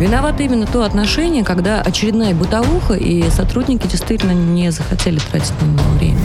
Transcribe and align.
Виновато 0.00 0.42
именно 0.42 0.66
то 0.66 0.82
отношение, 0.82 1.44
когда 1.44 1.82
очередная 1.82 2.34
бытовуха, 2.34 2.94
и 2.94 3.28
сотрудники 3.28 3.86
действительно 3.86 4.32
не 4.32 4.72
захотели 4.72 5.18
тратить 5.18 5.52
на 5.60 5.66
него 5.66 5.90
время. 5.98 6.18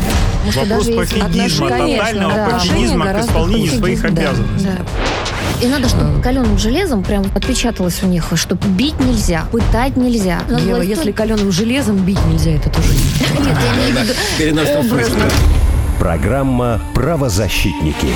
Может, 0.46 0.62
Вопрос 0.62 0.88
пофигизма, 0.88 1.70
тотального 1.70 2.33
да, 2.33 2.49
пофигизма 2.51 3.05
к 3.07 3.19
исполнению 3.19 3.77
своих 3.77 4.01
да, 4.01 4.07
обязанностей. 4.07 4.69
Да. 4.69 5.65
И 5.65 5.67
надо, 5.67 5.89
чтобы 5.89 6.21
каленым 6.21 6.57
железом 6.57 7.03
прям 7.03 7.25
отпечаталось 7.35 8.01
у 8.01 8.07
них, 8.07 8.31
что 8.35 8.55
бить 8.55 8.98
нельзя, 9.02 9.43
пытать 9.52 9.98
нельзя. 9.98 10.39
Ева, 10.50 10.82
если 10.82 11.12
каленым 11.12 11.52
железом 11.52 11.98
бить 11.98 12.23
нельзя, 12.28 12.52
это 12.52 12.70
тоже 12.70 12.94
Нет, 14.39 14.55
я 14.55 14.80
образно. 14.80 15.26
Программа 16.00 16.80
«Правозащитники». 16.94 18.07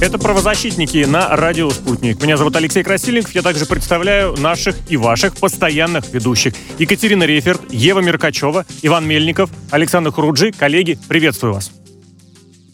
Это 0.00 0.18
«Правозащитники» 0.18 1.04
на 1.04 1.34
радио 1.36 1.70
«Спутник». 1.70 2.22
Меня 2.22 2.36
зовут 2.36 2.56
Алексей 2.56 2.82
Красильников. 2.82 3.34
Я 3.34 3.42
также 3.42 3.64
представляю 3.64 4.36
наших 4.36 4.76
и 4.88 4.96
ваших 4.96 5.36
постоянных 5.36 6.12
ведущих. 6.12 6.54
Екатерина 6.78 7.24
Реферт, 7.24 7.72
Ева 7.72 8.00
Меркачева, 8.00 8.66
Иван 8.82 9.06
Мельников, 9.06 9.50
Александр 9.70 10.10
Хуруджи. 10.10 10.52
Коллеги, 10.52 10.98
приветствую 11.08 11.54
вас. 11.54 11.70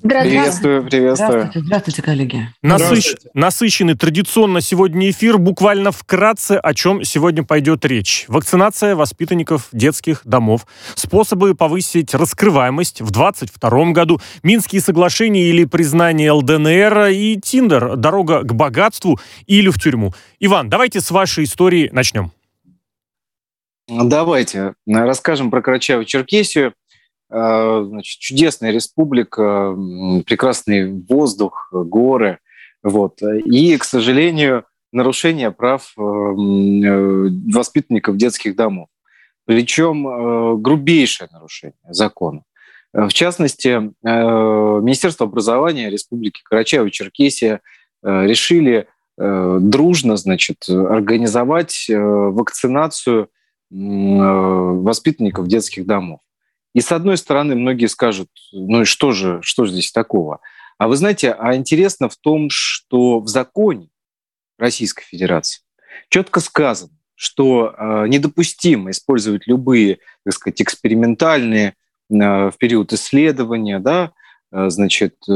Приветствую, 0.02 0.84
приветствую. 0.84 1.30
Здравствуйте, 1.30 1.66
здравствуйте, 1.66 2.02
коллеги. 2.02 2.48
Насыщ... 2.62 2.86
Здравствуйте. 2.86 3.30
Насыщенный 3.34 3.95
традиционно 3.95 4.60
сегодня 4.60 5.10
эфир. 5.10 5.36
Буквально 5.38 5.92
вкратце, 5.92 6.52
о 6.52 6.73
чем 6.74 7.04
сегодня 7.04 7.45
пойдет 7.45 7.84
речь. 7.84 8.24
Вакцинация 8.28 8.96
воспитанников 8.96 9.68
детских 9.73 10.23
домов. 10.24 10.66
Способы 10.95 11.54
повысить 11.54 12.14
раскрываемость 12.14 13.02
в 13.02 13.10
2022 13.10 13.92
году. 13.92 14.20
Минские 14.42 14.80
соглашения 14.80 15.50
или 15.50 15.64
признание 15.64 16.32
ЛДНР 16.32 17.09
и 17.09 17.37
Тиндер. 17.37 17.96
Дорога 17.96 18.42
к 18.42 18.54
богатству 18.54 19.20
или 19.46 19.68
в 19.68 19.78
тюрьму. 19.78 20.14
Иван, 20.38 20.70
давайте 20.70 21.01
с 21.01 21.10
вашей 21.10 21.45
истории 21.45 21.90
начнем. 21.92 22.32
Давайте 23.88 24.74
расскажем 24.87 25.51
про 25.51 25.60
Карачаево-Черкесию. 25.60 26.73
Э, 27.30 27.84
значит, 27.86 28.18
чудесная 28.18 28.73
республика, 28.73 29.76
прекрасный 30.26 30.92
воздух, 31.09 31.68
горы. 31.70 32.38
Вот. 32.82 33.22
И, 33.22 33.76
к 33.76 33.84
сожалению, 33.84 34.64
нарушение 34.92 35.52
прав 35.52 35.92
э, 35.96 36.00
э, 36.02 37.28
воспитанников 37.52 38.16
детских 38.16 38.56
домов. 38.56 38.88
Причем 39.46 40.60
грубейшее 40.60 41.28
нарушение 41.32 41.74
закона. 41.88 42.42
В 42.92 43.09
частности, 43.09 43.90
Министерство 44.04 45.26
образования 45.26 45.90
Республики 45.90 46.40
Карачаево-Черкесия 46.48 47.59
решили 48.02 48.87
дружно 49.16 50.16
значит, 50.16 50.68
организовать 50.68 51.87
вакцинацию 51.88 53.28
воспитанников 53.70 55.48
детских 55.48 55.84
домов. 55.84 56.20
И 56.74 56.80
с 56.80 56.93
одной 56.93 57.16
стороны, 57.16 57.54
многие 57.57 57.87
скажут, 57.87 58.29
ну 58.52 58.82
и 58.82 58.85
что 58.85 59.13
же, 59.13 59.40
что 59.43 59.65
же 59.65 59.73
здесь 59.73 59.93
такого? 59.93 60.40
А 60.79 60.88
вы 60.88 60.96
знаете, 60.96 61.32
а 61.32 61.54
интересно 61.57 62.09
в 62.09 62.16
том, 62.16 62.49
что 62.51 63.21
в 63.21 63.29
законе 63.29 63.90
Российской 64.59 65.04
Федерации 65.04 65.62
четко 66.09 66.41
сказано, 66.41 66.93
что 67.15 67.75
э, 67.77 68.06
недопустимо 68.09 68.91
использовать 68.91 69.47
любые, 69.47 69.99
так 70.25 70.32
сказать, 70.34 70.62
экспериментальные 70.62 71.69
э, 71.69 71.75
в 72.09 72.54
период 72.59 72.94
исследования, 72.94 73.78
да, 73.78 74.12
э, 74.53 74.71
значит, 74.71 75.16
э, 75.28 75.32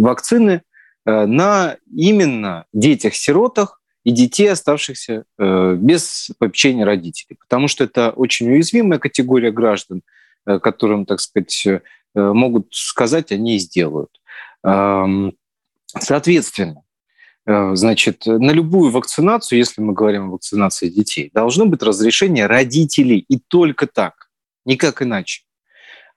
вакцины 0.00 0.62
э, 1.04 1.26
на 1.26 1.78
именно 1.92 2.66
детях-сиротах, 2.72 3.81
и 4.04 4.10
детей, 4.10 4.50
оставшихся 4.50 5.24
э, 5.38 5.74
без 5.76 6.30
попечения 6.38 6.84
родителей. 6.84 7.36
Потому 7.38 7.68
что 7.68 7.84
это 7.84 8.10
очень 8.10 8.50
уязвимая 8.50 8.98
категория 8.98 9.52
граждан, 9.52 10.02
э, 10.46 10.58
которым, 10.58 11.06
так 11.06 11.20
сказать, 11.20 11.66
э, 11.66 11.80
могут 12.14 12.74
сказать, 12.74 13.32
они 13.32 13.56
и 13.56 13.58
сделают. 13.58 14.10
Соответственно, 15.98 16.82
значит, 17.46 18.26
на 18.26 18.52
любую 18.52 18.92
вакцинацию, 18.92 19.58
если 19.58 19.80
мы 19.80 19.94
говорим 19.94 20.28
о 20.28 20.32
вакцинации 20.32 20.88
детей, 20.88 21.30
должно 21.34 21.66
быть 21.66 21.82
разрешение 21.82 22.46
родителей, 22.46 23.24
и 23.28 23.38
только 23.38 23.86
так, 23.88 24.30
никак 24.64 25.02
иначе. 25.02 25.42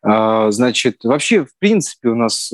Значит, 0.03 1.03
вообще, 1.03 1.45
в 1.45 1.57
принципе, 1.57 2.09
у 2.09 2.15
нас, 2.15 2.53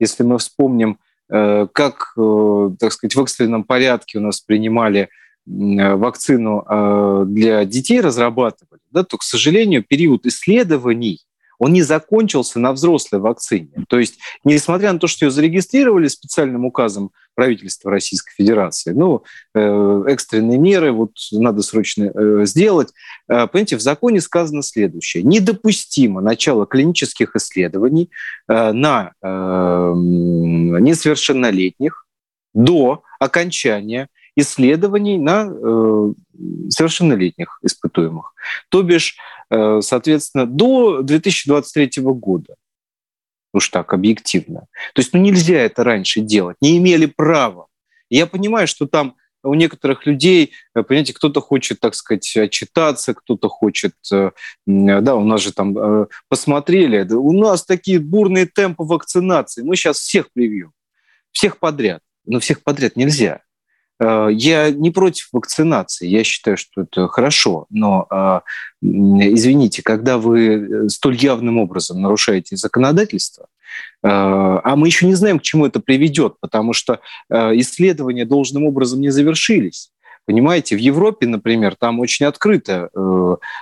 если 0.00 0.24
мы 0.24 0.38
вспомним 0.38 0.98
как, 1.28 2.12
э, 2.16 2.70
так 2.78 2.92
сказать, 2.92 3.14
в 3.14 3.22
экстренном 3.22 3.64
порядке 3.64 4.18
у 4.18 4.22
нас 4.22 4.40
принимали 4.40 5.08
вакцину 5.46 6.64
э, 6.68 7.24
для 7.26 7.64
детей, 7.64 8.00
разрабатывали, 8.00 8.80
да, 8.90 9.02
то, 9.02 9.16
к 9.16 9.22
сожалению, 9.22 9.82
период 9.82 10.26
исследований 10.26 11.20
он 11.58 11.72
не 11.72 11.82
закончился 11.82 12.60
на 12.60 12.72
взрослой 12.72 13.20
вакцине. 13.20 13.70
То 13.88 13.98
есть, 13.98 14.18
несмотря 14.44 14.92
на 14.92 14.98
то, 14.98 15.06
что 15.06 15.24
ее 15.24 15.30
зарегистрировали 15.30 16.08
специальным 16.08 16.64
указом 16.64 17.10
правительства 17.34 17.90
Российской 17.90 18.32
Федерации, 18.34 18.92
ну, 18.92 19.22
э, 19.54 20.04
экстренные 20.08 20.58
меры 20.58 20.92
вот 20.92 21.12
надо 21.32 21.62
срочно 21.62 22.04
э, 22.04 22.44
сделать. 22.46 22.92
Э, 23.28 23.46
понимаете, 23.46 23.76
в 23.76 23.80
законе 23.80 24.20
сказано 24.20 24.62
следующее. 24.62 25.22
Недопустимо 25.22 26.20
начало 26.20 26.66
клинических 26.66 27.36
исследований 27.36 28.10
на 28.48 29.12
несовершеннолетних 29.22 32.06
до 32.54 33.02
окончания 33.20 34.08
исследований 34.36 35.18
на 35.18 35.50
совершеннолетних 36.70 37.58
испытуемых. 37.62 38.32
То 38.68 38.82
бишь, 38.82 39.16
соответственно, 39.50 40.46
до 40.46 41.02
2023 41.02 42.02
года. 42.02 42.54
Уж 43.54 43.68
так, 43.70 43.92
объективно. 43.92 44.66
То 44.94 45.00
есть 45.00 45.12
ну, 45.12 45.20
нельзя 45.20 45.58
это 45.58 45.82
раньше 45.84 46.20
делать, 46.20 46.56
не 46.60 46.78
имели 46.78 47.06
права. 47.06 47.66
Я 48.10 48.26
понимаю, 48.26 48.66
что 48.66 48.86
там 48.86 49.16
у 49.42 49.54
некоторых 49.54 50.06
людей, 50.06 50.52
э, 50.74 50.82
понимаете, 50.82 51.14
кто-то 51.14 51.40
хочет, 51.40 51.80
так 51.80 51.94
сказать, 51.94 52.36
отчитаться, 52.36 53.14
кто-то 53.14 53.48
хочет, 53.48 53.94
э, 54.12 54.30
да, 54.66 55.14
у 55.14 55.24
нас 55.24 55.42
же 55.42 55.52
там 55.52 55.78
э, 55.78 56.06
посмотрели, 56.28 57.02
у 57.12 57.32
нас 57.32 57.64
такие 57.64 58.00
бурные 58.00 58.46
темпы 58.46 58.84
вакцинации, 58.84 59.62
мы 59.62 59.76
сейчас 59.76 59.98
всех 59.98 60.30
привьем, 60.32 60.72
всех 61.32 61.58
подряд. 61.58 62.02
Но 62.30 62.40
всех 62.40 62.62
подряд 62.62 62.94
нельзя. 62.96 63.40
Э, 64.00 64.28
я 64.30 64.70
не 64.70 64.90
против 64.90 65.28
вакцинации, 65.32 66.06
я 66.06 66.24
считаю, 66.24 66.56
что 66.56 66.82
это 66.82 67.08
хорошо, 67.08 67.66
но 67.70 68.06
э, 68.10 68.40
извините, 68.82 69.82
когда 69.82 70.18
вы 70.18 70.46
э, 70.46 70.88
столь 70.88 71.16
явным 71.16 71.58
образом 71.58 72.00
нарушаете 72.00 72.56
законодательство, 72.56 73.46
а 74.02 74.76
мы 74.76 74.86
еще 74.88 75.06
не 75.06 75.14
знаем, 75.14 75.38
к 75.38 75.42
чему 75.42 75.66
это 75.66 75.78
приведет, 75.78 76.34
потому 76.40 76.72
что 76.72 77.00
исследования 77.30 78.24
должным 78.24 78.64
образом 78.64 79.00
не 79.00 79.10
завершились. 79.10 79.90
Понимаете, 80.24 80.74
в 80.74 80.78
Европе, 80.78 81.26
например, 81.26 81.76
там 81.76 82.00
очень 82.00 82.26
открыто 82.26 82.90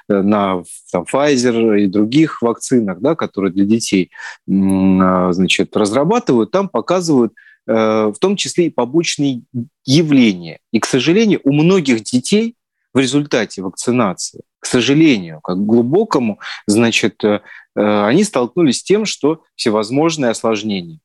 на 0.09 0.63
там, 0.93 1.05
Pfizer 1.13 1.81
и 1.81 1.87
других 1.87 2.41
вакцинах, 2.41 3.01
да, 3.01 3.15
которые 3.15 3.53
для 3.53 3.65
детей 3.65 4.11
значит, 4.47 5.77
разрабатывают, 5.77 6.51
там 6.51 6.69
показывают 6.69 7.33
Э, 7.33 7.46
в 7.67 8.15
том 8.21 8.37
числе 8.37 8.67
и 8.67 8.71
побочные 8.71 9.43
явления. 9.85 10.61
И, 10.73 10.79
к 10.79 10.87
сожалению, 10.87 11.41
у 11.43 11.53
многих 11.53 12.05
детей 12.05 12.57
в 12.97 12.99
результате 12.99 13.61
вакцинации, 13.61 14.41
к 14.59 14.65
сожалению, 14.65 15.43
как 15.43 15.59
глубокому, 15.59 16.41
значит, 16.67 17.23
э, 17.25 17.41
э, 17.77 18.07
они 18.07 18.25
столкнулись 18.25 18.79
с 18.79 18.83
тем, 18.83 19.05
что 19.05 19.43
всевозможные 19.55 20.31
осложнения 20.31 21.01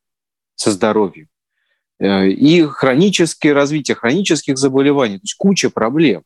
со 0.56 0.72
здоровьем 0.72 1.28
и 2.00 2.66
хроническое 2.68 3.54
развитие 3.54 3.94
хронических 3.94 4.58
заболеваний, 4.58 5.18
то 5.18 5.24
есть 5.24 5.35
куча 5.35 5.70
проблем. 5.70 6.24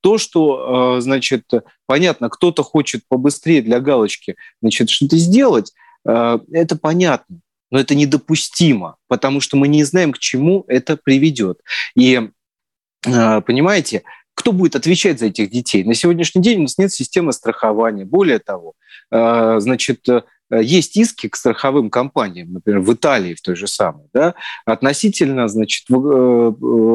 То, 0.00 0.18
что, 0.18 1.00
значит, 1.00 1.50
понятно, 1.86 2.28
кто-то 2.28 2.62
хочет 2.62 3.02
побыстрее 3.08 3.60
для 3.60 3.80
галочки, 3.80 4.36
значит, 4.62 4.88
что-то 4.88 5.16
сделать, 5.16 5.72
это 6.04 6.78
понятно 6.80 7.40
но 7.70 7.78
это 7.78 7.94
недопустимо, 7.94 8.96
потому 9.08 9.40
что 9.40 9.56
мы 9.56 9.68
не 9.68 9.84
знаем, 9.84 10.12
к 10.12 10.18
чему 10.18 10.64
это 10.68 10.96
приведет. 10.96 11.60
И 11.94 12.30
а, 13.06 13.40
понимаете, 13.40 14.02
кто 14.34 14.52
будет 14.52 14.76
отвечать 14.76 15.18
за 15.18 15.26
этих 15.26 15.50
детей? 15.50 15.84
На 15.84 15.94
сегодняшний 15.94 16.42
день 16.42 16.58
у 16.60 16.62
нас 16.62 16.78
нет 16.78 16.92
системы 16.92 17.32
страхования. 17.32 18.04
Более 18.04 18.38
того, 18.38 18.74
а, 19.10 19.60
значит, 19.60 20.06
есть 20.50 20.96
иски 20.96 21.28
к 21.28 21.36
страховым 21.36 21.90
компаниям, 21.90 22.52
например, 22.52 22.80
в 22.80 22.92
Италии 22.92 23.34
в 23.34 23.40
той 23.40 23.56
же 23.56 23.66
самой, 23.66 24.04
да, 24.14 24.36
относительно 24.64 25.48
значит, 25.48 25.86
э, 25.90 26.52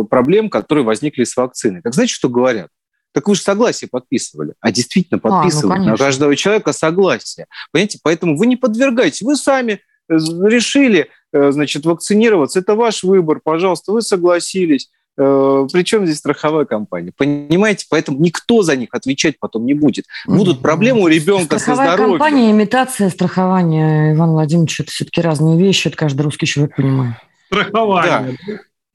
проблем, 0.09 0.49
которые 0.49 0.85
возникли 0.85 1.25
с 1.25 1.35
вакциной. 1.35 1.81
Так 1.81 1.93
знаете, 1.93 2.13
что 2.13 2.29
говорят? 2.29 2.69
Так 3.13 3.27
вы 3.27 3.35
же 3.35 3.41
согласие 3.41 3.89
подписывали. 3.89 4.53
А 4.61 4.71
действительно 4.71 5.19
подписывали 5.19 5.79
а, 5.79 5.81
ну, 5.81 5.89
на 5.89 5.97
каждого 5.97 6.35
человека 6.35 6.71
согласие. 6.71 7.47
Понимаете? 7.71 7.99
Поэтому 8.01 8.37
вы 8.37 8.47
не 8.47 8.55
подвергаете. 8.55 9.25
Вы 9.25 9.35
сами 9.35 9.81
решили, 10.11 11.09
э, 11.33 11.51
значит, 11.51 11.85
вакцинироваться, 11.85 12.59
это 12.59 12.75
ваш 12.75 13.03
выбор, 13.03 13.39
пожалуйста, 13.43 13.91
вы 13.91 14.01
согласились. 14.01 14.89
Э, 15.17 15.67
Причем 15.71 16.05
здесь 16.05 16.17
страховая 16.19 16.65
компания? 16.65 17.11
Понимаете? 17.15 17.85
Поэтому 17.89 18.19
никто 18.19 18.63
за 18.63 18.75
них 18.75 18.89
отвечать 18.91 19.39
потом 19.39 19.65
не 19.65 19.73
будет. 19.73 20.05
Будут 20.25 20.61
проблемы 20.61 21.01
у 21.01 21.07
ребенка 21.07 21.59
Страховая 21.59 21.87
со 21.89 21.93
здоровьем. 21.93 22.19
компания, 22.19 22.51
имитация 22.51 23.09
страхования, 23.09 24.13
Иван 24.13 24.31
Владимирович, 24.31 24.79
это 24.79 24.91
все-таки 24.91 25.21
разные 25.21 25.59
вещи, 25.59 25.89
это 25.89 25.97
каждый 25.97 26.21
русский 26.21 26.45
человек 26.45 26.75
понимает. 26.75 27.15
Страхование. 27.47 28.37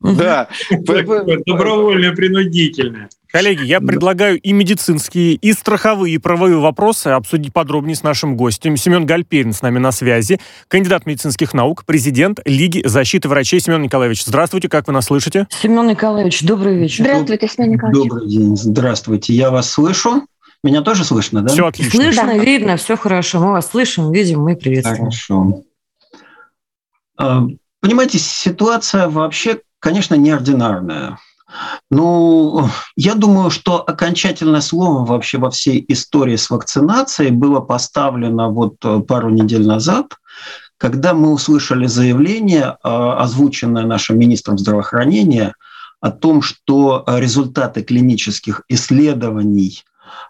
Да. 0.01 0.49
Добровольное, 0.71 2.13
принудительное. 2.13 3.09
Коллеги, 3.37 3.65
я 3.65 3.83
предлагаю 3.83 4.41
и 4.41 4.53
медицинские, 4.55 5.35
и 5.35 5.53
страховые, 5.53 6.15
и 6.15 6.17
правовые 6.17 6.57
вопросы 6.57 7.09
обсудить 7.09 7.53
подробнее 7.53 7.95
с 7.95 8.03
нашим 8.03 8.35
гостем. 8.35 8.79
Семен 8.79 9.05
Гальперин 9.05 9.53
с 9.53 9.61
нами 9.61 9.79
на 9.79 9.93
связи, 9.93 10.41
кандидат 10.69 11.05
медицинских 11.05 11.53
наук, 11.53 11.85
президент 11.85 12.41
Лиги 12.47 12.81
защиты 12.87 13.29
врачей. 13.29 13.61
Семен 13.61 13.83
Николаевич, 13.83 14.25
здравствуйте, 14.25 14.71
как 14.71 14.87
вы 14.87 14.95
нас 14.95 15.05
слышите? 15.05 15.47
Семен 15.51 15.87
Николаевич, 15.87 16.45
добрый 16.45 16.79
вечер. 16.79 17.05
Здравствуйте, 17.05 17.47
Семен 17.47 17.73
Николаевич. 17.73 18.09
Добрый 18.09 18.27
день, 18.27 18.57
здравствуйте. 18.57 19.35
Я 19.35 19.51
вас 19.51 19.69
слышу. 19.69 20.23
Меня 20.65 20.81
тоже 20.81 21.05
слышно, 21.05 21.43
да? 21.43 21.53
Все 21.53 21.67
отлично. 21.67 22.01
Слышно, 22.01 22.27
Да. 22.29 22.39
видно, 22.39 22.79
все 22.79 22.97
хорошо. 22.97 23.39
Мы 23.41 23.53
вас 23.53 23.69
слышим, 23.69 24.13
видим, 24.13 24.45
мы 24.45 24.57
приветствуем. 24.57 25.11
Хорошо. 25.11 25.63
А, 27.19 27.43
Понимаете, 27.81 28.19
ситуация 28.19 29.11
вообще, 29.11 29.61
конечно, 29.79 30.15
неординарная. 30.15 31.19
Ну, 31.91 32.69
я 32.97 33.15
думаю, 33.15 33.51
что 33.51 33.83
окончательное 33.83 34.61
слово 34.61 35.05
вообще 35.05 35.39
во 35.39 35.51
всей 35.51 35.85
истории 35.89 36.37
с 36.37 36.51
вакцинацией 36.51 37.31
было 37.31 37.61
поставлено 37.61 38.51
вот 38.51 38.77
э, 38.85 39.01
пару 39.01 39.31
недель 39.31 39.67
назад, 39.67 40.17
когда 40.79 41.15
мы 41.15 41.33
услышали 41.33 41.87
заявление, 41.87 42.77
э, 42.83 42.89
озвученное 42.89 43.85
нашим 43.85 44.19
министром 44.19 44.59
здравоохранения, 44.59 45.55
о 46.01 46.11
том, 46.11 46.43
что 46.43 47.05
результаты 47.07 47.83
клинических 47.83 48.63
исследований 48.69 49.83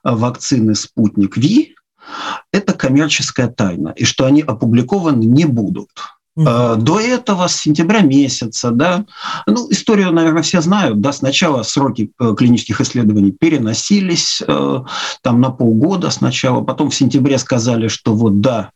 э, 0.05 0.11
вакцины 0.11 0.75
«Спутник 0.75 1.37
Ви»– 1.37 1.75
это 2.53 2.73
коммерческая 2.73 3.49
тайна, 3.49 3.89
и 3.97 4.05
что 4.05 4.27
они 4.27 4.43
опубликованы 4.43 5.25
не 5.25 5.45
будут. 5.45 5.91
Э, 6.37 6.77
До 6.77 7.01
этого, 7.01 7.47
с 7.47 7.57
сентября 7.57 8.01
месяца, 8.01 8.71
да, 8.71 9.05
ну, 9.47 9.71
историю, 9.71 10.13
наверное, 10.13 10.43
все 10.43 10.61
знают, 10.61 11.01
да, 11.01 11.13
сначала 11.13 11.63
сроки 11.63 12.13
э, 12.21 12.35
клинических 12.37 12.81
исследований 12.83 13.33
переносились 13.33 14.43
э, 14.47 14.81
там 15.23 15.41
на 15.41 15.51
полгода 15.51 16.11
сначала, 16.11 16.63
потом 16.63 16.91
в 16.91 16.95
сентябре 16.95 17.39
сказали, 17.39 17.89
что 17.89 18.15
вот, 18.15 18.43
да, 18.43 18.71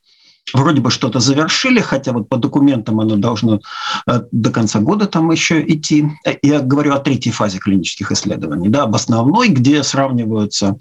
вроде 0.54 0.80
бы 0.80 0.90
что-то 0.90 1.20
завершили, 1.20 1.80
хотя 1.80 2.12
вот 2.12 2.30
по 2.30 2.38
документам 2.38 2.98
оно 2.98 3.16
должно 3.16 3.60
до 4.06 4.50
конца 4.50 4.80
года 4.80 5.06
там 5.06 5.30
еще 5.30 5.62
идти. 5.64 6.10
Я 6.42 6.60
говорю 6.60 6.94
о 6.94 6.98
третьей 6.98 7.30
фазе 7.30 7.58
клинических 7.58 8.10
исследований, 8.10 8.68
да, 8.68 8.84
об 8.84 8.94
основной, 8.94 9.48
где 9.48 9.82
сравниваются 9.82 10.78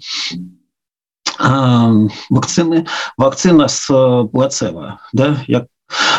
вакцины, 1.38 2.86
вакцина 3.16 3.68
с 3.68 3.86
плацебо, 4.32 5.00
да, 5.12 5.44
я 5.46 5.66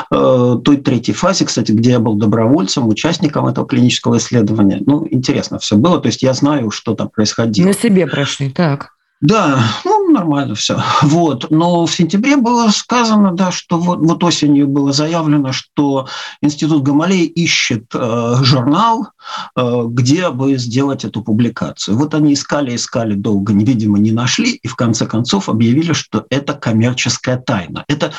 той 0.10 0.78
третьей 0.78 1.14
фазе, 1.14 1.46
кстати, 1.46 1.72
где 1.72 1.92
я 1.92 2.00
был 2.00 2.16
добровольцем, 2.16 2.88
участником 2.88 3.48
этого 3.48 3.68
клинического 3.68 4.18
исследования. 4.18 4.82
Ну, 4.86 5.08
интересно 5.10 5.60
все 5.60 5.76
было, 5.76 6.00
то 6.00 6.08
есть 6.08 6.22
я 6.22 6.34
знаю, 6.34 6.72
что 6.72 6.94
там 6.96 7.10
происходило. 7.10 7.68
На 7.68 7.74
себе 7.74 8.08
прошли, 8.08 8.50
так. 8.50 8.92
Да, 9.22 9.64
ну, 9.86 10.10
нормально 10.10 10.56
все. 10.56 10.82
Вот. 11.04 11.52
Но 11.52 11.86
в 11.86 11.94
сентябре 11.94 12.38
было 12.38 12.70
сказано, 12.70 13.32
да, 13.32 13.52
что 13.52 13.78
вот, 13.78 14.00
вот 14.00 14.24
осенью 14.24 14.68
было 14.68 14.92
заявлено, 14.92 15.52
что 15.52 16.08
Институт 16.42 16.82
Гамалеи 16.82 17.26
ищет 17.26 17.86
э, 17.94 18.36
журнал, 18.42 19.10
э, 19.56 19.84
где 19.86 20.32
бы 20.32 20.58
сделать 20.58 21.06
эту 21.06 21.22
публикацию. 21.22 21.98
Вот 21.98 22.16
они 22.16 22.34
искали, 22.34 22.76
искали 22.76 23.14
долго, 23.14 23.54
видимо, 23.54 24.00
не 24.00 24.12
нашли, 24.12 24.54
и 24.54 24.68
в 24.68 24.76
конце 24.76 25.06
концов 25.06 25.50
объявили, 25.50 25.94
что 25.94 26.26
это 26.32 26.54
коммерческая 26.54 27.38
тайна. 27.38 27.86
Это 27.88 28.08
э, 28.08 28.12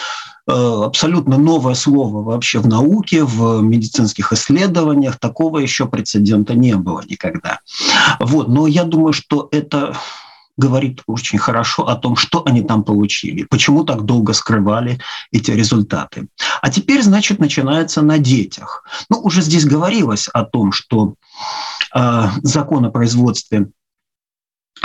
абсолютно 0.47 1.39
новое 1.39 1.75
слово 1.75 2.23
вообще 2.23 2.59
в 2.59 2.67
науке, 2.67 3.25
в 3.25 3.61
медицинских 3.63 4.33
исследованиях. 4.33 5.19
Такого 5.19 5.59
еще 5.59 5.87
прецедента 5.87 6.55
не 6.55 6.75
было 6.75 7.03
никогда. 7.09 7.61
Вот. 8.21 8.49
Но 8.49 8.67
я 8.67 8.85
думаю, 8.85 9.13
что 9.13 9.49
это 9.53 9.97
говорит 10.57 11.03
очень 11.07 11.39
хорошо 11.39 11.89
о 11.89 11.97
том, 11.97 12.17
что 12.17 12.43
они 12.47 12.63
там 12.63 12.85
получили, 12.85 13.45
почему 13.45 13.85
так 13.85 14.03
долго 14.05 14.33
скрывали 14.33 15.01
эти 15.31 15.51
результаты. 15.51 16.29
А 16.61 16.71
теперь, 16.71 17.03
значит, 17.03 17.39
начинается 17.39 18.03
на 18.03 18.19
детях. 18.19 18.85
Ну, 19.09 19.21
уже 19.21 19.43
здесь 19.43 19.65
говорилось 19.65 20.29
о 20.29 20.45
том, 20.45 20.73
что 20.73 21.15
э, 21.95 22.25
закон 22.43 22.85
о 22.85 22.91
производстве 22.91 23.69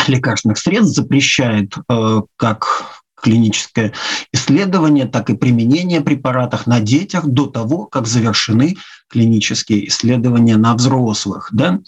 лекарственных 0.07 0.57
средств 0.57 0.95
запрещает 0.95 1.74
э, 1.89 2.21
как 2.38 2.96
клиническое 3.21 3.93
исследование, 4.31 5.05
так 5.05 5.29
и 5.29 5.35
применение 5.35 6.01
препаратов 6.01 6.67
на 6.67 6.79
детях 6.79 7.25
до 7.25 7.47
того, 7.47 7.85
как 7.85 8.07
завершены 8.07 8.77
клинические 9.09 9.87
исследования 9.87 10.57
на 10.57 10.75
взрослых. 10.75 11.49
Да? 11.51 11.79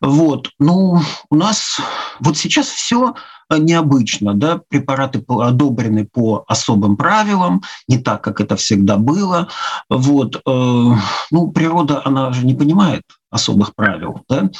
Вот. 0.00 0.50
Ну, 0.58 1.00
у 1.30 1.34
нас 1.34 1.78
вот 2.20 2.36
сейчас 2.36 2.66
все 2.66 3.14
необычно, 3.50 4.34
да, 4.34 4.60
препараты 4.68 5.24
одобрены 5.26 6.04
по 6.04 6.44
особым 6.48 6.96
правилам, 6.96 7.62
не 7.86 7.98
так, 7.98 8.22
как 8.22 8.40
это 8.40 8.56
всегда 8.56 8.96
было. 8.96 9.48
Вот. 9.88 10.36
э, 10.36 10.40
Ну, 11.30 11.50
природа, 11.52 12.02
она 12.04 12.32
же 12.32 12.44
не 12.44 12.54
понимает 12.54 13.02
особых 13.30 13.74
правил. 13.74 14.22
Да? 14.28 14.50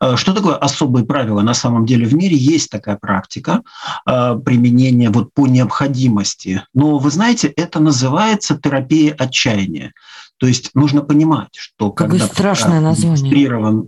Э, 0.00 0.16
Что 0.16 0.32
такое 0.34 0.56
особые 0.56 1.04
правила? 1.04 1.40
На 1.42 1.54
самом 1.54 1.86
деле 1.86 2.06
в 2.06 2.14
мире 2.14 2.36
есть 2.36 2.70
такая 2.70 2.96
практика 2.96 3.62
э, 4.06 4.36
применения 4.44 5.10
вот 5.10 5.32
по 5.32 5.46
необходимости. 5.46 6.64
Но 6.74 6.98
вы 6.98 7.10
знаете, 7.10 7.48
это 7.48 7.80
называется 7.80 8.58
терапия 8.58 9.14
отчаяния. 9.18 9.92
То 10.38 10.46
есть 10.46 10.70
нужно 10.74 11.02
понимать, 11.02 11.48
что 11.56 11.90
Какое 11.90 12.18
когда 12.18 12.26
страшное 12.26 12.80
название. 12.80 13.32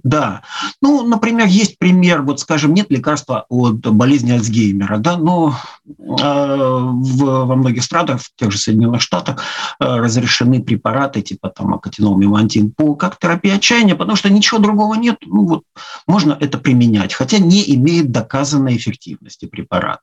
да. 0.02 0.43
Ну, 0.82 1.06
например, 1.06 1.47
есть 1.47 1.79
пример, 1.79 2.23
вот, 2.23 2.41
скажем, 2.41 2.75
нет 2.75 2.91
лекарства 2.91 3.47
от 3.49 3.81
болезни 3.81 4.32
Альцгеймера, 4.32 4.99
да, 4.99 5.17
но 5.17 5.55
э, 5.87 5.93
в, 5.97 7.25
во 7.25 7.55
многих 7.55 7.85
странах, 7.85 8.20
в 8.20 8.35
тех 8.35 8.50
же 8.50 8.58
Соединенных 8.58 9.00
Штатах, 9.00 9.43
э, 9.79 9.85
разрешены 9.85 10.62
препараты 10.62 11.23
типа 11.23 11.50
там 11.50 11.73
акатинол, 11.75 12.17
мемантин 12.17 12.73
по 12.73 12.97
как 12.97 13.19
терапия 13.19 13.55
отчаяния, 13.56 13.94
потому 13.94 14.17
что 14.17 14.29
ничего 14.29 14.58
другого 14.58 14.94
нет. 14.94 15.19
Ну, 15.25 15.47
вот, 15.47 15.62
можно 16.08 16.37
это 16.41 16.58
применять, 16.58 17.14
хотя 17.14 17.38
не 17.38 17.75
имеет 17.76 18.11
доказанной 18.11 18.76
эффективности 18.76 19.47
препарат. 19.47 20.00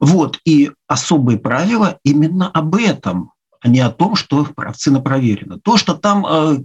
Вот, 0.00 0.40
и 0.44 0.72
особые 0.88 1.38
правила 1.38 1.98
именно 2.02 2.48
об 2.48 2.74
этом, 2.74 3.30
а 3.66 3.68
не 3.68 3.80
о 3.80 3.90
том, 3.90 4.14
что 4.14 4.46
вакцина 4.56 5.00
проверена. 5.00 5.58
То, 5.58 5.76
что 5.76 5.94
там 5.94 6.24
э, 6.24 6.58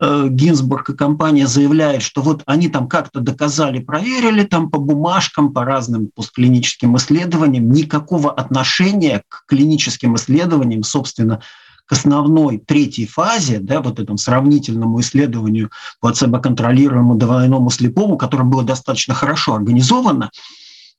э, 0.00 0.28
Гинзбург 0.30 0.88
и 0.88 0.96
компания 0.96 1.46
заявляет, 1.46 2.00
что 2.00 2.22
вот 2.22 2.42
они 2.46 2.68
там 2.68 2.88
как-то 2.88 3.20
доказали, 3.20 3.80
проверили 3.80 4.44
там 4.44 4.70
по 4.70 4.78
бумажкам, 4.78 5.52
по 5.52 5.66
разным 5.66 6.08
постклиническим 6.14 6.96
исследованиям, 6.96 7.70
никакого 7.70 8.32
отношения 8.32 9.22
к 9.28 9.44
клиническим 9.46 10.16
исследованиям, 10.16 10.84
собственно, 10.84 11.42
к 11.84 11.92
основной 11.92 12.56
третьей 12.58 13.06
фазе, 13.06 13.58
да, 13.58 13.82
вот 13.82 14.00
этому 14.00 14.16
сравнительному 14.16 15.00
исследованию 15.00 15.70
плацебо-контролируемому 16.00 17.16
двойному 17.16 17.68
слепому, 17.68 18.16
которое 18.16 18.44
было 18.44 18.62
достаточно 18.62 19.12
хорошо 19.12 19.54
организовано, 19.54 20.30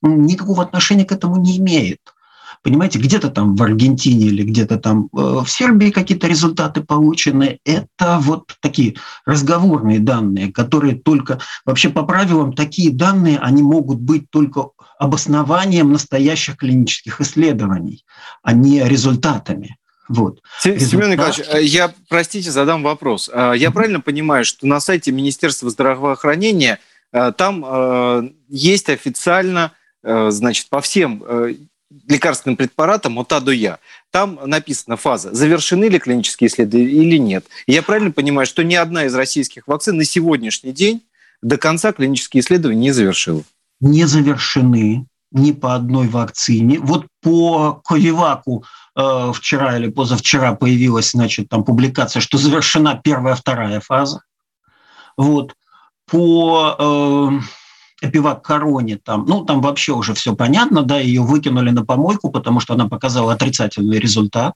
никакого 0.04 0.62
отношения 0.62 1.06
к 1.06 1.12
этому 1.12 1.38
не 1.38 1.58
имеет. 1.58 2.00
Понимаете, 2.62 3.00
где-то 3.00 3.30
там 3.30 3.56
в 3.56 3.64
Аргентине 3.64 4.26
или 4.28 4.44
где-то 4.44 4.78
там 4.78 5.06
э, 5.06 5.44
в 5.44 5.48
Сербии 5.48 5.92
какие-то 5.92 6.28
результаты 6.28 6.84
получены. 6.84 7.60
Это 7.64 8.20
вот 8.20 8.54
такие 8.60 8.96
разговорные 9.26 10.00
данные, 10.00 10.52
которые 10.52 10.96
только... 10.96 11.40
Вообще 11.66 11.90
по 11.90 12.04
правилам 12.04 12.52
такие 12.54 12.92
данные, 12.92 13.40
они 13.40 13.64
могут 13.64 14.00
быть 14.00 14.30
только 14.30 14.72
обоснованием 14.98 15.94
настоящих 15.94 16.58
клинических 16.58 17.22
исследований, 17.22 18.04
а 18.44 18.52
не 18.52 18.84
результатами. 18.84 19.78
Вот. 20.10 20.42
Семен 20.60 21.12
Николаевич, 21.12 21.46
э, 21.48 21.64
я, 21.64 21.94
простите, 22.10 22.52
задам 22.52 22.84
вопрос. 22.84 23.30
Э, 23.32 23.54
Я 23.56 23.72
правильно 23.72 24.02
понимаю, 24.02 24.44
что 24.44 24.68
на 24.68 24.82
сайте 24.82 25.14
Министерства 25.14 25.70
здравоохранения 25.70 26.80
там 27.38 28.32
есть 28.50 28.88
официально, 28.88 29.72
значит, 30.04 30.70
по 30.70 30.80
всем 30.80 31.24
лекарственным 32.08 32.56
препаратам 32.56 33.18
от 33.20 33.32
А 33.34 33.40
до 33.40 33.52
Я. 33.52 33.80
Там 34.12 34.40
написана 34.46 34.98
фаза, 34.98 35.34
завершены 35.34 35.86
ли 35.86 36.00
клинические 36.00 36.50
исследования 36.50 36.90
или 36.90 37.18
нет. 37.18 37.46
Я 37.68 37.82
правильно 37.82 38.12
понимаю, 38.12 38.46
что 38.46 38.64
ни 38.64 38.76
одна 38.76 39.06
из 39.06 39.16
российских 39.16 39.68
вакцин 39.68 39.98
на 39.98 40.06
сегодняшний 40.06 40.72
день 40.72 41.02
до 41.42 41.58
конца 41.58 41.92
клинические 41.92 42.42
исследования 42.42 42.80
не 42.80 42.92
завершила. 42.92 43.44
не 43.80 44.06
завершены 44.06 45.06
ни 45.32 45.52
по 45.52 45.76
одной 45.76 46.08
вакцине. 46.08 46.80
Вот 46.80 47.06
по 47.22 47.82
Ковиваку 47.86 48.64
э, 48.96 49.32
вчера 49.34 49.78
или 49.78 49.90
позавчера 49.90 50.56
появилась, 50.56 51.12
значит, 51.12 51.50
там 51.50 51.64
публикация, 51.64 52.20
что 52.20 52.38
завершена 52.38 53.00
первая, 53.04 53.36
вторая 53.36 53.80
фаза. 53.80 54.24
Вот. 55.18 55.54
по 56.08 56.76
э, 56.80 57.40
Эпивак 58.02 58.42
Короне, 58.42 58.98
там, 59.04 59.26
ну, 59.28 59.44
там 59.44 59.62
вообще 59.62 59.94
уже 59.94 60.14
все 60.14 60.36
понятно, 60.36 60.84
да, 60.84 61.00
ее 61.00 61.22
выкинули 61.22 61.72
на 61.72 61.86
помойку, 61.86 62.30
потому 62.30 62.60
что 62.60 62.74
она 62.74 62.88
показала 62.88 63.34
отрицательный 63.34 64.00
результат. 64.00 64.54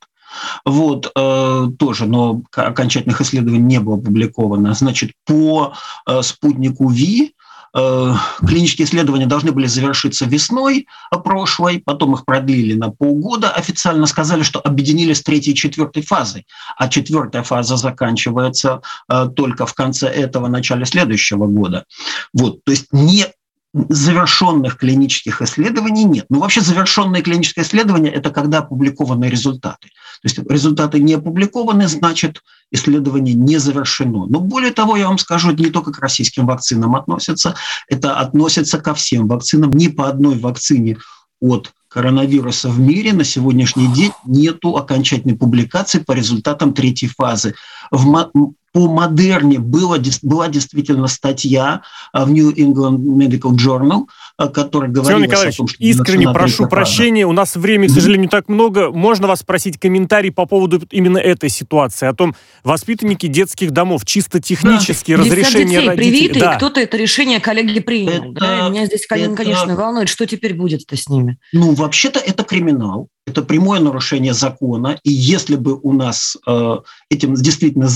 Вот, 0.65 1.11
э, 1.15 1.67
тоже, 1.77 2.07
но 2.07 2.41
окончательных 2.55 3.21
исследований 3.21 3.59
не 3.59 3.79
было 3.79 3.97
опубликовано. 3.97 4.73
Значит, 4.73 5.11
по 5.25 5.73
э, 6.07 6.21
спутнику 6.23 6.89
ВИ 6.89 7.35
клинические 7.73 8.85
исследования 8.85 9.25
должны 9.25 9.51
были 9.51 9.65
завершиться 9.65 10.25
весной 10.25 10.87
прошлой, 11.23 11.79
потом 11.79 12.13
их 12.13 12.25
продлили 12.25 12.75
на 12.75 12.91
полгода, 12.91 13.49
официально 13.49 14.05
сказали, 14.05 14.43
что 14.43 14.59
объединили 14.59 15.13
с 15.13 15.23
третьей 15.23 15.53
и 15.53 15.55
четвертой 15.55 16.03
фазой, 16.03 16.45
а 16.77 16.87
четвертая 16.87 17.43
фаза 17.43 17.77
заканчивается 17.77 18.81
э, 19.09 19.27
только 19.35 19.65
в 19.65 19.73
конце 19.73 20.07
этого, 20.07 20.47
начале 20.47 20.85
следующего 20.85 21.47
года. 21.47 21.85
Вот, 22.33 22.63
то 22.63 22.71
есть 22.71 22.87
не 22.91 23.25
завершенных 23.73 24.77
клинических 24.77 25.41
исследований 25.41 26.03
нет. 26.03 26.25
Ну, 26.29 26.39
вообще 26.39 26.61
завершенные 26.61 27.23
клинические 27.23 27.65
исследования– 27.65 28.11
это 28.11 28.29
когда 28.29 28.59
опубликованы 28.59 29.25
результаты. 29.25 29.87
То 30.21 30.25
есть 30.27 30.39
результаты 30.47 30.99
не 30.99 31.13
опубликованы, 31.15 31.87
значит, 31.87 32.41
исследование 32.71 33.33
не 33.33 33.57
завершено. 33.57 34.27
Но 34.27 34.39
более 34.39 34.71
того, 34.71 34.95
я 34.95 35.07
вам 35.07 35.17
скажу, 35.17 35.51
это 35.51 35.63
не 35.63 35.71
только 35.71 35.91
к 35.91 35.99
российским 35.99 36.45
вакцинам 36.45 36.95
относится, 36.95 37.55
это 37.89 38.19
относится 38.19 38.79
ко 38.79 38.93
всем 38.93 39.27
вакцинам. 39.27 39.71
Ни 39.71 39.87
по 39.87 40.07
одной 40.07 40.37
вакцине 40.37 40.97
от 41.41 41.73
коронавируса 41.89 42.69
в 42.69 42.79
мире 42.79 43.13
на 43.13 43.23
сегодняшний 43.23 43.87
день 43.87 44.11
нету 44.25 44.77
окончательной 44.77 45.35
публикации 45.35 45.99
по 45.99 46.11
результатам 46.13 46.73
третьей 46.73 47.09
фазы. 47.09 47.55
В, 47.91 48.29
по 48.73 48.87
Модерне 48.87 49.59
было, 49.59 49.99
была 50.23 50.47
действительно 50.47 51.07
статья 51.07 51.83
в 52.11 52.29
New 52.29 52.51
England 52.51 52.97
Medical 52.97 53.55
Journal, 53.55 54.07
которая 54.51 54.89
говорила 54.89 55.23
о 55.23 55.51
том, 55.51 55.67
что... 55.67 55.77
искренне 55.77 56.27
прошу 56.33 56.67
прощения, 56.67 57.25
у 57.25 57.31
нас 57.31 57.55
времени, 57.55 57.87
к 57.87 57.91
сожалению, 57.91 58.23
не 58.23 58.27
так 58.27 58.49
много. 58.49 58.91
Можно 58.91 59.27
вас 59.27 59.41
спросить 59.41 59.79
комментарий 59.79 60.31
по 60.31 60.47
поводу 60.47 60.81
именно 60.89 61.19
этой 61.19 61.49
ситуации, 61.49 62.07
о 62.07 62.13
том, 62.13 62.35
воспитанники 62.63 63.27
детских 63.27 63.71
домов, 63.71 64.05
чисто 64.05 64.41
технически 64.41 65.15
да. 65.15 65.21
разрешение 65.21 65.79
детей 65.79 65.87
родителей... 65.87 66.17
привиты, 66.19 66.39
да. 66.39 66.55
кто-то 66.55 66.81
это 66.81 66.97
решение 66.97 67.39
коллеги 67.39 67.79
принял. 67.79 68.31
Это, 68.31 68.31
да? 68.31 68.69
Меня 68.69 68.87
здесь, 68.87 69.05
это, 69.07 69.35
конечно, 69.35 69.75
волнует, 69.75 70.09
что 70.09 70.25
теперь 70.25 70.55
будет-то 70.55 70.97
с 70.97 71.07
ними. 71.07 71.37
Ну, 71.51 71.73
вообще-то 71.75 72.19
это 72.19 72.43
криминал 72.43 73.09
это 73.25 73.41
прямое 73.41 73.79
нарушение 73.79 74.33
закона, 74.33 74.99
и 75.03 75.11
если 75.11 75.55
бы 75.55 75.79
у 75.81 75.93
нас 75.93 76.37
э, 76.45 76.77
этим 77.09 77.35
действительно 77.35 77.87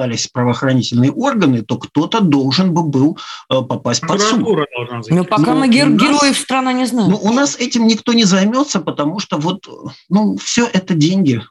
заинтересовались 0.00 0.28
правоохранительные 0.28 1.12
органы, 1.12 1.62
то 1.62 1.76
кто-то 1.76 2.20
должен 2.20 2.72
бы 2.72 2.82
был 2.82 3.18
э, 3.48 3.62
попасть 3.62 4.00
под 4.02 4.20
суд. 4.20 4.46
Но 5.08 5.24
пока 5.24 5.42
Но 5.42 5.54
мы 5.56 5.68
гер- 5.68 5.88
нас, 5.88 6.02
героев 6.02 6.38
страны 6.38 6.72
не 6.72 6.86
знаем. 6.86 7.10
Ну, 7.10 7.18
у 7.22 7.32
нас 7.32 7.56
этим 7.56 7.86
никто 7.86 8.12
не 8.12 8.24
займется, 8.24 8.80
потому 8.80 9.18
что 9.18 9.38
вот, 9.38 9.68
ну, 10.08 10.36
все 10.36 10.68
это 10.72 10.94
деньги. 10.94 11.42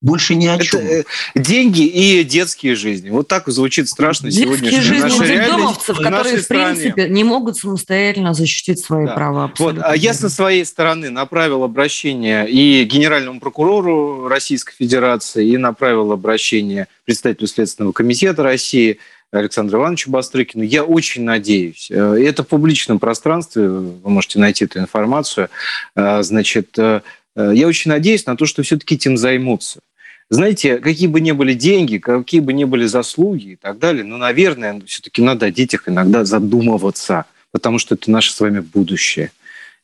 Больше 0.00 0.36
ни 0.36 0.46
о 0.46 0.58
чем. 0.58 0.80
Это, 0.80 1.08
деньги 1.34 1.84
и 1.84 2.22
детские 2.22 2.76
жизни. 2.76 3.10
Вот 3.10 3.26
так 3.26 3.48
звучит 3.48 3.88
страшно 3.88 4.30
сегодня. 4.30 4.70
Детские 4.70 4.80
жизни 4.80 5.08
наша 5.08 5.26
детдомовцев, 5.26 5.96
которые, 5.96 6.36
в 6.36 6.48
принципе, 6.48 6.90
стране. 6.92 7.10
не 7.10 7.24
могут 7.24 7.56
самостоятельно 7.56 8.32
защитить 8.32 8.78
свои 8.78 9.06
да. 9.06 9.14
права. 9.14 9.52
Вот, 9.58 9.76
а 9.82 9.96
я 9.96 10.14
со 10.14 10.28
своей 10.28 10.64
стороны 10.64 11.10
направил 11.10 11.64
обращение 11.64 12.48
и 12.48 12.84
генеральному 12.84 13.40
прокурору 13.40 14.28
Российской 14.28 14.74
Федерации, 14.74 15.48
и 15.48 15.56
направил 15.56 16.12
обращение 16.12 16.86
представителю 17.04 17.48
Следственного 17.48 17.92
комитета 17.92 18.42
России 18.42 18.98
Александру 19.30 19.80
Ивановичу 19.80 20.10
Бастрыкину. 20.10 20.62
Я 20.62 20.84
очень 20.84 21.24
надеюсь, 21.24 21.90
э, 21.90 22.16
это 22.24 22.44
в 22.44 22.48
публичном 22.48 22.98
пространстве, 22.98 23.68
вы 23.68 24.10
можете 24.10 24.38
найти 24.38 24.64
эту 24.64 24.78
информацию, 24.78 25.48
э, 25.96 26.22
значит, 26.22 26.78
э, 26.78 27.02
я 27.36 27.68
очень 27.68 27.90
надеюсь 27.90 28.26
на 28.26 28.36
то, 28.36 28.46
что 28.46 28.62
все-таки 28.62 28.96
этим 28.96 29.16
займутся. 29.16 29.80
Знаете, 30.30 30.76
какие 30.78 31.08
бы 31.08 31.20
ни 31.20 31.32
были 31.32 31.54
деньги, 31.54 31.96
какие 31.96 32.40
бы 32.40 32.52
ни 32.52 32.64
были 32.64 32.84
заслуги 32.84 33.52
и 33.52 33.56
так 33.56 33.78
далее, 33.78 34.04
но, 34.04 34.18
наверное, 34.18 34.80
все-таки 34.86 35.22
надо 35.22 35.46
о 35.46 35.50
детях 35.50 35.88
иногда 35.88 36.24
задумываться, 36.24 37.24
потому 37.50 37.78
что 37.78 37.94
это 37.94 38.10
наше 38.10 38.32
с 38.32 38.40
вами 38.40 38.60
будущее. 38.60 39.32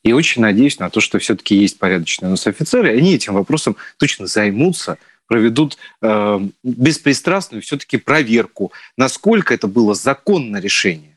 И 0.02 0.12
очень 0.12 0.42
надеюсь 0.42 0.78
на 0.78 0.90
то, 0.90 1.00
что 1.00 1.18
все-таки 1.18 1.56
есть 1.56 1.78
порядочные 1.78 2.28
у 2.28 2.32
нас 2.32 2.46
офицеры, 2.46 2.94
они 2.94 3.14
этим 3.14 3.34
вопросом 3.34 3.76
точно 3.96 4.26
займутся, 4.26 4.98
проведут 5.26 5.78
э, 6.02 6.40
беспристрастную 6.62 7.62
все-таки 7.62 7.96
проверку, 7.96 8.70
насколько 8.98 9.54
это 9.54 9.66
было 9.66 9.94
законное 9.94 10.60
решение. 10.60 11.13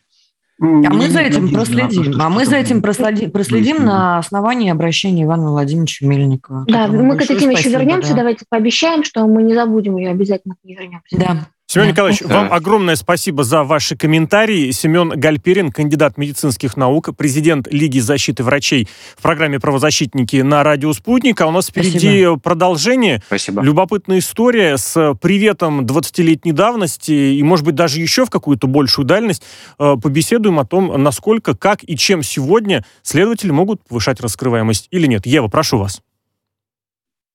А 0.60 0.66
мы 0.66 1.10
за 1.10 1.22
этим 1.22 1.52
проследим. 1.52 2.20
А 2.20 2.30
мы 2.30 2.46
за 2.46 2.58
этим 2.58 2.82
проследим, 2.82 3.32
проследим 3.32 3.86
на 3.86 4.18
основании 4.18 4.72
обращения 4.72 5.24
Ивана 5.24 5.52
Владимировича 5.52 6.06
Мельникова. 6.06 6.66
Да, 6.68 6.88
мы 6.88 7.16
к 7.16 7.22
этой 7.22 7.38
теме 7.38 7.56
еще 7.56 7.70
вернемся. 7.70 8.12
Да. 8.12 8.18
Давайте 8.18 8.46
пообещаем, 8.50 9.04
что 9.04 9.26
мы 9.28 9.44
не 9.44 9.54
забудем 9.54 9.98
ее 9.98 10.10
обязательно 10.10 10.56
к 10.56 10.64
ней 10.64 10.76
вернемся. 10.76 11.18
Да. 11.18 11.48
Семен. 11.70 11.90
Николаевич, 11.90 12.22
да. 12.22 12.44
вам 12.44 12.54
огромное 12.54 12.96
спасибо 12.96 13.44
за 13.44 13.64
ваши 13.66 13.98
комментарии. 13.98 14.72
Семен 14.72 15.10
Гальперин, 15.10 15.70
кандидат 15.70 16.18
медицинских 16.18 16.78
наук, 16.78 17.10
президент 17.18 17.68
Лиги 17.70 18.00
защиты 18.00 18.46
врачей 18.46 18.88
в 19.18 19.22
программе 19.22 19.60
«Правозащитники» 19.60 20.38
на 20.38 20.64
радио 20.64 20.94
«Спутник». 20.94 21.42
А 21.42 21.48
у 21.48 21.52
нас 21.52 21.68
впереди 21.68 22.22
спасибо. 22.22 22.40
продолжение. 22.40 23.22
Спасибо. 23.28 23.62
Любопытная 23.62 24.20
история 24.20 24.78
с 24.78 25.14
приветом 25.16 25.82
20-летней 25.82 26.54
давности 26.54 27.12
и, 27.12 27.44
может 27.44 27.66
быть, 27.66 27.76
даже 27.76 28.00
еще 28.00 28.24
в 28.26 28.30
какую-то 28.30 28.68
большую 28.68 29.06
дальность. 29.06 29.44
Э, 29.78 29.98
побеседуем 30.02 30.60
о 30.60 30.66
том, 30.66 31.04
насколько, 31.04 31.54
как 31.54 31.84
и 31.84 31.98
чем 31.98 32.24
сегодня 32.24 32.86
следователи 33.02 33.52
могут 33.52 33.86
повышать 33.86 34.22
раскрываемость 34.22 34.88
или 34.92 35.06
нет. 35.06 35.26
Ева, 35.26 35.50
прошу 35.50 35.80
вас. 35.80 36.00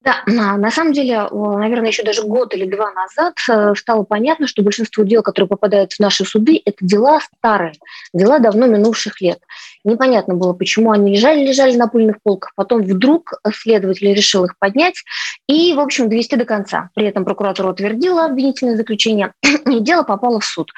Да, 0.04 0.23
на 0.26 0.71
самом 0.71 0.92
деле, 0.92 1.28
наверное, 1.30 1.88
еще 1.88 2.02
даже 2.02 2.23
год 2.23 2.54
или 2.54 2.68
два 2.68 2.90
назад 2.92 3.35
э, 3.49 3.75
стало 3.76 4.02
понятно, 4.02 4.47
что 4.47 4.62
большинство 4.62 5.04
дел, 5.04 5.23
которые 5.23 5.49
попадают 5.49 5.92
в 5.92 6.00
наши 6.00 6.25
суды, 6.25 6.61
это 6.64 6.78
дела 6.80 7.21
старые, 7.38 7.75
дела 8.12 8.38
давно 8.38 8.66
минувших 8.66 9.21
лет. 9.21 9.38
Непонятно 9.85 10.35
было, 10.35 10.52
почему 10.52 10.90
они 10.90 11.14
лежали, 11.14 11.47
лежали 11.47 11.76
на 11.76 11.87
пыльных 11.87 12.16
полках. 12.23 12.52
Потом 12.56 12.82
вдруг 12.82 13.35
следователь 13.54 14.12
решил 14.12 14.44
их 14.44 14.59
поднять 14.59 15.02
и, 15.47 15.73
в 15.75 15.80
общем, 15.80 16.09
довести 16.09 16.37
до 16.37 16.44
конца. 16.44 16.90
При 16.94 17.06
этом 17.06 17.25
прокуратура 17.25 17.71
утвердила 17.71 18.25
обвинительное 18.25 18.76
заключение, 18.76 19.32
и 19.42 19.80
дело 19.80 20.02
попало 20.02 20.40
в 20.40 20.44
суд. 20.44 20.71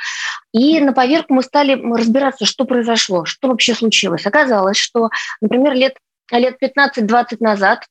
И 0.52 0.80
на 0.80 0.92
поверку 0.92 1.34
мы 1.34 1.42
стали 1.42 1.74
разбираться, 1.74 2.44
что 2.44 2.64
произошло, 2.64 3.24
что 3.24 3.48
вообще 3.48 3.74
случилось. 3.74 4.26
Оказалось, 4.26 4.76
что, 4.76 5.08
например, 5.40 5.72
лет 5.74 5.94
лет 6.32 6.56
15-20 6.62 7.36
назад 7.40 7.84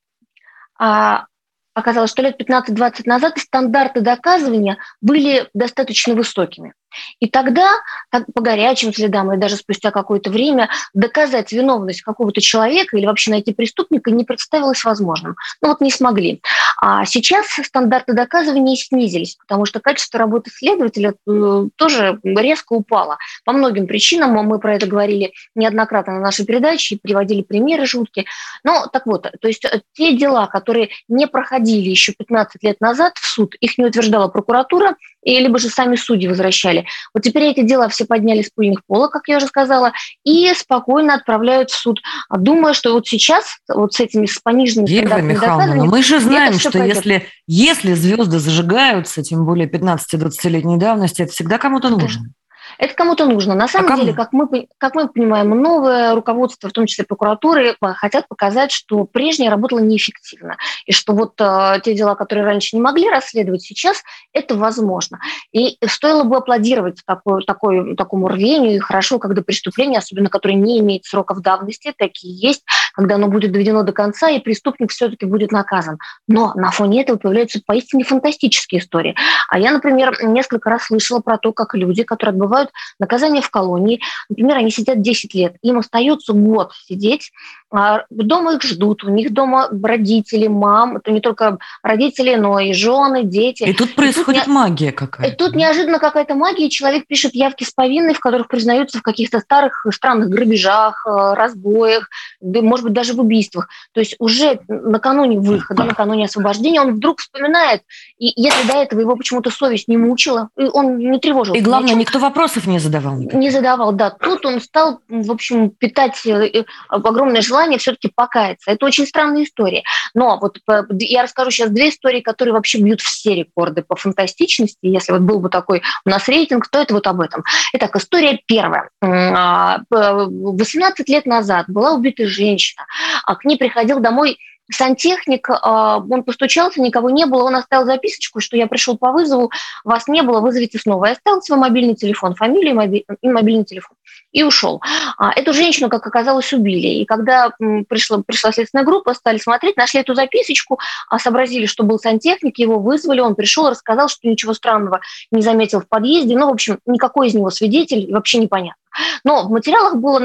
а, 0.80 1.26
оказалось, 1.74 2.12
что 2.12 2.22
лет 2.22 2.40
15-20 2.40 3.04
назад 3.06 3.38
стандарты 3.38 4.02
доказывания 4.02 4.78
были 5.02 5.50
достаточно 5.54 6.14
высокими. 6.14 6.74
И 7.20 7.28
тогда, 7.28 7.70
по 8.12 8.42
горячим 8.42 8.94
следам 8.94 9.32
или 9.32 9.40
даже 9.40 9.56
спустя 9.56 9.92
какое-то 9.92 10.30
время, 10.30 10.70
доказать 10.94 11.52
виновность 11.52 12.02
какого-то 12.02 12.42
человека 12.42 12.98
или 12.98 13.06
вообще 13.06 13.32
найти 13.32 13.54
преступника 13.54 14.12
не 14.12 14.24
представилось 14.24 14.84
возможным. 14.84 15.36
Ну 15.62 15.70
вот 15.70 15.82
не 15.82 15.92
смогли. 15.92 16.42
А 16.82 17.06
сейчас 17.06 17.48
стандарты 17.48 18.14
доказывания 18.14 18.76
снизились, 18.76 19.36
потому 19.36 19.66
что 19.66 19.80
качество 19.80 20.20
работы 20.20 20.52
следователя 20.52 21.14
э, 21.28 21.66
тоже 21.76 22.20
резко 22.24 22.74
упало. 22.74 23.18
По 23.46 23.54
многим 23.54 23.88
причинам, 23.88 24.32
мы 24.32 24.60
про 24.60 24.76
это 24.76 24.88
говорили 24.88 25.34
неоднократно 25.56 26.14
на 26.14 26.20
нашей 26.20 26.46
передаче, 26.46 27.00
приводили 27.02 27.42
примеры 27.42 27.86
жуткие. 27.86 28.26
Но 28.64 28.88
так 28.88 29.06
вот, 29.06 29.24
то 29.40 29.48
есть 29.48 29.66
э, 29.66 29.82
те 29.94 30.16
дела, 30.18 30.48
которые 30.48 30.90
не 31.08 31.28
проходили 31.28 31.90
еще 31.90 32.14
15 32.14 32.64
лет 32.64 32.82
назад 32.82 33.18
в 33.18 33.26
суд, 33.26 33.56
их 33.56 33.78
не 33.78 33.86
утверждала 33.86 34.28
прокуратура, 34.28 34.96
и 35.24 35.40
либо 35.40 35.60
же 35.60 35.70
сами 35.70 35.96
судьи 35.96 36.28
возвращали. 36.28 36.86
Вот 37.14 37.24
теперь 37.24 37.44
эти 37.44 37.62
дела 37.62 37.88
все 37.90 38.06
подняли 38.06 38.42
с 38.42 38.50
пыльных 38.50 38.86
полок, 38.86 39.12
как 39.12 39.28
я 39.28 39.38
уже 39.38 39.48
сказала, 39.48 39.94
и 40.24 40.52
спокойно 40.54 41.16
отправляют 41.16 41.72
в 41.72 41.76
суд. 41.76 42.02
Думаю, 42.30 42.74
что 42.74 42.94
вот 42.94 43.08
сейчас 43.08 43.58
вот 43.68 43.94
с 43.94 44.00
этими 44.00 44.26
с 44.26 44.40
пониженными 44.40 44.90
Ева 44.90 45.22
Михайловна, 45.22 45.76
но 45.76 45.86
мы 45.86 46.04
же 46.04 46.20
знаем, 46.20 46.60
что 46.60 46.84
если, 46.84 47.28
если 47.48 47.94
звезды 47.94 48.40
зажигаются, 48.40 49.24
тем 49.24 49.46
более 49.46 49.70
15-20-летней 49.70 50.78
давности, 50.78 51.24
это 51.24 51.32
всегда 51.32 51.58
кому-то 51.58 51.90
нужно. 51.90 52.30
Это 52.78 52.94
кому-то 52.94 53.26
нужно. 53.26 53.56
На 53.56 53.68
самом 53.68 53.94
а 53.94 53.98
деле, 53.98 54.14
как 54.14 54.34
мы, 54.34 54.68
как 54.78 54.96
мы 54.96 55.08
понимаем, 55.08 55.50
новое 55.50 56.16
руководство, 56.16 56.70
в 56.70 56.74
том 56.74 56.86
числе 56.86 57.06
прокуратуры, 57.06 57.76
хотят 57.96 58.28
показать, 58.28 58.72
что 58.72 59.06
прежнее 59.06 59.50
работало 59.50 59.80
неэффективно. 59.80 60.58
И 60.86 60.92
что 60.92 61.14
вот 61.14 61.40
э, 61.40 61.80
те 61.84 61.94
дела, 61.94 62.16
которые 62.16 62.46
раньше 62.46 62.76
не 62.76 62.82
могли 62.82 63.10
расследовать, 63.10 63.62
сейчас 63.62 64.04
это 64.34 64.56
возможно. 64.56 65.20
И 65.52 65.78
стоило 65.88 66.24
бы 66.24 66.38
аплодировать 66.38 67.02
такой, 67.06 67.44
такой, 67.46 67.96
такому 67.96 68.28
рвению. 68.28 68.76
И 68.76 68.80
хорошо, 68.80 69.20
когда 69.20 69.42
преступление, 69.42 70.00
особенно 70.00 70.30
которое 70.30 70.56
не 70.56 70.80
имеет 70.80 71.06
сроков 71.06 71.42
давности, 71.42 71.94
такие 71.98 72.36
есть, 72.36 72.64
когда 72.94 73.16
оно 73.16 73.28
будет 73.28 73.52
доведено 73.52 73.84
до 73.84 73.92
конца, 73.92 74.30
и 74.30 74.40
преступник 74.40 74.92
все-таки 74.92 75.26
будет 75.26 75.52
наказан. 75.52 75.98
Но 76.28 76.54
на 76.56 76.72
фоне 76.72 77.02
этого 77.02 77.18
появляются 77.18 77.62
поистине 77.66 78.04
фантастические 78.04 78.82
истории. 78.82 79.16
А 79.50 79.60
я, 79.60 79.72
например, 79.72 80.18
несколько 80.24 80.70
раз 80.70 80.86
слышала 80.86 81.20
про 81.20 81.38
то, 81.38 81.54
как 81.54 81.74
люди, 81.76 82.04
которые 82.04 82.34
отбывают 82.34 82.63
отбывают 82.64 82.72
наказание 83.00 83.42
в 83.42 83.50
колонии. 83.50 84.02
Например, 84.30 84.58
они 84.58 84.72
сидят 84.72 85.02
10 85.02 85.34
лет, 85.34 85.56
им 85.62 85.80
остается 85.80 86.34
год 86.34 86.72
сидеть, 86.88 87.32
а 87.76 88.04
дома 88.12 88.54
их 88.54 88.64
ждут, 88.64 89.04
у 89.04 89.10
них 89.10 89.34
дома 89.34 89.68
родители, 89.72 90.48
мам, 90.48 90.98
это 90.98 91.12
не 91.12 91.22
только 91.22 91.58
родители, 91.82 92.36
но 92.36 92.60
и 92.60 92.72
жены, 92.74 93.24
дети. 93.24 93.64
И 93.64 93.74
тут 93.74 93.96
происходит 93.96 94.44
и 94.44 94.46
тут 94.46 94.54
магия 94.54 94.92
какая-то. 94.92 95.34
И 95.34 95.36
тут 95.36 95.56
неожиданно 95.56 95.98
какая-то 95.98 96.36
магия, 96.36 96.68
и 96.68 96.70
человек 96.70 97.08
пишет 97.08 97.34
явки 97.34 97.64
с 97.64 97.72
повинной, 97.72 98.14
в 98.14 98.20
которых 98.20 98.48
признаются 98.48 99.00
в 99.00 99.02
каких-то 99.02 99.40
старых 99.40 99.86
странных 99.92 100.30
грабежах, 100.30 101.04
э, 101.08 101.34
разбоях, 101.34 102.10
может 102.42 102.86
быть, 102.86 102.94
даже 102.94 103.14
в 103.14 103.20
убийствах. 103.20 103.68
То 103.92 104.02
есть 104.02 104.16
уже 104.20 104.60
накануне 104.68 105.40
выхода, 105.40 105.84
накануне 105.84 106.26
освобождения 106.26 106.80
он 106.80 106.96
вдруг 106.96 107.22
вспоминает, 107.22 107.82
и 108.20 108.32
если 108.36 108.68
до 108.68 108.84
этого 108.84 109.00
его 109.00 109.16
почему-то 109.16 109.50
совесть 109.50 109.88
не 109.88 109.98
мучила, 109.98 110.50
и 110.58 110.66
он 110.66 110.98
не 110.98 111.20
тревожил. 111.20 111.56
И 111.56 111.62
главное, 111.62 111.96
ничего. 111.96 112.02
никто 112.02 112.20
вопросов 112.54 112.68
не 112.68 112.80
задавал. 112.80 113.16
Никаких. 113.18 113.40
Не 113.40 113.50
задавал, 113.50 113.92
да. 113.92 114.10
Тут 114.10 114.46
он 114.46 114.62
стал, 114.62 115.00
в 115.08 115.32
общем, 115.32 115.70
питать 115.70 116.26
э, 116.26 116.64
огромное 116.90 117.42
желание 117.42 117.80
все-таки 117.80 118.12
покаяться. 118.14 118.72
Это 118.72 118.86
очень 118.86 119.06
странная 119.06 119.44
история. 119.44 119.84
Но 120.14 120.40
вот 120.40 120.58
я 121.00 121.24
расскажу 121.24 121.52
сейчас 121.52 121.70
две 121.70 121.90
истории, 121.90 122.22
которые 122.22 122.54
вообще 122.54 122.80
бьют 122.80 123.02
все 123.02 123.36
рекорды 123.36 123.84
по 123.84 123.96
фантастичности. 123.96 124.78
Если 124.82 125.12
вот 125.12 125.22
был 125.22 125.40
бы 125.40 125.50
такой 125.50 125.82
у 126.06 126.10
нас 126.10 126.28
рейтинг, 126.28 126.68
то 126.70 126.80
это 126.80 126.94
вот 126.94 127.08
об 127.08 127.22
этом. 127.22 127.44
Итак, 127.74 127.96
история 127.96 128.40
первая. 128.46 128.90
18 129.02 129.90
а, 129.90 131.12
лет 131.12 131.26
назад 131.26 131.66
была 131.68 131.94
убита 131.94 132.28
женщина. 132.28 132.86
А 133.26 133.36
к 133.36 133.46
ней 133.46 133.58
приходил 133.58 134.00
домой 134.00 134.38
сантехник, 134.72 135.50
а, 135.50 135.98
он 135.98 136.24
постучался, 136.24 136.82
никого 136.82 137.10
не 137.10 137.26
было, 137.26 137.44
он 137.44 137.56
оставил 137.56 137.86
записочку, 137.86 138.40
что 138.40 138.58
я 138.58 138.68
пришел 138.68 138.98
по 138.98 139.12
вызову, 139.12 139.52
вас 139.84 140.08
не 140.08 140.22
было, 140.22 140.40
вызовите 140.40 140.80
снова. 140.80 141.08
Я 141.08 141.12
оставил 141.14 141.42
свой 141.42 141.60
мобильный 141.60 141.96
телефон, 141.96 142.36
фамилию 142.36 143.04
и 143.22 143.30
мобильный 143.30 143.66
телефон 143.66 143.98
и 144.34 144.44
ушел. 144.44 144.82
А, 145.18 145.32
эту 145.32 145.54
женщину, 145.54 145.90
как 145.90 146.06
оказалось, 146.06 146.52
убили. 146.54 146.88
И 146.88 147.06
когда 147.06 147.52
пришла, 147.88 148.22
пришла 148.26 148.52
следственная 148.52 148.84
группа, 148.84 149.14
стали 149.14 149.38
смотреть, 149.38 149.78
нашли 149.78 150.02
эту 150.02 150.16
записочку, 150.16 150.80
а, 151.10 151.20
сообразили, 151.20 151.66
что 151.68 151.84
был 151.84 152.00
сантехник, 152.00 152.58
его 152.58 152.80
вызвали, 152.80 153.22
он 153.22 153.36
пришел, 153.36 153.70
рассказал, 153.70 154.10
что 154.10 154.28
ничего 154.28 154.54
странного 154.54 155.02
не 155.32 155.42
заметил 155.42 155.82
в 155.82 155.88
подъезде. 155.88 156.38
Ну, 156.38 156.48
в 156.48 156.54
общем, 156.54 156.80
никакой 156.86 157.28
из 157.28 157.36
него 157.36 157.50
свидетель, 157.52 158.12
вообще 158.12 158.40
непонятно. 158.40 158.83
Но 159.24 159.48
в 159.48 159.52
материалах 159.52 159.96
было, 159.96 160.22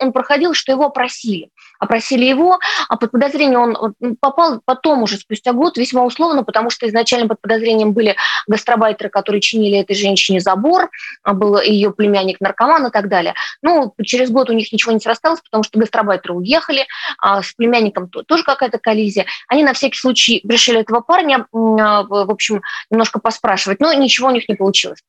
он 0.00 0.12
проходил, 0.12 0.54
что 0.54 0.72
его 0.72 0.86
опросили. 0.86 1.50
Опросили 1.78 2.24
его, 2.24 2.58
а 2.88 2.96
под 2.96 3.12
подозрение 3.12 3.58
он 3.58 3.94
попал 4.20 4.60
потом 4.64 5.02
уже 5.02 5.16
спустя 5.16 5.52
год 5.52 5.76
весьма 5.76 6.04
условно, 6.04 6.42
потому 6.42 6.70
что 6.70 6.88
изначально 6.88 7.28
под 7.28 7.40
подозрением 7.40 7.92
были 7.92 8.16
гастробайтеры, 8.48 9.10
которые 9.10 9.40
чинили 9.40 9.78
этой 9.78 9.94
женщине 9.94 10.40
забор, 10.40 10.90
а 11.22 11.34
был 11.34 11.60
ее 11.60 11.92
племянник 11.92 12.40
наркоман 12.40 12.86
и 12.86 12.90
так 12.90 13.08
далее. 13.08 13.34
Ну, 13.62 13.94
через 14.02 14.30
год 14.30 14.50
у 14.50 14.52
них 14.52 14.72
ничего 14.72 14.92
не 14.92 15.00
срасталось, 15.00 15.40
потому 15.40 15.62
что 15.62 15.78
гастробайтеры 15.78 16.34
уехали, 16.34 16.86
а 17.20 17.42
с 17.42 17.52
племянником 17.52 18.08
тоже 18.08 18.42
какая-то 18.42 18.78
коллизия. 18.78 19.26
Они 19.46 19.62
на 19.62 19.72
всякий 19.72 19.98
случай 19.98 20.40
решили 20.48 20.80
этого 20.80 21.00
парня, 21.00 21.46
а, 21.52 22.02
в 22.02 22.30
общем, 22.30 22.62
немножко 22.90 23.20
поспрашивать, 23.20 23.80
но 23.80 23.92
ничего 23.92 24.28
у 24.28 24.32
них 24.32 24.48
не 24.48 24.56
получилось. 24.56 25.00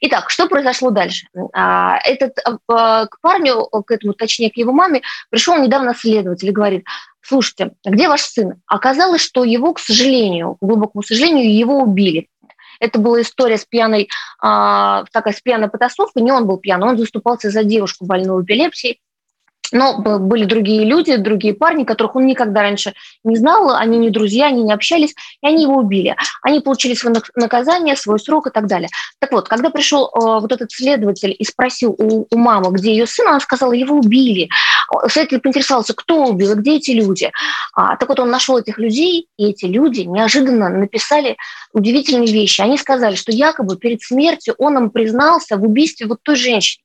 Итак, 0.00 0.30
что 0.30 0.46
произошло 0.46 0.90
дальше? 0.90 1.26
А, 1.54 1.98
этот 2.04 2.38
к 2.66 3.18
парню, 3.20 3.64
к 3.64 3.90
этому, 3.90 4.14
точнее, 4.14 4.50
к 4.50 4.56
его 4.56 4.72
маме, 4.72 5.02
пришел 5.30 5.56
недавно 5.56 5.94
следователь 5.94 6.48
и 6.48 6.52
говорит, 6.52 6.84
слушайте, 7.20 7.72
где 7.84 8.08
ваш 8.08 8.22
сын? 8.22 8.60
Оказалось, 8.66 9.22
что 9.22 9.44
его, 9.44 9.72
к 9.74 9.80
сожалению, 9.80 10.54
к 10.54 10.64
глубокому 10.64 11.02
сожалению, 11.02 11.54
его 11.54 11.78
убили. 11.78 12.28
Это 12.80 12.98
была 12.98 13.22
история 13.22 13.58
с 13.58 13.64
пьяной, 13.64 14.08
а, 14.40 15.04
такая 15.12 15.34
с 15.34 15.40
пьяной 15.40 15.68
потасовкой. 15.68 16.22
Не 16.22 16.32
он 16.32 16.46
был 16.46 16.58
пьяный, 16.58 16.88
он 16.88 16.98
заступался 16.98 17.50
за 17.50 17.64
девушку 17.64 18.06
больную 18.06 18.44
эпилепсией. 18.44 19.00
Но 19.72 19.98
были 19.98 20.44
другие 20.44 20.84
люди, 20.84 21.16
другие 21.16 21.54
парни, 21.54 21.84
которых 21.84 22.16
он 22.16 22.26
никогда 22.26 22.62
раньше 22.62 22.94
не 23.24 23.36
знал, 23.36 23.74
они 23.74 23.98
не 23.98 24.10
друзья, 24.10 24.46
они 24.46 24.62
не 24.62 24.72
общались, 24.72 25.14
и 25.42 25.46
они 25.46 25.64
его 25.64 25.76
убили. 25.76 26.16
Они 26.42 26.60
получили 26.60 26.94
свое 26.94 27.20
наказание, 27.34 27.96
свой 27.96 28.18
срок 28.18 28.46
и 28.46 28.50
так 28.50 28.66
далее. 28.66 28.88
Так 29.18 29.32
вот, 29.32 29.48
когда 29.48 29.70
пришел 29.70 30.06
э, 30.06 30.40
вот 30.40 30.52
этот 30.52 30.72
следователь 30.72 31.34
и 31.38 31.44
спросил 31.44 31.94
у, 31.98 32.26
у 32.30 32.38
мамы, 32.38 32.70
где 32.72 32.92
ее 32.92 33.06
сын, 33.06 33.28
она 33.28 33.40
сказала, 33.40 33.72
его 33.72 33.96
убили. 33.96 34.48
Следователь 35.08 35.40
поинтересовался, 35.40 35.94
кто 35.94 36.26
убил, 36.26 36.54
где 36.54 36.76
эти 36.76 36.92
люди. 36.92 37.30
А, 37.74 37.96
так 37.96 38.08
вот, 38.08 38.20
он 38.20 38.30
нашел 38.30 38.58
этих 38.58 38.78
людей, 38.78 39.28
и 39.36 39.50
эти 39.50 39.66
люди 39.66 40.00
неожиданно 40.00 40.68
написали 40.68 41.36
удивительные 41.72 42.32
вещи. 42.32 42.60
Они 42.60 42.78
сказали, 42.78 43.16
что 43.16 43.32
якобы 43.32 43.76
перед 43.76 44.02
смертью 44.02 44.54
он 44.58 44.78
им 44.78 44.90
признался 44.90 45.56
в 45.56 45.64
убийстве 45.64 46.06
вот 46.06 46.18
той 46.22 46.36
женщины. 46.36 46.82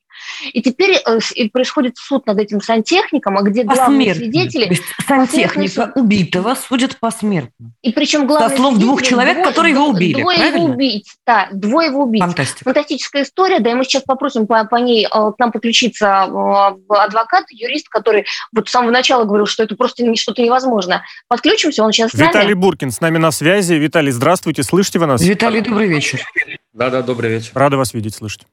И 0.52 0.62
теперь 0.62 0.96
э, 1.04 1.48
происходит 1.52 1.96
суд 1.96 2.26
над 2.26 2.38
этим 2.38 2.60
сантехником, 2.60 3.36
а 3.38 3.42
где 3.42 3.62
главные 3.64 4.14
свидетели... 4.14 4.64
То 4.64 4.70
есть 4.70 4.84
сантехника 5.06 5.92
убитого 5.94 6.54
судят 6.54 6.98
посмертно. 6.98 7.72
И 7.82 7.92
причем 7.92 8.26
главные 8.26 8.50
Со 8.50 8.56
слов 8.56 8.78
двух 8.78 9.02
человек, 9.02 9.34
двое, 9.34 9.48
которые 9.48 9.74
его 9.74 9.88
убили, 9.88 10.20
Двое 10.20 10.38
правильно? 10.38 10.56
его 10.56 10.74
убийц, 10.74 11.06
да, 11.26 11.48
двое 11.52 11.88
его 11.88 12.04
убийц. 12.04 12.22
Фантастика. 12.24 12.64
Фантастическая 12.64 13.22
история, 13.22 13.60
да, 13.60 13.70
и 13.70 13.74
мы 13.74 13.84
сейчас 13.84 14.02
попросим 14.02 14.46
по, 14.46 14.64
по 14.64 14.76
ней 14.76 15.06
э, 15.06 15.08
к 15.08 15.34
нам 15.38 15.52
подключиться 15.52 16.26
э, 16.26 16.94
адвокат, 16.94 17.44
юрист, 17.50 17.88
который 17.88 18.26
вот 18.52 18.68
с 18.68 18.72
самого 18.72 18.90
начала 18.90 19.24
говорил, 19.24 19.46
что 19.46 19.62
это 19.62 19.76
просто 19.76 20.04
что-то 20.16 20.42
невозможно. 20.42 21.02
Подключимся, 21.28 21.82
он 21.82 21.92
сейчас 21.92 22.10
с 22.10 22.14
нами. 22.14 22.28
Виталий 22.28 22.54
Буркин 22.54 22.90
с 22.90 23.00
нами 23.00 23.18
на 23.18 23.30
связи. 23.30 23.74
Виталий, 23.74 24.12
здравствуйте, 24.12 24.62
слышите 24.62 24.98
вы 24.98 25.06
нас? 25.06 25.22
Виталий, 25.22 25.60
добрый 25.60 25.88
вечер. 25.88 26.20
Да-да, 26.72 27.02
добрый 27.02 27.30
вечер. 27.30 27.52
Рада 27.54 27.76
вас 27.76 27.94
видеть, 27.94 28.14
слышать. 28.14 28.46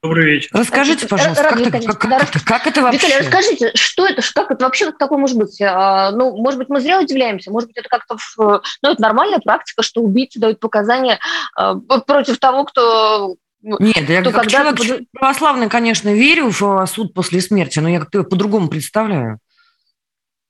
Добрый 0.00 0.26
вечер. 0.26 0.50
Расскажите, 0.52 1.08
пожалуйста, 1.08 1.42
как, 1.42 1.60
это, 1.60 1.80
как, 1.80 1.98
как, 1.98 2.30
как, 2.30 2.44
как 2.44 2.66
это 2.68 2.82
вообще? 2.82 2.98
Виталий, 2.98 3.18
расскажите, 3.18 3.72
что 3.74 4.06
это, 4.06 4.22
как 4.32 4.52
это 4.52 4.64
вообще 4.64 4.86
как 4.86 4.98
такое 4.98 5.18
может 5.18 5.36
быть? 5.36 5.60
А, 5.60 6.12
ну, 6.12 6.36
может 6.36 6.58
быть, 6.58 6.68
мы 6.68 6.80
зря 6.80 7.00
удивляемся, 7.00 7.50
может 7.50 7.68
быть, 7.68 7.78
это 7.78 7.88
как-то, 7.88 8.16
ну, 8.36 8.60
это 8.92 9.02
нормальная 9.02 9.40
практика, 9.40 9.82
что 9.82 10.00
убийцы 10.00 10.38
дают 10.38 10.60
показания 10.60 11.18
а, 11.56 11.74
против 11.74 12.38
того, 12.38 12.64
кто 12.64 13.34
нет, 13.60 14.08
я 14.08 14.22
как 14.22 14.46
человек 14.46 14.76
под... 14.76 15.10
православный, 15.10 15.68
конечно, 15.68 16.14
верю 16.14 16.50
в 16.50 16.86
суд 16.86 17.12
после 17.12 17.40
смерти, 17.40 17.80
но 17.80 17.88
я 17.88 17.98
как-то 17.98 18.22
по-другому 18.22 18.68
представляю. 18.68 19.40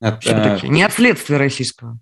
Это... 0.01 0.61
Не 0.63 0.83
от 0.83 0.93
следствия 0.93 1.39
российского. 1.39 1.99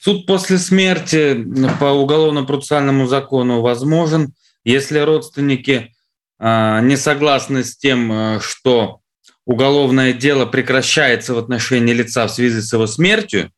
Суд 0.00 0.26
после 0.26 0.58
смерти 0.58 1.46
по 1.78 1.92
уголовно-процессуальному 1.92 3.06
закону 3.06 3.60
возможен, 3.60 4.34
если 4.64 4.98
родственники 4.98 5.92
а, 6.38 6.80
не 6.80 6.96
согласны 6.96 7.64
с 7.64 7.76
тем, 7.76 8.10
а, 8.12 8.40
что 8.40 9.00
уголовное 9.46 10.12
дело 10.12 10.46
прекращается 10.46 11.34
в 11.34 11.38
отношении 11.38 11.92
лица 11.92 12.26
в 12.26 12.32
связи 12.32 12.60
с 12.60 12.72
его 12.72 12.86
смертью, 12.86 13.50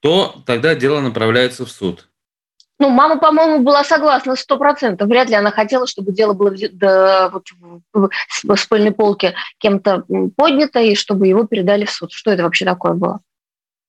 то 0.00 0.42
тогда 0.46 0.74
дело 0.74 1.00
направляется 1.00 1.64
в 1.64 1.70
суд. 1.70 2.08
Ну, 2.78 2.90
мама, 2.90 3.18
по-моему, 3.18 3.62
была 3.64 3.84
согласна 3.84 4.36
сто 4.36 4.58
процентов. 4.58 5.08
Вряд 5.08 5.30
ли 5.30 5.34
она 5.34 5.50
хотела, 5.50 5.86
чтобы 5.86 6.12
дело 6.12 6.34
было 6.34 6.54
да, 6.72 7.30
вот, 7.30 7.46
с 8.58 8.66
пыльной 8.66 8.92
полки 8.92 9.34
кем-то 9.58 10.04
поднято, 10.36 10.80
и 10.80 10.94
чтобы 10.94 11.26
его 11.26 11.46
передали 11.46 11.86
в 11.86 11.90
суд. 11.90 12.12
Что 12.12 12.32
это 12.32 12.42
вообще 12.42 12.66
такое 12.66 12.92
было? 12.92 13.20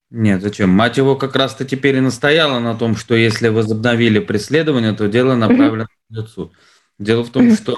Нет, 0.10 0.42
зачем? 0.42 0.70
Мать 0.70 0.98
его 0.98 1.16
как 1.16 1.36
раз-то 1.36 1.66
теперь 1.66 1.98
и 1.98 2.02
настояла 2.02 2.60
на 2.60 2.76
том, 2.76 2.96
что 2.96 3.16
если 3.16 3.50
возобновили 3.50 4.20
преследование, 4.20 4.94
то 4.94 5.08
дело 5.08 5.36
направлено 5.36 5.88
в 6.10 6.28
суд. 6.28 6.54
Дело 6.98 7.24
в 7.24 7.30
том, 7.30 7.54
что 7.54 7.76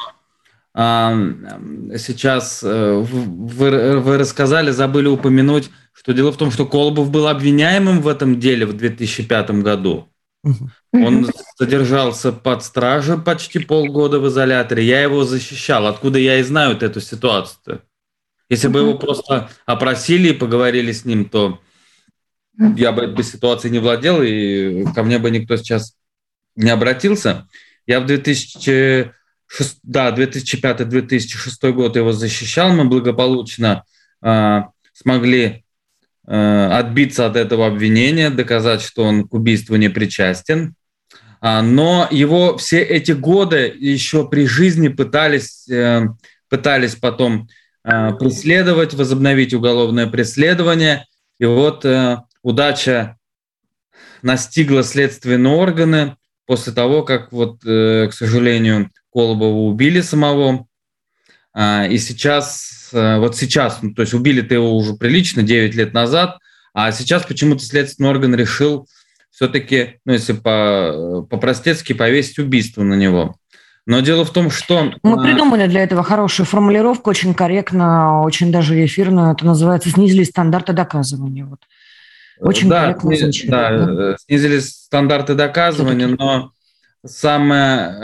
сейчас 1.97 2.61
э, 2.63 2.93
вы, 2.93 3.99
вы 3.99 4.17
рассказали, 4.17 4.69
забыли 4.71 5.07
упомянуть, 5.07 5.71
что 5.91 6.13
дело 6.13 6.31
в 6.31 6.37
том, 6.37 6.51
что 6.51 6.65
Колобов 6.65 7.09
был 7.09 7.27
обвиняемым 7.27 8.01
в 8.01 8.07
этом 8.07 8.39
деле 8.39 8.65
в 8.65 8.73
2005 8.77 9.51
году. 9.63 10.07
Он 10.93 11.27
содержался 11.57 12.31
под 12.31 12.63
стражей 12.63 13.17
почти 13.17 13.59
полгода 13.59 14.19
в 14.19 14.27
изоляторе. 14.27 14.85
Я 14.85 15.01
его 15.01 15.25
защищал. 15.25 15.87
Откуда 15.87 16.17
я 16.19 16.39
и 16.39 16.43
знаю 16.43 16.73
вот 16.73 16.83
эту 16.83 17.01
ситуацию-то? 17.01 17.81
Если 18.49 18.67
бы 18.67 18.79
его 18.79 18.97
просто 18.97 19.49
опросили 19.65 20.29
и 20.29 20.33
поговорили 20.33 20.91
с 20.91 21.03
ним, 21.03 21.25
то 21.25 21.59
я 22.75 22.91
бы 22.91 23.03
этой 23.03 23.23
ситуацией 23.23 23.71
не 23.71 23.79
владел, 23.79 24.21
и 24.21 24.83
ко 24.93 25.03
мне 25.03 25.17
бы 25.17 25.31
никто 25.31 25.55
сейчас 25.55 25.95
не 26.55 26.69
обратился. 26.69 27.47
Я 27.87 28.01
в 28.01 28.05
2006, 28.05 29.13
да, 29.83 30.11
2005-2006 30.11 31.71
год 31.71 31.95
его 31.95 32.11
защищал, 32.11 32.73
мы 32.73 32.85
благополучно 32.85 33.83
э, 34.21 34.61
смогли 34.93 35.63
э, 36.27 36.67
отбиться 36.71 37.25
от 37.25 37.37
этого 37.37 37.65
обвинения, 37.65 38.29
доказать, 38.29 38.81
что 38.81 39.03
он 39.03 39.27
к 39.27 39.33
убийству 39.33 39.77
не 39.77 39.89
причастен. 39.89 40.75
А, 41.41 41.61
но 41.61 42.09
его 42.11 42.57
все 42.57 42.81
эти 42.81 43.13
годы 43.13 43.73
еще 43.79 44.27
при 44.27 44.45
жизни 44.45 44.89
пытались, 44.89 45.67
э, 45.69 46.07
пытались 46.49 46.95
потом 46.95 47.47
преследовать, 47.81 48.93
возобновить 48.93 49.53
уголовное 49.53 50.05
преследование. 50.05 51.05
И 51.39 51.45
вот 51.45 51.85
э, 51.85 52.17
удача 52.43 53.17
настигла 54.21 54.83
следственные 54.83 55.53
органы 55.53 56.15
после 56.45 56.73
того, 56.73 57.03
как, 57.03 57.31
вот, 57.31 57.63
э, 57.65 58.07
к 58.09 58.13
сожалению, 58.13 58.89
Колобова 59.13 59.69
убили 59.69 60.01
самого. 60.01 60.65
А, 61.53 61.85
и 61.87 61.97
сейчас, 61.97 62.89
э, 62.93 63.17
вот 63.17 63.35
сейчас, 63.37 63.79
ну, 63.81 63.93
то 63.93 64.01
есть 64.01 64.13
убили-то 64.13 64.53
его 64.53 64.75
уже 64.75 64.93
прилично, 64.93 65.43
9 65.43 65.75
лет 65.75 65.93
назад, 65.93 66.37
а 66.73 66.91
сейчас 66.91 67.23
почему-то 67.23 67.63
следственный 67.63 68.09
орган 68.09 68.35
решил 68.35 68.87
все-таки, 69.31 69.99
ну, 70.05 70.13
если 70.13 70.33
по, 70.33 71.25
по-простецки, 71.29 71.93
повесить 71.93 72.39
убийство 72.39 72.83
на 72.83 72.95
него. 72.95 73.35
Но 73.85 74.01
дело 74.01 74.23
в 74.23 74.31
том, 74.31 74.51
что... 74.51 74.91
Мы 75.01 75.23
придумали 75.23 75.65
для 75.65 75.81
этого 75.81 76.03
хорошую 76.03 76.45
формулировку, 76.45 77.09
очень 77.09 77.33
корректно, 77.33 78.21
очень 78.21 78.51
даже 78.51 78.85
эфирную. 78.85 79.31
Это 79.31 79.45
называется 79.45 79.89
«снизили 79.89 80.23
стандарты 80.23 80.73
доказывания». 80.73 81.45
Вот. 81.45 81.59
Очень 82.39 82.69
да, 82.69 82.97
звучит. 82.97 83.49
Да, 83.49 83.85
да, 83.85 84.17
снизили 84.17 84.59
стандарты 84.59 85.35
доказывания, 85.35 86.07
но 86.07 86.51
самое, 87.05 87.95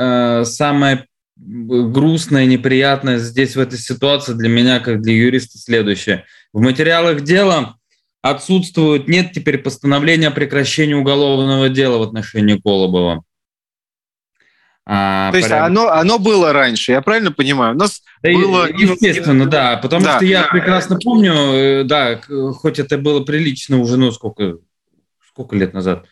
э, 0.42 0.46
самое 0.46 1.06
грустное, 1.38 2.46
неприятное 2.46 3.18
здесь 3.18 3.56
в 3.56 3.60
этой 3.60 3.78
ситуации 3.78 4.34
для 4.34 4.50
меня, 4.50 4.80
как 4.80 5.02
для 5.02 5.14
юриста, 5.14 5.58
следующее. 5.58 6.26
В 6.54 6.62
материалах 6.62 7.22
дела 7.22 7.76
отсутствует, 8.22 9.08
нет 9.08 9.34
теперь 9.34 9.58
постановления 9.58 10.30
о 10.30 10.32
прекращении 10.32 10.94
уголовного 10.94 11.70
дела 11.70 11.98
в 11.98 12.04
отношении 12.04 12.58
Колобова. 12.58 13.25
А, 14.88 15.32
То 15.32 15.38
есть 15.38 15.52
оно, 15.52 15.90
оно 15.90 16.20
было 16.20 16.54
раньше, 16.54 16.92
я 16.92 17.02
правильно 17.02 17.32
понимаю? 17.32 17.74
У 17.74 17.78
нас 17.78 18.04
да, 18.22 18.32
было... 18.32 18.68
Естественно, 18.68 19.48
да, 19.48 19.78
потому 19.78 20.06
да, 20.06 20.18
что 20.18 20.26
я 20.26 20.44
да. 20.44 20.50
прекрасно 20.50 21.00
помню, 21.04 21.34
э, 21.34 21.84
да, 21.86 22.22
хоть 22.54 22.78
это 22.78 23.00
было 23.00 23.24
прилично 23.24 23.80
уже, 23.80 23.98
ну, 23.98 24.12
сколько, 24.12 24.58
сколько 25.28 25.56
лет 25.56 25.74
назад? 25.74 26.06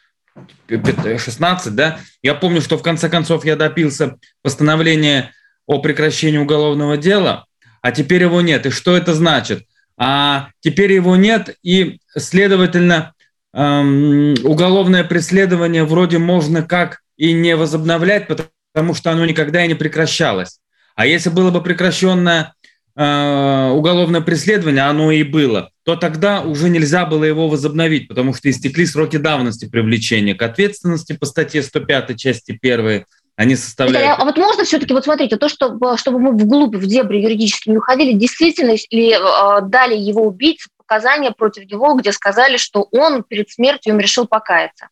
16, 0.67 1.75
да? 1.75 1.99
Я 2.23 2.33
помню, 2.33 2.61
что 2.61 2.79
в 2.79 2.81
конце 2.81 3.09
концов 3.09 3.45
я 3.45 3.55
допился 3.55 4.15
постановления 4.41 5.31
о 5.67 5.79
прекращении 5.79 6.39
уголовного 6.39 6.97
дела, 6.97 7.45
а 7.83 7.91
теперь 7.91 8.23
его 8.23 8.41
нет. 8.41 8.65
И 8.65 8.71
что 8.71 8.97
это 8.97 9.13
значит? 9.13 9.67
А 9.97 10.49
теперь 10.61 10.91
его 10.91 11.15
нет, 11.15 11.55
и, 11.61 11.99
следовательно, 12.17 13.13
эм, 13.53 14.33
уголовное 14.43 15.03
преследование 15.03 15.83
вроде 15.83 16.17
можно 16.17 16.63
как 16.63 17.01
и 17.17 17.33
не 17.33 17.55
возобновлять, 17.55 18.27
потому 18.27 18.49
потому 18.73 18.93
что 18.93 19.11
оно 19.11 19.25
никогда 19.25 19.63
и 19.63 19.67
не 19.67 19.75
прекращалось. 19.75 20.59
А 20.95 21.05
если 21.05 21.29
было 21.29 21.51
бы 21.51 21.61
прекращенное 21.61 22.53
э, 22.95 23.69
уголовное 23.71 24.21
преследование, 24.21 24.83
оно 24.83 25.11
и 25.11 25.23
было, 25.23 25.71
то 25.83 25.95
тогда 25.95 26.41
уже 26.41 26.69
нельзя 26.69 27.05
было 27.05 27.23
его 27.23 27.47
возобновить, 27.47 28.07
потому 28.07 28.33
что 28.33 28.49
истекли 28.49 28.85
сроки 28.85 29.17
давности 29.17 29.69
привлечения 29.69 30.35
к 30.35 30.41
ответственности 30.41 31.13
по 31.13 31.25
статье 31.25 31.61
105 31.61 32.17
части 32.17 32.57
1 32.61 33.05
они 33.35 33.55
составляют... 33.55 34.19
А 34.19 34.25
вот 34.25 34.37
можно 34.37 34.63
все-таки, 34.63 34.93
вот 34.93 35.05
смотрите, 35.05 35.37
то, 35.37 35.49
что, 35.49 35.97
чтобы 35.97 36.19
мы 36.19 36.33
вглубь, 36.33 36.75
в 36.75 36.85
дебри 36.85 37.17
юридически 37.17 37.69
не 37.69 37.77
уходили, 37.77 38.13
действительно 38.13 38.75
ли 38.91 39.11
э, 39.11 39.61
дали 39.63 39.95
его 39.95 40.21
убийце 40.27 40.69
показания 40.77 41.31
против 41.31 41.65
него, 41.65 41.95
где 41.95 42.11
сказали, 42.11 42.57
что 42.57 42.87
он 42.91 43.23
перед 43.23 43.49
смертью 43.49 43.93
им 43.93 43.99
решил 43.99 44.27
покаяться? 44.27 44.89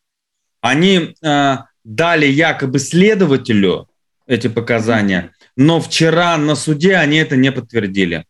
Они 0.60 1.14
э, 1.22 1.56
дали 1.84 2.26
якобы 2.26 2.78
следователю 2.78 3.88
эти 4.26 4.48
показания, 4.48 5.32
но 5.56 5.80
вчера 5.80 6.36
на 6.38 6.54
суде 6.54 6.96
они 6.96 7.16
это 7.18 7.36
не 7.36 7.52
подтвердили. 7.52 8.26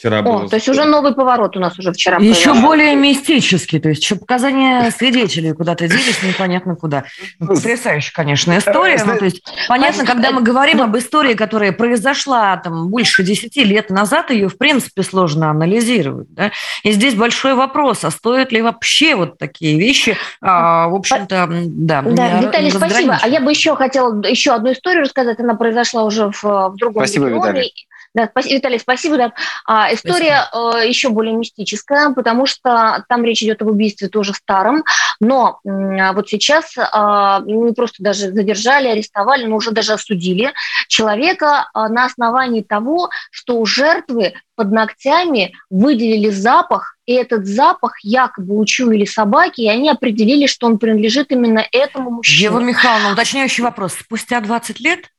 Вчера 0.00 0.20
О, 0.20 0.22
было 0.22 0.48
то 0.48 0.56
есть 0.56 0.66
уже 0.66 0.86
новый 0.86 1.14
поворот 1.14 1.58
у 1.58 1.60
нас 1.60 1.78
уже 1.78 1.92
вчера. 1.92 2.16
Еще 2.16 2.44
произошел. 2.44 2.66
более 2.66 2.94
мистический, 2.94 3.78
то 3.80 3.90
есть 3.90 4.02
еще 4.02 4.16
показания 4.16 4.90
свидетелей 4.92 5.52
куда-то 5.52 5.86
делись 5.88 6.22
непонятно 6.26 6.74
куда. 6.74 7.04
Потрясающая, 7.38 8.10
конечно, 8.14 8.56
история. 8.56 8.98
Ну, 9.04 9.18
то 9.18 9.26
есть 9.26 9.42
понятно, 9.68 10.06
когда 10.06 10.30
мы 10.30 10.40
говорим 10.40 10.80
об 10.80 10.96
истории, 10.96 11.34
которая 11.34 11.72
произошла 11.72 12.56
там 12.56 12.88
больше 12.88 13.22
десяти 13.22 13.62
лет 13.62 13.90
назад, 13.90 14.30
ее 14.30 14.48
в 14.48 14.56
принципе 14.56 15.02
сложно 15.02 15.50
анализировать. 15.50 16.32
Да? 16.32 16.50
И 16.82 16.92
здесь 16.92 17.14
большой 17.14 17.52
вопрос, 17.52 18.02
а 18.02 18.10
стоит 18.10 18.52
ли 18.52 18.62
вообще 18.62 19.14
вот 19.14 19.36
такие 19.36 19.78
вещи, 19.78 20.16
а, 20.40 20.88
в 20.88 20.94
общем-то, 20.94 21.46
да. 21.50 22.00
Да, 22.00 22.40
Виталий, 22.40 22.70
спасибо. 22.70 23.18
А 23.20 23.28
я 23.28 23.42
бы 23.42 23.50
еще 23.50 23.76
хотела 23.76 24.18
еще 24.24 24.52
одну 24.52 24.72
историю 24.72 25.02
рассказать. 25.02 25.38
Она 25.40 25.56
произошла 25.56 26.04
уже 26.04 26.30
в, 26.30 26.42
в 26.42 26.76
другом 26.76 27.04
спасибо, 27.04 27.26
регионе. 27.26 27.50
Виталий. 27.50 27.74
Да, 28.14 28.28
спасибо, 28.30 28.54
Виталий, 28.56 28.78
спасибо. 28.80 29.16
Да. 29.16 29.32
А, 29.66 29.92
история 29.94 30.48
спасибо. 30.50 30.78
Э, 30.78 30.88
еще 30.88 31.08
более 31.10 31.34
мистическая, 31.34 32.10
потому 32.10 32.46
что 32.46 33.04
там 33.08 33.24
речь 33.24 33.42
идет 33.42 33.62
об 33.62 33.68
убийстве 33.68 34.08
тоже 34.08 34.34
старом, 34.34 34.82
но 35.20 35.60
э, 35.64 36.12
вот 36.12 36.28
сейчас 36.28 36.76
э, 36.76 36.82
не 36.82 37.72
просто 37.72 38.02
даже 38.02 38.32
задержали, 38.32 38.88
арестовали, 38.88 39.44
но 39.44 39.56
уже 39.56 39.70
даже 39.70 39.92
осудили 39.92 40.52
человека 40.88 41.70
э, 41.72 41.86
на 41.88 42.06
основании 42.06 42.62
того, 42.62 43.10
что 43.30 43.58
у 43.58 43.66
жертвы 43.66 44.34
под 44.56 44.72
ногтями 44.72 45.54
выделили 45.70 46.30
запах, 46.30 46.96
и 47.06 47.14
этот 47.14 47.46
запах 47.46 47.92
якобы 48.02 48.58
учуяли 48.58 49.04
собаки, 49.04 49.60
и 49.60 49.68
они 49.68 49.88
определили, 49.88 50.46
что 50.46 50.66
он 50.66 50.78
принадлежит 50.78 51.30
именно 51.30 51.64
этому 51.72 52.10
мужчине. 52.10 52.44
Ева 52.44 52.58
Михайловна, 52.58 53.12
уточняющий 53.12 53.62
вопрос. 53.62 53.94
Спустя 53.94 54.40
20 54.40 54.80
лет? 54.80 55.10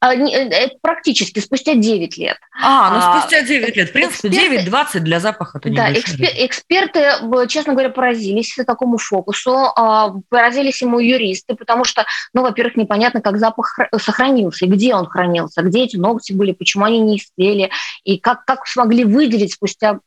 А, 0.00 0.14
э, 0.14 0.68
практически 0.80 1.40
спустя 1.40 1.74
9 1.74 2.16
лет. 2.18 2.38
А, 2.62 2.90
ну 2.90 2.98
а, 2.98 3.20
спустя 3.20 3.42
9 3.42 3.76
лет. 3.76 3.88
В 3.90 3.92
принципе, 3.92 4.28
9-20 4.28 5.00
для 5.00 5.20
запаха 5.20 5.58
это 5.58 5.70
не 5.70 5.76
Да, 5.76 5.92
экспер, 5.92 6.28
эксперты, 6.36 7.12
честно 7.48 7.72
говоря, 7.72 7.90
поразились 7.90 8.56
такому 8.66 8.98
фокусу, 8.98 9.52
а, 9.76 10.14
поразились 10.28 10.82
ему 10.82 10.98
юристы, 10.98 11.54
потому 11.54 11.84
что, 11.84 12.06
ну, 12.34 12.42
во-первых, 12.42 12.76
непонятно, 12.76 13.20
как 13.20 13.38
запах 13.38 13.78
сохранился, 13.98 14.66
где 14.66 14.94
он 14.94 15.06
хранился, 15.06 15.62
где 15.62 15.84
эти 15.84 15.96
ногти 15.96 16.32
были, 16.32 16.52
почему 16.52 16.84
они 16.84 17.00
не 17.00 17.16
истлели, 17.16 17.70
и 18.04 18.18
как, 18.18 18.44
как 18.44 18.66
смогли 18.66 19.04
выделить 19.04 19.52
спустя 19.52 20.00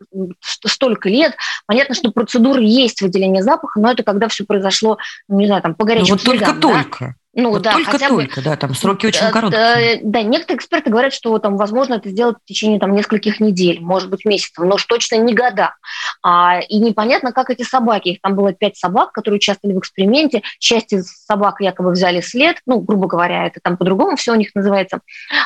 столько 0.66 1.10
лет. 1.10 1.36
Понятно, 1.66 1.96
что 1.96 2.12
процедуры 2.12 2.64
есть 2.64 3.02
выделение 3.02 3.44
запаха, 3.44 3.80
но 3.80 3.92
это 3.92 4.04
когда 4.04 4.28
все 4.28 4.46
произошло, 4.46 4.98
ну, 5.28 5.40
не 5.40 5.48
знаю, 5.48 5.62
там, 5.62 5.76
по 5.76 5.86
горячим 5.86 6.10
ну, 6.10 6.16
вот 6.16 6.24
только-только. 6.24 7.06
Да? 7.06 7.16
Ну 7.36 7.50
вот 7.50 7.64
да, 7.64 7.74
только, 7.74 7.98
только, 7.98 8.42
бы, 8.42 8.44
да, 8.44 8.56
там 8.56 8.76
сроки 8.76 9.08
очень 9.08 9.32
короткие. 9.32 9.98
Да, 9.98 10.02
да, 10.04 10.22
некоторые 10.22 10.58
эксперты 10.58 10.92
говорят, 10.92 11.14
что 11.14 11.40
там 11.40 11.58
возможно 11.58 11.96
это 11.96 12.10
сделать 12.10 12.38
в 12.44 12.48
течение 12.48 12.80
там 12.80 12.94
нескольких 12.94 13.40
недель, 13.40 13.80
может 13.82 14.12
быть 14.12 14.24
месяцев, 14.24 14.64
но 14.64 14.76
уж 14.76 14.86
точно 14.86 15.16
не 15.16 15.34
года. 15.34 15.76
А, 16.22 16.60
и 16.60 16.78
непонятно, 16.78 17.32
как 17.32 17.50
эти 17.50 17.64
собаки, 17.64 18.10
их 18.10 18.22
там 18.22 18.36
было 18.36 18.54
пять 18.54 18.78
собак, 18.78 19.14
которые 19.14 19.38
участвовали 19.38 19.76
в 19.76 19.80
эксперименте, 19.80 20.44
часть 20.60 20.94
из 20.94 21.08
собак 21.26 21.60
якобы 21.60 21.92
взяли 21.92 22.22
след, 22.22 22.58
ну 22.68 22.80
грубо 22.80 23.08
говоря, 23.08 23.48
это 23.48 23.60
там 23.64 23.78
по-другому 23.78 24.16
все 24.16 24.34
у 24.34 24.36
них 24.36 24.54
называется, 24.54 25.00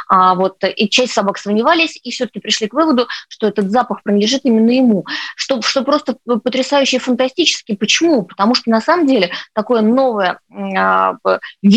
а, 0.09 0.35
вот 0.35 0.57
и 0.63 0.89
часть 0.89 1.13
собак 1.13 1.37
сомневались 1.37 1.97
и 2.03 2.11
все-таки 2.11 2.41
пришли 2.41 2.67
к 2.67 2.73
выводу, 2.73 3.07
что 3.29 3.47
этот 3.47 3.71
запах 3.71 4.03
принадлежит 4.03 4.41
именно 4.43 4.71
ему, 4.71 5.05
что 5.37 5.61
что 5.61 5.83
просто 5.83 6.17
потрясающе 6.25 6.97
и 6.97 6.99
фантастически. 6.99 7.75
Почему? 7.75 8.23
Потому 8.23 8.55
что 8.55 8.69
на 8.69 8.81
самом 8.81 9.07
деле 9.07 9.31
такое 9.53 9.81
новое 9.81 10.39
а, 10.75 11.15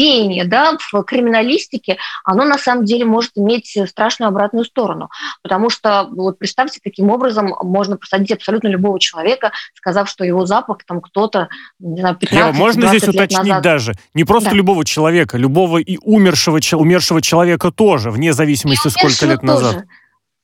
веяние 0.01 0.45
да, 0.45 0.77
в 0.79 1.03
криминалистике, 1.03 1.99
оно 2.25 2.45
на 2.45 2.59
самом 2.59 2.85
деле 2.85 3.05
может 3.05 3.33
иметь 3.37 3.77
страшную 3.87 4.29
обратную 4.29 4.65
сторону. 4.65 5.11
Потому 5.43 5.71
что, 5.71 6.09
вот 6.11 6.39
представьте, 6.39 6.81
таким 6.83 7.11
образом 7.11 7.55
можно 7.63 7.97
посадить 7.97 8.33
абсолютно 8.33 8.69
любого 8.69 8.99
человека, 8.99 9.53
сказав, 9.75 10.09
что 10.09 10.25
его 10.25 10.47
запах 10.47 10.79
там 10.87 11.01
кто-то, 11.01 11.49
не 11.79 12.01
знаю, 12.01 12.17
15 12.17 12.59
Можно 12.59 12.89
здесь 12.89 13.09
уточнить 13.09 13.49
назад. 13.49 13.63
даже, 13.63 13.93
не 14.15 14.25
просто 14.25 14.51
да. 14.51 14.57
любого 14.57 14.85
человека, 14.85 15.37
любого 15.37 15.79
и 15.79 15.99
умершего, 16.03 16.61
умершего 16.73 17.21
человека 17.21 17.71
тоже, 17.71 18.11
вне 18.11 18.33
зависимости, 18.33 18.89
сколько 18.89 19.27
лет 19.27 19.41
тоже. 19.41 19.53
назад. 19.53 19.85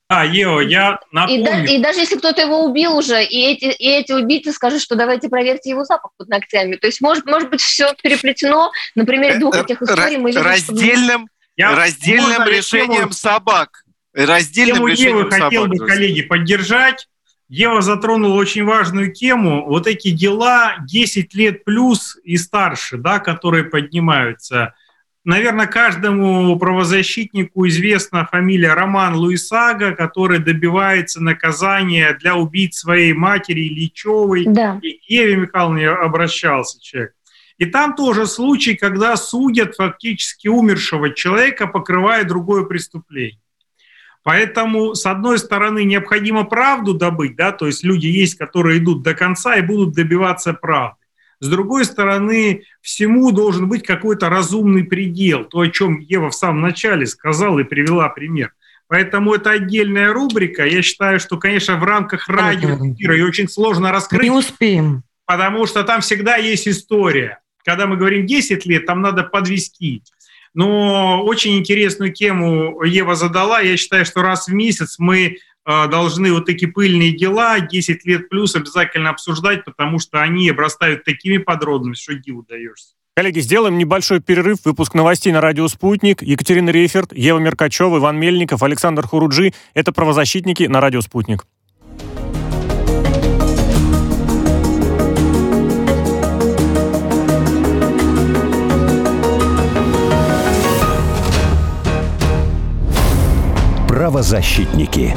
А, 0.08 0.24
Ео, 0.24 0.60
я 0.60 1.00
напомню. 1.10 1.40
И, 1.40 1.44
да, 1.44 1.64
и 1.64 1.78
даже 1.78 2.00
если 2.00 2.16
кто-то 2.16 2.40
его 2.40 2.64
убил 2.64 2.96
уже, 2.96 3.24
и 3.24 3.40
эти, 3.44 3.64
и 3.64 3.88
эти 3.88 4.12
убийцы 4.12 4.52
скажут, 4.52 4.80
что 4.80 4.94
давайте 4.94 5.28
проверьте 5.28 5.70
его 5.70 5.84
запах 5.84 6.12
под 6.16 6.28
ногтями. 6.28 6.76
То 6.76 6.86
есть, 6.86 7.00
может, 7.00 7.26
может 7.26 7.50
быть, 7.50 7.60
все 7.60 7.92
переплетено. 8.00 8.70
На 8.94 9.04
примере 9.04 9.38
двух 9.38 9.56
э, 9.56 9.62
этих 9.62 9.82
историй 9.82 10.18
мы 10.18 10.30
видим, 10.30 10.42
Раздельным, 10.42 11.28
что... 11.58 11.74
раздельным 11.74 12.44
решением 12.46 13.00
тему, 13.00 13.12
собак. 13.12 13.82
Раздельным 14.14 14.76
тему 14.76 14.86
решением 14.86 15.18
Евы 15.18 15.30
собак. 15.30 15.44
хотел 15.46 15.66
бы, 15.66 15.76
коллеги, 15.78 16.22
поддержать. 16.22 17.08
Ева 17.48 17.82
затронула 17.82 18.34
очень 18.34 18.64
важную 18.64 19.12
тему. 19.12 19.64
Вот 19.66 19.88
эти 19.88 20.10
дела 20.10 20.76
10 20.86 21.34
лет 21.34 21.64
плюс 21.64 22.16
и 22.22 22.36
старше, 22.36 22.96
да, 22.96 23.18
которые 23.18 23.64
поднимаются– 23.64 24.74
наверное, 25.26 25.66
каждому 25.66 26.58
правозащитнику 26.58 27.66
известна 27.68 28.26
фамилия 28.30 28.74
Роман 28.74 29.16
Луисага, 29.16 29.94
который 29.94 30.38
добивается 30.38 31.22
наказания 31.22 32.16
для 32.20 32.36
убийц 32.36 32.78
своей 32.78 33.12
матери 33.12 33.60
Ильичевой. 33.68 34.44
Да. 34.46 34.78
И 34.82 34.92
к 34.94 35.02
Еве 35.10 35.36
Михайловне 35.36 35.88
обращался 35.88 36.80
человек. 36.80 37.12
И 37.58 37.66
там 37.66 37.94
тоже 37.94 38.26
случай, 38.26 38.74
когда 38.74 39.16
судят 39.16 39.76
фактически 39.76 40.48
умершего 40.48 41.10
человека, 41.10 41.66
покрывая 41.66 42.24
другое 42.24 42.64
преступление. 42.64 43.40
Поэтому, 44.22 44.94
с 44.94 45.06
одной 45.06 45.38
стороны, 45.38 45.84
необходимо 45.84 46.44
правду 46.44 46.94
добыть, 46.94 47.36
да, 47.36 47.52
то 47.52 47.66
есть 47.66 47.84
люди 47.84 48.08
есть, 48.08 48.36
которые 48.36 48.78
идут 48.78 49.02
до 49.02 49.14
конца 49.14 49.56
и 49.56 49.62
будут 49.62 49.94
добиваться 49.94 50.52
правды. 50.52 51.05
С 51.40 51.48
другой 51.48 51.84
стороны, 51.84 52.64
всему 52.80 53.30
должен 53.30 53.68
быть 53.68 53.82
какой-то 53.86 54.28
разумный 54.30 54.84
предел, 54.84 55.44
то, 55.44 55.60
о 55.60 55.68
чем 55.68 55.98
Ева 55.98 56.30
в 56.30 56.34
самом 56.34 56.62
начале 56.62 57.06
сказала 57.06 57.58
и 57.58 57.64
привела 57.64 58.08
пример. 58.08 58.52
Поэтому 58.88 59.34
это 59.34 59.50
отдельная 59.50 60.12
рубрика. 60.12 60.64
Я 60.64 60.80
считаю, 60.82 61.18
что, 61.18 61.36
конечно, 61.38 61.76
в 61.76 61.84
рамках 61.84 62.28
радиоэфира 62.28 63.14
ее 63.14 63.26
очень 63.26 63.48
сложно 63.48 63.90
раскрыть. 63.90 64.22
Не 64.22 64.30
успеем. 64.30 65.02
Потому 65.26 65.66
что 65.66 65.82
там 65.82 66.00
всегда 66.00 66.36
есть 66.36 66.68
история. 66.68 67.40
Когда 67.64 67.86
мы 67.86 67.96
говорим 67.96 68.26
10 68.26 68.64
лет, 68.66 68.86
там 68.86 69.02
надо 69.02 69.24
подвести. 69.24 70.02
Но 70.54 71.22
очень 71.24 71.58
интересную 71.58 72.12
тему 72.12 72.82
Ева 72.84 73.16
задала. 73.16 73.60
Я 73.60 73.76
считаю, 73.76 74.06
что 74.06 74.22
раз 74.22 74.46
в 74.46 74.54
месяц 74.54 74.96
мы 74.98 75.38
должны 75.66 76.32
вот 76.32 76.46
такие 76.46 76.70
пыльные 76.70 77.12
дела 77.12 77.58
10 77.60 78.06
лет 78.06 78.28
плюс 78.28 78.54
обязательно 78.54 79.10
обсуждать, 79.10 79.64
потому 79.64 79.98
что 79.98 80.22
они 80.22 80.48
обрастают 80.48 81.04
такими 81.04 81.38
подробностями, 81.38 82.16
что 82.16 82.22
диву 82.22 82.42
даешься. 82.48 82.94
Коллеги, 83.18 83.40
сделаем 83.40 83.78
небольшой 83.78 84.20
перерыв. 84.20 84.58
Выпуск 84.66 84.92
новостей 84.92 85.32
на 85.32 85.40
радио 85.40 85.66
«Спутник». 85.68 86.20
Екатерина 86.22 86.68
Рейферт, 86.68 87.14
Ева 87.14 87.38
Меркачева, 87.38 87.96
Иван 87.96 88.18
Мельников, 88.18 88.62
Александр 88.62 89.06
Хуруджи. 89.06 89.54
Это 89.72 89.90
правозащитники 89.90 90.64
на 90.64 90.82
радио 90.82 91.00
«Спутник». 91.00 91.46
Правозащитники. 103.88 105.16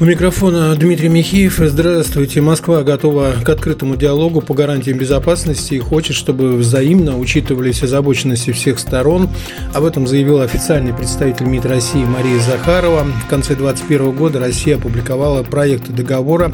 У 0.00 0.04
микрофона 0.04 0.76
Дмитрий 0.76 1.08
Михеев. 1.08 1.58
Здравствуйте. 1.58 2.40
Москва 2.40 2.84
готова 2.84 3.32
к 3.44 3.48
открытому 3.48 3.96
диалогу 3.96 4.40
по 4.40 4.54
гарантиям 4.54 4.96
безопасности 4.96 5.74
и 5.74 5.80
хочет, 5.80 6.14
чтобы 6.14 6.52
взаимно 6.56 7.18
учитывались 7.18 7.82
озабоченности 7.82 8.52
всех 8.52 8.78
сторон. 8.78 9.28
Об 9.74 9.84
этом 9.84 10.06
заявил 10.06 10.40
официальный 10.40 10.94
представитель 10.94 11.46
МИД 11.46 11.66
России 11.66 12.04
Мария 12.04 12.38
Захарова. 12.38 13.08
В 13.26 13.28
конце 13.28 13.56
2021 13.56 14.12
года 14.12 14.38
Россия 14.38 14.76
опубликовала 14.76 15.42
проект 15.42 15.88
договора 15.88 16.52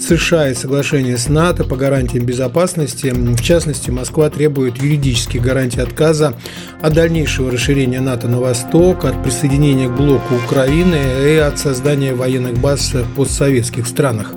США 0.00 0.48
и 0.48 0.54
соглашение 0.54 1.18
с 1.18 1.28
НАТО 1.28 1.64
по 1.64 1.76
гарантиям 1.76 2.24
безопасности. 2.24 3.12
В 3.14 3.42
частности, 3.42 3.90
Москва 3.90 4.30
требует 4.30 4.82
юридических 4.82 5.42
гарантий 5.42 5.82
отказа 5.82 6.32
от 6.80 6.94
дальнейшего 6.94 7.50
расширения 7.50 8.00
НАТО 8.00 8.26
на 8.26 8.40
восток, 8.40 9.04
от 9.04 9.22
присоединения 9.22 9.90
к 9.90 9.94
блоку 9.94 10.36
Украины 10.46 10.98
и 11.26 11.36
от 11.36 11.58
создания 11.58 12.14
военных 12.14 12.54
баз 12.58 12.85
постсоветских 13.14 13.86
странах. 13.86 14.32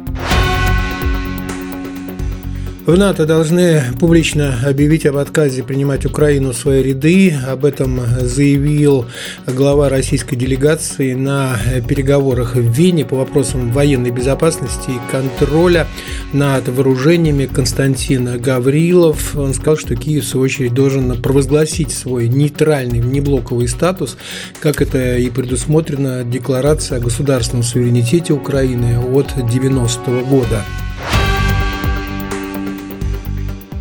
В 2.89 2.97
НАТО 2.97 3.27
должны 3.27 3.83
публично 3.99 4.61
объявить 4.65 5.05
об 5.05 5.17
отказе 5.17 5.61
принимать 5.61 6.07
Украину 6.07 6.53
в 6.53 6.57
свои 6.57 6.81
ряды. 6.81 7.37
Об 7.47 7.63
этом 7.63 8.01
заявил 8.21 9.05
глава 9.45 9.89
российской 9.89 10.35
делегации 10.35 11.13
на 11.13 11.55
переговорах 11.87 12.55
в 12.55 12.61
Вене 12.71 13.05
по 13.05 13.17
вопросам 13.17 13.71
военной 13.71 14.09
безопасности 14.09 14.89
и 14.89 15.11
контроля 15.11 15.85
над 16.33 16.67
вооружениями 16.67 17.45
Константин 17.45 18.41
Гаврилов. 18.41 19.35
Он 19.35 19.53
сказал, 19.53 19.77
что 19.77 19.95
Киев, 19.95 20.23
в 20.23 20.27
свою 20.27 20.45
очередь, 20.45 20.73
должен 20.73 21.21
провозгласить 21.21 21.91
свой 21.91 22.27
нейтральный 22.27 23.01
внеблоковый 23.01 23.67
статус, 23.67 24.17
как 24.61 24.81
это 24.81 25.15
и 25.17 25.29
предусмотрено 25.29 26.23
Декларация 26.23 26.97
о 26.97 27.01
государственном 27.01 27.61
суверенитете 27.61 28.33
Украины 28.33 28.97
от 28.97 29.27
90 29.47 30.09
-го 30.09 30.25
года. 30.27 30.65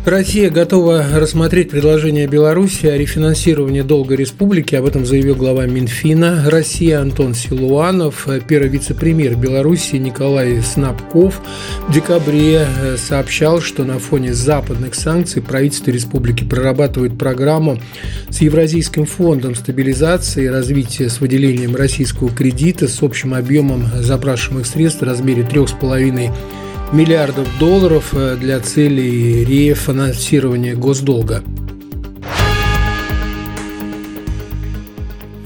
Россия 0.05 0.49
готова 0.49 1.05
рассмотреть 1.15 1.69
предложение 1.69 2.25
Беларуси 2.25 2.85
о 2.85 2.97
рефинансировании 2.97 3.81
долга 3.81 4.15
республики. 4.15 4.73
Об 4.75 4.85
этом 4.85 5.05
заявил 5.05 5.35
глава 5.35 5.65
Минфина 5.65 6.49
России 6.49 6.91
Антон 6.91 7.35
Силуанов. 7.35 8.27
Первый 8.47 8.69
вице-премьер 8.69 9.35
Беларуси 9.35 9.97
Николай 9.97 10.61
Снабков 10.61 11.41
в 11.87 11.93
декабре 11.93 12.65
э, 12.65 12.97
сообщал, 12.97 13.59
что 13.59 13.83
на 13.83 13.99
фоне 13.99 14.33
западных 14.33 14.95
санкций 14.95 15.41
правительство 15.41 15.91
республики 15.91 16.45
прорабатывает 16.45 17.17
программу 17.17 17.79
с 18.29 18.39
Евразийским 18.39 19.05
фондом 19.05 19.53
стабилизации 19.53 20.45
и 20.45 20.49
развития 20.49 21.09
с 21.09 21.19
выделением 21.19 21.75
российского 21.75 22.29
кредита 22.29 22.87
с 22.87 23.03
общим 23.03 23.33
объемом 23.33 23.85
запрашиваемых 23.99 24.65
средств 24.65 25.01
в 25.01 25.05
размере 25.05 25.43
3,5 25.43 26.31
миллиардов 26.91 27.47
долларов 27.59 28.09
э, 28.13 28.35
для 28.35 28.59
целей 28.59 29.43
рефинансирования 29.45 30.75
госдолга. 30.75 31.43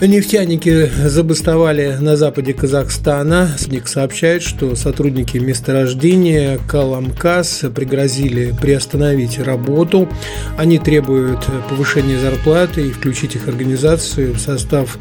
Нефтяники 0.08 0.90
забастовали 1.08 1.96
на 2.00 2.18
западе 2.18 2.54
Казахстана. 2.54 3.56
СНИК 3.58 3.88
сообщает, 3.88 4.44
что 4.44 4.76
сотрудники 4.76 5.38
месторождения 5.38 6.60
Каламкас 6.68 7.64
пригрозили 7.74 8.54
приостановить 8.60 9.40
работу. 9.40 10.10
Они 10.58 10.78
требуют 10.78 11.48
повышения 11.70 12.20
зарплаты 12.20 12.88
и 12.88 12.92
включить 12.92 13.36
их 13.36 13.48
организацию 13.48 14.34
в 14.34 14.40
состав 14.40 14.98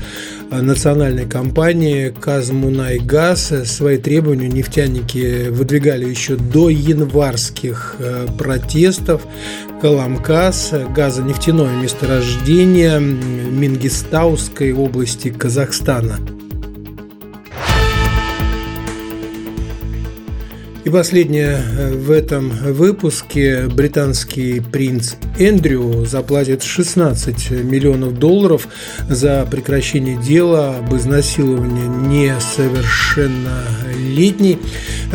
национальной 0.61 1.27
компании 1.27 2.09
«Казмунайгаз». 2.09 3.53
Свои 3.65 3.97
требования 3.99 4.49
нефтяники 4.49 5.49
выдвигали 5.49 6.05
еще 6.05 6.37
до 6.37 6.69
январских 6.69 7.97
э, 7.99 8.27
протестов. 8.37 9.23
Каламкас, 9.81 10.73
газонефтяное 10.95 11.75
месторождение 11.77 13.01
Мингистауской 13.01 14.73
области 14.73 15.31
Казахстана– 15.31 16.19
И 20.85 20.90
последнее 20.90 21.61
э, 21.61 21.92
в 21.92 22.11
этом 22.11 22.51
выпуске 22.51 23.68
британский 23.68 24.61
принц 24.61 25.14
Эндрю 25.38 26.05
заплатит 26.07 26.64
16 26.64 27.53
миллионов 27.53 28.18
долларов 28.18 28.66
за 29.09 29.47
прекращение 29.49 30.21
дела 30.21 30.79
об 30.79 30.92
изнасиловании 30.97 31.87
несовершеннолетней. 32.09 34.59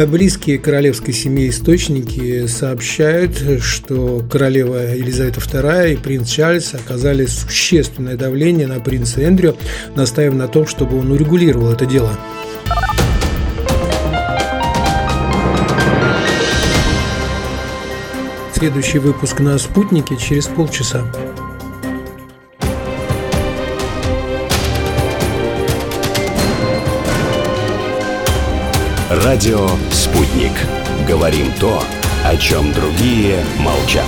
Близкие 0.07 0.57
королевской 0.57 1.13
семье 1.13 1.49
источники 1.49 2.47
сообщают, 2.47 3.61
что 3.61 4.25
королева 4.31 4.95
Елизавета 4.95 5.41
II 5.41 5.95
и 5.95 5.97
принц 5.97 6.29
Чарльз 6.29 6.75
оказали 6.75 7.25
существенное 7.25 8.15
давление 8.15 8.67
на 8.67 8.79
принца 8.79 9.19
Эндрю, 9.19 9.57
настаивая 9.97 10.37
на 10.37 10.47
том, 10.47 10.65
чтобы 10.65 10.97
он 10.97 11.11
урегулировал 11.11 11.73
это 11.73 11.85
дело. 11.85 12.17
Следующий 18.57 18.97
выпуск 18.97 19.39
на 19.39 19.55
«Спутнике» 19.59 20.17
через 20.17 20.47
полчаса. 20.47 21.05
Радио 29.11 29.69
«Спутник». 29.91 30.53
Говорим 31.07 31.51
то, 31.59 31.83
о 32.25 32.35
чем 32.35 32.73
другие 32.73 33.45
молчат. 33.59 34.07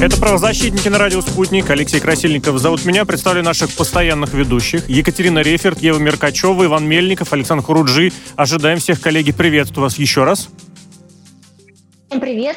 Это 0.00 0.18
правозащитники 0.18 0.88
на 0.88 0.96
радио 0.96 1.20
«Спутник». 1.20 1.68
Алексей 1.68 2.00
Красильников 2.00 2.58
зовут 2.58 2.86
меня. 2.86 3.04
Представлю 3.04 3.42
наших 3.42 3.70
постоянных 3.76 4.32
ведущих. 4.32 4.88
Екатерина 4.88 5.40
Реферт, 5.40 5.80
Ева 5.80 5.98
Меркачева, 5.98 6.64
Иван 6.64 6.88
Мельников, 6.88 7.34
Александр 7.34 7.62
Хуруджи. 7.62 8.10
Ожидаем 8.34 8.78
всех, 8.78 8.98
коллеги. 9.02 9.32
Приветствую 9.32 9.82
вас 9.82 9.98
еще 9.98 10.24
раз. 10.24 10.48
Всем 12.08 12.18
привет. 12.18 12.56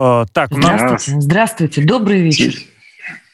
А, 0.00 0.26
так, 0.32 0.50
Здравствуйте. 0.50 1.12
Нас... 1.12 1.24
Здравствуйте. 1.24 1.82
Добрый 1.84 2.20
вечер. 2.22 2.54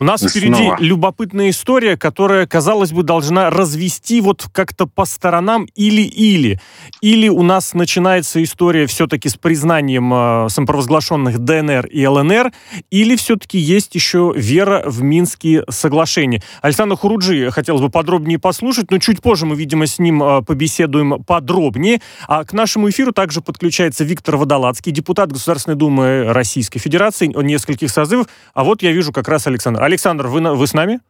У 0.03 0.05
нас 0.05 0.19
Снова. 0.19 0.31
впереди 0.33 0.85
любопытная 0.85 1.51
история, 1.51 1.97
которая, 1.97 2.49
казалось 2.49 2.91
бы, 2.91 3.05
должна 3.05 3.51
развести 3.51 4.21
вот 4.21 4.49
как-то 4.53 4.89
по 4.89 5.05
сторонам 5.05 5.69
или-или. 5.77 6.61
Или 7.01 7.29
у 7.29 7.45
нас 7.45 7.73
начинается 7.73 8.43
история 8.43 8.89
все-таки 8.89 9.29
с 9.29 9.37
признанием 9.37 10.13
э, 10.13 10.49
самопровозглашенных 10.49 11.39
ДНР 11.39 11.87
и 11.87 12.05
ЛНР, 12.05 12.51
или 12.91 13.15
все-таки 13.15 13.59
есть 13.59 13.95
еще 13.95 14.33
вера 14.35 14.83
в 14.85 15.03
Минские 15.05 15.63
соглашения. 15.69 16.43
Александр 16.63 16.97
Хуруджи 16.97 17.53
хотелось 17.53 17.83
бы 17.83 17.89
подробнее 17.89 18.41
послушать, 18.41 18.91
но 18.91 18.99
чуть 18.99 19.23
позже 19.23 19.47
мы, 19.47 19.55
видимо, 19.55 19.87
с 19.87 20.01
ним 20.01 20.21
э, 20.21 20.43
побеседуем 20.43 21.23
подробнее. 21.23 22.01
А 22.27 22.43
к 22.43 22.53
нашему 22.53 22.91
эфиру 22.91 23.13
также 23.13 23.41
подключается 23.41 24.03
Виктор 24.03 24.37
Водолацкий, 24.37 24.91
депутат 24.91 25.31
Государственной 25.31 25.77
Думы 25.77 26.25
Российской 26.33 26.81
Федерации, 26.81 27.29
нескольких 27.41 27.89
созывов. 27.89 28.27
А 28.53 28.65
вот 28.65 28.83
я 28.83 28.91
вижу 28.91 29.13
как 29.13 29.29
раз 29.29 29.47
Александр. 29.47 29.92
Александр, 29.93 30.27
вы, 30.27 30.41
вы 30.55 30.67
с 30.67 30.75
нами? 30.75 31.01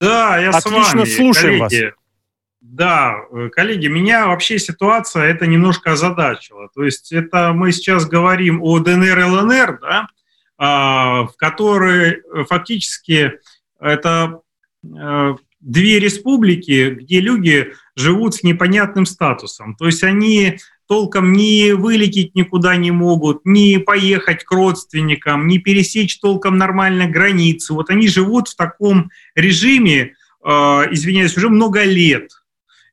Да, 0.00 0.38
я 0.38 0.50
Отлично, 0.50 0.84
с 0.84 0.94
вами. 0.94 1.04
слушаем 1.04 1.58
коллеги. 1.60 1.84
вас. 1.84 1.94
Да, 2.60 3.16
э, 3.30 3.50
коллеги, 3.50 3.86
меня 3.86 4.26
вообще 4.26 4.58
ситуация 4.58 5.24
это 5.24 5.46
немножко 5.46 5.92
озадачила. 5.92 6.68
То 6.74 6.82
есть 6.82 7.12
это 7.12 7.52
мы 7.52 7.72
сейчас 7.72 8.06
говорим 8.06 8.62
о 8.62 8.78
ДНР 8.78 9.18
и 9.18 9.22
ЛНР, 9.22 9.78
да, 9.80 10.08
а, 10.56 11.24
в 11.24 11.36
которой 11.36 12.12
э, 12.12 12.44
фактически 12.48 13.32
это 13.78 14.40
э, 14.82 15.34
две 15.60 15.98
республики, 15.98 16.90
где 16.90 17.20
люди 17.20 17.74
живут 17.96 18.36
с 18.36 18.42
непонятным 18.42 19.06
статусом. 19.06 19.76
То 19.76 19.86
есть 19.86 20.02
они 20.02 20.58
толком 20.86 21.32
не 21.32 21.72
вылететь 21.72 22.34
никуда 22.34 22.76
не 22.76 22.90
могут, 22.90 23.44
не 23.44 23.78
поехать 23.78 24.44
к 24.44 24.50
родственникам, 24.50 25.46
не 25.46 25.58
пересечь 25.58 26.18
толком 26.18 26.58
нормально 26.58 27.06
границу. 27.06 27.74
Вот 27.74 27.90
они 27.90 28.08
живут 28.08 28.48
в 28.48 28.56
таком 28.56 29.10
режиме, 29.34 30.14
э, 30.44 30.48
извиняюсь, 30.90 31.36
уже 31.36 31.48
много 31.48 31.84
лет. 31.84 32.30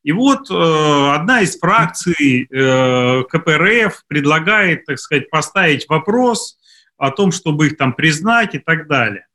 И 0.04 0.12
вот 0.12 0.50
э, 0.50 1.12
одна 1.14 1.42
из 1.42 1.60
фракций 1.60 2.48
э, 2.50 3.24
КПРФ 3.30 4.04
предлагает, 4.08 4.86
так 4.86 4.98
сказать, 4.98 5.30
поставить 5.30 5.88
вопрос 5.88 6.58
о 6.98 7.12
том, 7.12 7.32
чтобы 7.32 7.68
их 7.68 7.78
там 7.78 7.94
признать 7.94 8.56
и 8.56 8.60
так 8.60 8.88
далее. 8.88 9.28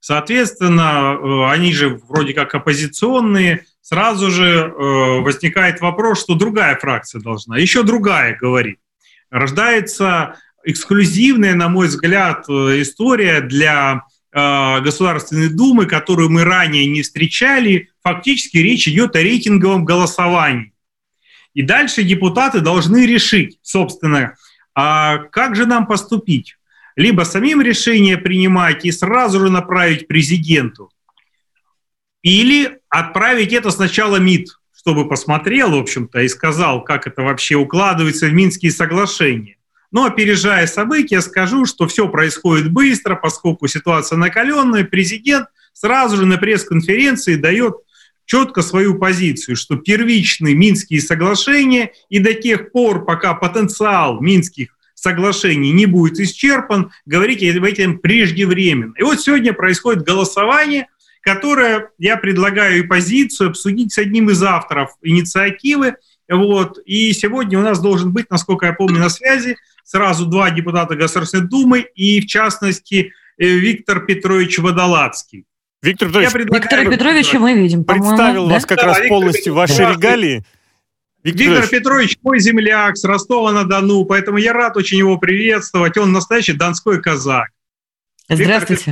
Соответственно, 0.00 1.16
э, 1.16 1.50
они 1.50 1.72
же 1.72 2.00
вроде 2.08 2.34
как 2.34 2.54
оппозиционные, 2.54 3.64
сразу 3.82 4.30
же 4.30 4.46
э, 4.46 5.20
возникает 5.20 5.80
вопрос, 5.80 6.20
что 6.20 6.34
другая 6.34 6.76
фракция 6.76 7.20
должна, 7.20 7.58
еще 7.58 7.82
другая 7.82 8.36
говорит. 8.40 8.78
Рождается 9.30 10.36
эксклюзивная, 10.64 11.54
на 11.54 11.68
мой 11.68 11.88
взгляд, 11.88 12.44
э, 12.48 12.80
история 12.80 13.40
для 13.40 14.02
э, 14.32 14.80
Государственной 14.80 15.48
Думы, 15.48 15.86
которую 15.86 16.30
мы 16.30 16.44
ранее 16.44 16.86
не 16.86 17.02
встречали. 17.02 17.90
Фактически 18.02 18.58
речь 18.58 18.88
идет 18.88 19.16
о 19.16 19.22
рейтинговом 19.22 19.84
голосовании. 19.84 20.72
И 21.54 21.62
дальше 21.62 22.02
депутаты 22.02 22.60
должны 22.60 23.04
решить, 23.04 23.58
собственно, 23.62 24.36
а 24.74 25.18
как 25.18 25.54
же 25.54 25.66
нам 25.66 25.86
поступить? 25.86 26.56
Либо 26.96 27.22
самим 27.22 27.60
решение 27.60 28.16
принимать 28.16 28.84
и 28.84 28.92
сразу 28.92 29.40
же 29.40 29.50
направить 29.50 30.08
президенту, 30.08 30.90
или 32.22 32.78
отправить 32.88 33.52
это 33.52 33.70
сначала 33.70 34.16
МИД, 34.16 34.58
чтобы 34.76 35.08
посмотрел, 35.08 35.72
в 35.72 35.78
общем-то, 35.78 36.20
и 36.20 36.28
сказал, 36.28 36.82
как 36.82 37.06
это 37.06 37.22
вообще 37.22 37.56
укладывается 37.56 38.26
в 38.26 38.32
Минские 38.32 38.72
соглашения. 38.72 39.56
Но 39.90 40.06
опережая 40.06 40.66
события, 40.66 41.20
скажу, 41.20 41.66
что 41.66 41.86
все 41.86 42.08
происходит 42.08 42.72
быстро, 42.72 43.14
поскольку 43.14 43.68
ситуация 43.68 44.16
накаленная. 44.16 44.84
Президент 44.84 45.48
сразу 45.74 46.16
же 46.16 46.24
на 46.24 46.38
пресс-конференции 46.38 47.34
дает 47.34 47.74
четко 48.24 48.62
свою 48.62 48.98
позицию, 48.98 49.56
что 49.56 49.76
первичные 49.76 50.54
Минские 50.54 51.02
соглашения 51.02 51.92
и 52.08 52.20
до 52.20 52.32
тех 52.32 52.72
пор, 52.72 53.04
пока 53.04 53.34
потенциал 53.34 54.20
Минских 54.20 54.68
соглашений 54.94 55.72
не 55.72 55.84
будет 55.86 56.18
исчерпан, 56.20 56.92
говорить 57.04 57.42
об 57.44 57.64
этом 57.64 57.98
преждевременно. 57.98 58.94
И 58.96 59.02
вот 59.02 59.20
сегодня 59.20 59.52
происходит 59.52 60.04
голосование– 60.04 60.86
которое 61.22 61.90
я 61.98 62.16
предлагаю 62.16 62.80
и 62.80 62.86
позицию 62.86 63.50
обсудить 63.50 63.92
с 63.92 63.98
одним 63.98 64.28
из 64.28 64.42
авторов 64.42 64.90
инициативы. 65.02 65.94
Вот. 66.28 66.78
И 66.84 67.12
сегодня 67.12 67.58
у 67.58 67.62
нас 67.62 67.80
должен 67.80 68.12
быть, 68.12 68.28
насколько 68.28 68.66
я 68.66 68.72
помню, 68.72 68.98
на 68.98 69.08
связи 69.08 69.56
сразу 69.84 70.26
два 70.26 70.50
депутата 70.50 70.94
Государственной 70.94 71.48
Думы 71.48 71.86
и, 71.94 72.20
в 72.20 72.26
частности, 72.26 73.12
э, 73.38 73.46
Виктор 73.46 74.04
Петрович 74.04 74.58
Водолацкий. 74.58 75.46
Виктор 75.82 76.08
Петрович, 76.08 76.32
Виктора 76.32 76.84
Петровича 76.84 77.38
мы 77.38 77.54
видим, 77.54 77.84
Представил 77.84 78.48
вас 78.48 78.66
как 78.66 78.78
да, 78.78 78.86
раз 78.86 78.98
Виктор 78.98 79.08
полностью 79.08 79.54
Виктор, 79.54 79.76
ваши 79.78 79.94
регалии. 79.94 80.44
Виктор, 81.24 81.46
Виктор 81.46 81.68
Петрович 81.68 82.18
мой 82.22 82.40
земляк 82.40 82.96
с 82.96 83.04
Ростова-на-Дону, 83.04 84.04
поэтому 84.04 84.38
я 84.38 84.52
рад 84.52 84.76
очень 84.76 84.98
его 84.98 85.18
приветствовать. 85.18 85.96
Он 85.96 86.12
настоящий 86.12 86.52
донской 86.52 87.00
казак. 87.00 87.48
Здравствуйте. 88.28 88.90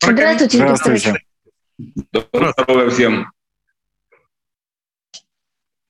Здравствуйте, 0.00 0.58
Виктор 0.58 0.78
Петрович. 0.78 1.25
Доброго 1.78 2.52
здоровья 2.52 2.90
всем. 2.90 3.32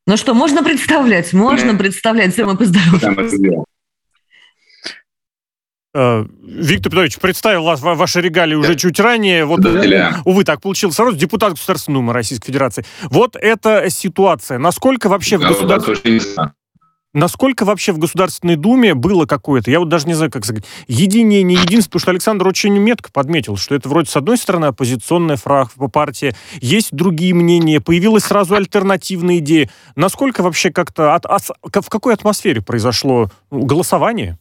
Ну 0.06 0.16
что, 0.16 0.34
можно 0.34 0.62
представлять? 0.62 1.32
Можно 1.32 1.70
Нет. 1.70 1.78
представлять, 1.78 2.32
все 2.32 2.44
мы 2.44 2.56
поздороваемся. 2.56 3.64
Э, 5.94 6.26
Виктор 6.42 6.90
Петрович, 6.90 7.18
представил 7.18 7.64
вас 7.64 7.80
ваши 7.80 8.20
регалии 8.20 8.54
уже 8.54 8.74
да. 8.74 8.78
чуть 8.78 9.00
ранее. 9.00 9.44
Вот, 9.46 9.60
да. 9.60 10.20
увы, 10.24 10.44
так 10.44 10.60
получился 10.60 10.96
сразу. 10.96 11.16
Депутат 11.16 11.52
Государственной 11.52 11.94
Думы 11.94 12.12
Российской 12.12 12.46
Федерации. 12.48 12.84
Вот 13.04 13.34
эта 13.34 13.88
ситуация. 13.88 14.58
Насколько 14.58 15.08
вообще 15.08 15.38
да, 15.38 15.46
в 15.46 15.48
государстве... 15.48 16.20
Насколько 17.14 17.64
вообще 17.64 17.92
в 17.92 17.98
Государственной 17.98 18.56
Думе 18.56 18.94
было 18.94 19.24
какое-то, 19.24 19.70
я 19.70 19.78
вот 19.78 19.88
даже 19.88 20.06
не 20.06 20.12
знаю, 20.12 20.30
как 20.30 20.44
сказать, 20.44 20.64
единение, 20.86 21.42
не 21.42 21.54
единство, 21.54 21.92
потому 21.92 22.00
что 22.00 22.10
Александр 22.10 22.46
очень 22.46 22.76
метко 22.78 23.10
подметил, 23.10 23.56
что 23.56 23.74
это 23.74 23.88
вроде 23.88 24.10
с 24.10 24.16
одной 24.16 24.36
стороны 24.36 24.66
оппозиционная 24.66 25.36
фраг, 25.36 25.70
партия, 25.92 26.36
есть 26.60 26.92
другие 26.92 27.32
мнения, 27.32 27.80
появилась 27.80 28.24
сразу 28.24 28.54
альтернативная 28.54 29.38
идея. 29.38 29.70
Насколько 29.94 30.42
вообще 30.42 30.70
как-то, 30.70 31.14
от, 31.14 31.24
от, 31.24 31.42
в 31.42 31.88
какой 31.88 32.12
атмосфере 32.12 32.60
произошло 32.60 33.30
голосование? 33.50 34.38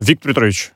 Виктор 0.00 0.32
Петрович. 0.32 0.72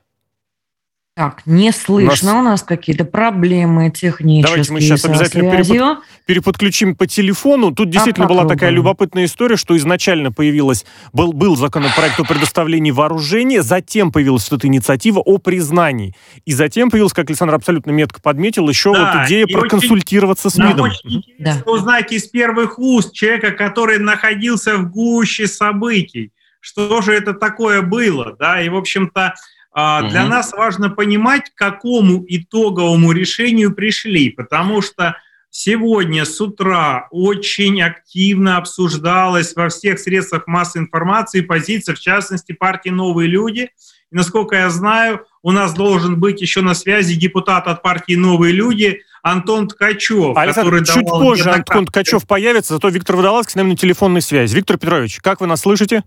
Так, 1.17 1.47
не 1.47 1.73
слышно, 1.73 2.33
у 2.33 2.43
нас, 2.43 2.43
у 2.43 2.45
нас 2.51 2.63
какие-то 2.63 3.07
проблемы 3.07 3.91
технические. 3.91 4.43
Давайте 4.43 4.71
мы 4.71 4.83
сейчас 4.83 5.03
обязательно 5.07 5.51
перепод... 5.51 6.05
переподключим 6.27 6.95
по 6.95 7.07
телефону. 7.07 7.75
Тут 7.75 7.89
действительно 7.89 8.27
а 8.27 8.29
была 8.29 8.45
такая 8.45 8.69
любопытная 8.69 9.25
история, 9.25 9.57
что 9.57 9.75
изначально 9.79 10.31
появилась, 10.31 10.85
был, 11.15 11.33
был 11.33 11.57
законопроект 11.57 12.21
о 12.21 12.25
предоставлении 12.25 12.91
вооружения, 12.91 13.63
затем 13.63 14.13
появилась 14.13 14.53
эта 14.53 14.67
инициатива 14.67 15.21
о 15.21 15.39
признании. 15.39 16.15
И 16.45 16.53
затем 16.53 16.91
появилась, 16.91 17.15
как 17.15 17.31
Александр 17.31 17.55
абсолютно 17.55 17.93
метко 17.93 18.21
подметил, 18.21 18.69
еще 18.69 18.93
да, 18.93 19.15
вот 19.15 19.27
идея 19.27 19.47
проконсультироваться 19.47 20.49
очень, 20.49 20.57
с 20.57 20.59
МИДом. 20.59 20.89
Очень 20.91 21.17
интересно 21.17 21.63
да. 21.65 21.73
узнать 21.73 22.13
из 22.13 22.25
первых 22.25 22.79
уст 22.79 23.15
человека, 23.15 23.53
который 23.53 23.99
находился 23.99 24.77
в 24.77 24.91
гуще 24.91 25.47
событий, 25.47 26.33
что 26.61 27.01
же 27.01 27.15
это 27.15 27.33
такое 27.33 27.81
было, 27.81 28.37
да, 28.39 28.61
и, 28.61 28.69
в 28.69 28.77
общем-то, 28.77 29.33
Угу. 29.77 30.09
Для 30.09 30.27
нас 30.27 30.53
важно 30.53 30.89
понимать, 30.89 31.51
к 31.51 31.55
какому 31.55 32.25
итоговому 32.27 33.13
решению 33.13 33.75
пришли, 33.75 34.31
потому 34.31 34.81
что 34.81 35.19
сегодня 35.51 36.25
с 36.25 36.41
утра 36.41 37.09
очень 37.11 37.83
активно 37.83 38.57
обсуждалась 38.57 39.55
во 39.55 39.69
всех 39.69 39.99
средствах 39.99 40.47
массовой 40.47 40.87
информации 40.87 41.43
позиция, 41.43 41.95
в 41.95 42.01
частности, 42.01 42.53
партии 42.53 42.89
«Новые 42.89 43.29
люди». 43.29 43.71
И, 44.11 44.17
насколько 44.17 44.57
я 44.57 44.71
знаю, 44.71 45.27
у 45.43 45.53
нас 45.53 45.75
должен 45.75 46.19
быть 46.19 46.41
еще 46.41 46.63
на 46.63 46.73
связи 46.73 47.15
депутат 47.15 47.67
от 47.67 47.83
партии 47.83 48.15
«Новые 48.15 48.55
люди» 48.55 49.03
Антон 49.23 49.69
Ткачев. 49.69 50.39
Александр, 50.39 50.71
который 50.71 50.87
чуть 50.87 51.07
позже 51.07 51.51
Антон 51.51 51.85
Ткачев 51.85 52.27
появится, 52.27 52.73
зато 52.73 52.89
Виктор 52.89 53.17
Водолазский 53.17 53.53
с 53.53 53.57
нами 53.57 53.71
на 53.73 53.77
телефонной 53.77 54.23
связи. 54.23 54.57
Виктор 54.57 54.79
Петрович, 54.79 55.19
как 55.21 55.43
вы 55.43 55.47
нас 55.47 55.61
слышите? 55.61 56.03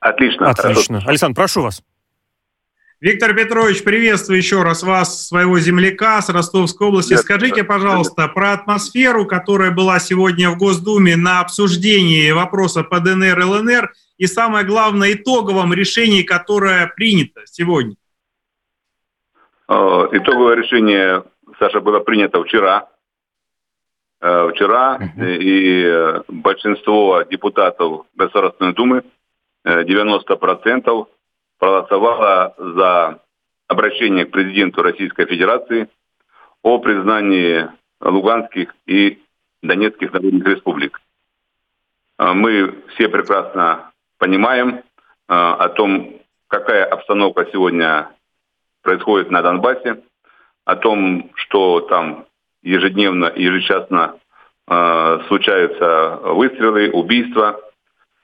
Отлично. 0.00 0.48
Отлично. 0.48 1.00
Хорошо. 1.00 1.10
Александр, 1.10 1.36
прошу 1.36 1.62
вас. 1.62 1.82
Виктор 3.02 3.34
Петрович, 3.34 3.82
приветствую 3.82 4.36
еще 4.36 4.62
раз 4.62 4.84
вас, 4.84 5.26
своего 5.26 5.58
земляка 5.58 6.22
с 6.22 6.28
Ростовской 6.28 6.86
области. 6.86 7.14
Скажите, 7.14 7.64
пожалуйста, 7.64 8.28
про 8.28 8.52
атмосферу, 8.52 9.26
которая 9.26 9.72
была 9.72 9.98
сегодня 9.98 10.50
в 10.50 10.56
Госдуме 10.56 11.16
на 11.16 11.40
обсуждении 11.40 12.30
вопроса 12.30 12.84
по 12.84 13.00
ДНР 13.00 13.40
и 13.40 13.42
ЛНР, 13.42 13.92
и 14.18 14.26
самое 14.28 14.64
главное, 14.64 15.14
итоговом 15.14 15.74
решении, 15.74 16.22
которое 16.22 16.92
принято 16.94 17.40
сегодня. 17.46 17.96
Э, 19.66 20.06
итоговое 20.12 20.54
решение, 20.54 21.24
Саша, 21.58 21.80
было 21.80 21.98
принято 21.98 22.40
вчера. 22.44 22.88
Э, 24.20 24.48
вчера, 24.54 25.00
и 25.18 26.22
большинство 26.28 27.22
депутатов 27.22 28.06
Государственной 28.14 28.74
Думы, 28.74 29.02
90%, 29.64 31.08
э, 31.08 31.21
проголосовала 31.62 32.54
за 32.58 33.20
обращение 33.68 34.24
к 34.24 34.32
президенту 34.32 34.82
Российской 34.82 35.26
Федерации 35.26 35.88
о 36.62 36.78
признании 36.78 37.68
Луганских 38.00 38.74
и 38.86 39.22
Донецких 39.62 40.12
народных 40.12 40.44
республик. 40.44 41.00
А, 42.18 42.34
мы 42.34 42.82
все 42.88 43.08
прекрасно 43.08 43.92
понимаем 44.18 44.82
а, 45.28 45.54
о 45.54 45.68
том, 45.68 46.16
какая 46.48 46.84
обстановка 46.84 47.46
сегодня 47.52 48.10
происходит 48.82 49.30
на 49.30 49.40
Донбассе, 49.42 50.02
о 50.64 50.74
том, 50.74 51.30
что 51.34 51.82
там 51.82 52.26
ежедневно 52.62 53.26
и 53.26 53.44
ежечасно 53.44 54.18
э, 54.68 55.20
случаются 55.28 56.18
выстрелы, 56.24 56.90
убийства 56.90 57.60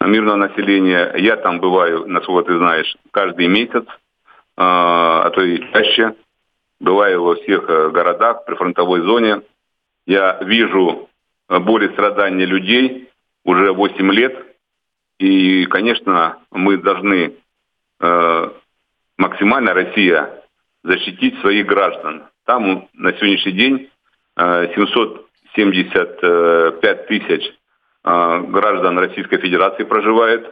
мирного 0.01 0.37
населения. 0.37 1.15
Я 1.17 1.37
там 1.37 1.61
бываю, 1.61 2.07
насколько 2.07 2.53
ты 2.53 2.59
знаешь, 2.59 2.97
каждый 3.11 3.49
месяц, 3.49 3.85
э, 3.85 3.91
а 4.57 5.31
то 5.31 5.43
и 5.43 5.59
чаще. 5.73 6.15
Бываю 6.81 7.25
во 7.25 7.35
всех 7.35 7.67
городах, 7.67 8.45
при 8.45 8.55
фронтовой 8.55 9.01
зоне. 9.01 9.43
Я 10.07 10.39
вижу 10.43 11.09
боль 11.49 11.85
и 11.87 11.93
страдания 11.93 12.47
людей 12.47 13.11
уже 13.45 13.73
8 13.73 14.13
лет. 14.13 14.37
И, 15.19 15.67
конечно, 15.67 16.39
мы 16.53 16.77
должны 16.79 17.35
э, 18.01 18.51
максимально 19.17 19.75
Россия 19.75 20.45
защитить 20.85 21.39
своих 21.41 21.67
граждан. 21.67 22.25
Там 22.45 22.89
на 22.95 23.13
сегодняшний 23.15 23.53
день 23.53 23.91
775 24.37 26.19
э, 26.23 26.95
тысяч 27.09 27.47
э, 27.47 27.53
граждан 28.51 28.99
Российской 28.99 29.39
Федерации 29.39 29.85
проживает, 29.85 30.47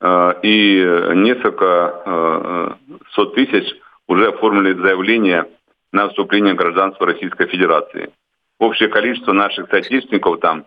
э, 0.00 0.34
и 0.42 1.12
несколько 1.14 2.76
сот 3.10 3.34
тысяч 3.34 3.74
уже 4.06 4.28
оформили 4.28 4.72
заявление 4.74 5.46
на 5.92 6.08
вступление 6.08 6.54
в 6.54 6.56
гражданство 6.56 7.06
Российской 7.06 7.46
Федерации. 7.46 8.10
Общее 8.58 8.88
количество 8.88 9.32
наших 9.32 9.68
соотечественников 9.70 10.40
там 10.40 10.64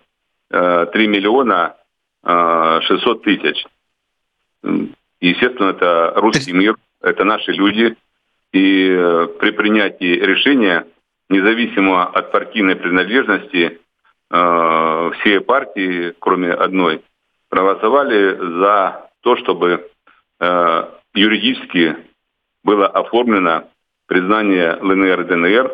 3 0.50 1.08
миллиона 1.08 1.76
600 2.24 3.24
тысяч. 3.24 3.66
Естественно, 5.22 5.70
это 5.70 6.14
русский 6.16 6.54
мир, 6.54 6.76
это 7.02 7.24
наши 7.24 7.52
люди. 7.52 7.96
И 8.52 8.90
э, 8.90 9.28
при 9.40 9.52
принятии 9.52 10.20
решения, 10.20 10.86
независимо 11.30 12.06
от 12.06 12.32
партийной 12.32 12.76
принадлежности, 12.76 13.80
э, 14.32 15.12
все 15.20 15.42
партии, 15.42 16.14
кроме 16.20 16.52
одной, 16.52 17.04
проголосовали 17.50 18.38
за 18.60 19.10
то, 19.22 19.36
чтобы 19.38 19.90
э, 20.40 20.84
юридически 21.14 21.98
было 22.64 22.88
оформлено 22.88 23.70
признание 24.08 24.78
ЛНР 24.82 25.22
и 25.22 25.24
ДНР 25.26 25.72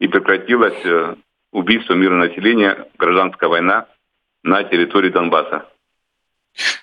и 0.00 0.08
прекратилось 0.08 1.16
убийство 1.52 1.94
мирного 1.94 2.28
населения, 2.28 2.86
гражданская 2.98 3.48
война 3.48 3.86
на 4.42 4.64
территории 4.64 5.10
Донбасса. 5.10 5.66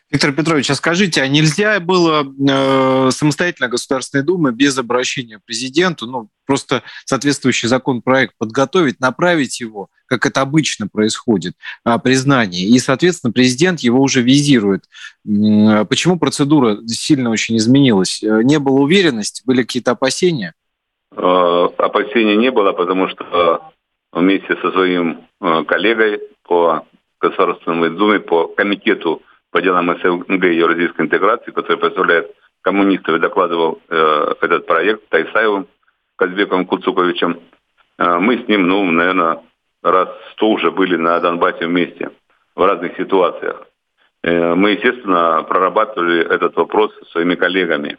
Виктор 0.09 0.31
Петрович, 0.31 0.69
а 0.69 0.75
скажите, 0.75 1.21
а 1.21 1.27
нельзя 1.27 1.81
было 1.81 2.23
э, 2.23 3.11
самостоятельно 3.11 3.67
Государственной 3.67 4.23
Думы 4.23 4.53
без 4.53 4.77
обращения 4.77 5.41
президенту, 5.45 6.07
ну, 6.07 6.29
просто 6.45 6.81
соответствующий 7.03 7.67
законопроект 7.67 8.33
подготовить, 8.37 9.01
направить 9.01 9.59
его, 9.59 9.89
как 10.05 10.25
это 10.25 10.39
обычно 10.39 10.87
происходит, 10.87 11.55
э, 11.85 11.97
признание, 12.01 12.63
и, 12.63 12.79
соответственно, 12.79 13.33
президент 13.33 13.81
его 13.81 14.01
уже 14.01 14.21
визирует. 14.21 14.85
Э, 15.27 15.83
почему 15.83 16.17
процедура 16.17 16.77
сильно 16.87 17.29
очень 17.29 17.57
изменилась? 17.57 18.23
Э, 18.23 18.43
не 18.43 18.59
было 18.59 18.79
уверенности, 18.79 19.43
были 19.45 19.63
какие-то 19.63 19.91
опасения? 19.91 20.53
Э, 21.11 21.67
опасений 21.77 22.37
не 22.37 22.49
было, 22.49 22.71
потому 22.71 23.09
что 23.09 23.73
вместе 24.13 24.55
со 24.61 24.71
своим 24.71 25.27
э, 25.41 25.63
коллегой 25.65 26.21
по 26.43 26.85
Государственной 27.19 27.89
Думе, 27.89 28.21
по 28.21 28.47
комитету 28.47 29.21
по 29.51 29.61
делам 29.61 29.95
СНГ 29.97 30.43
и 30.45 30.55
евразийской 30.55 31.05
интеграции, 31.05 31.51
который 31.51 31.77
представляет 31.77 32.31
коммунистов 32.61 33.15
и 33.15 33.19
докладывал 33.19 33.81
э, 33.89 34.33
этот 34.41 34.65
проект 34.65 35.07
Тайсаевым, 35.09 35.67
Казбеком 36.17 36.65
Куцуковичем. 36.65 37.39
Э, 37.97 38.17
мы 38.19 38.39
с 38.39 38.47
ним, 38.47 38.67
ну, 38.67 38.83
наверное, 38.91 39.39
раз 39.83 40.09
сто 40.33 40.49
уже 40.49 40.71
были 40.71 40.97
на 40.97 41.19
Донбассе 41.19 41.65
вместе 41.65 42.11
в 42.55 42.65
разных 42.65 42.97
ситуациях. 42.97 43.67
Э, 44.23 44.55
мы, 44.55 44.71
естественно, 44.71 45.43
прорабатывали 45.47 46.25
этот 46.25 46.55
вопрос 46.57 46.93
со 46.99 47.05
своими 47.11 47.35
коллегами. 47.35 47.97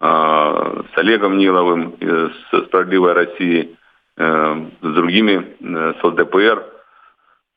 Э, 0.00 0.82
с 0.94 0.98
Олегом 0.98 1.36
Ниловым, 1.36 1.94
э, 2.00 2.28
с 2.50 2.66
«Справедливой 2.66 3.12
России», 3.12 3.76
э, 4.16 4.66
с 4.80 4.94
другими, 4.94 5.56
э, 5.60 5.94
с 6.00 6.04
ЛДПР. 6.04 6.64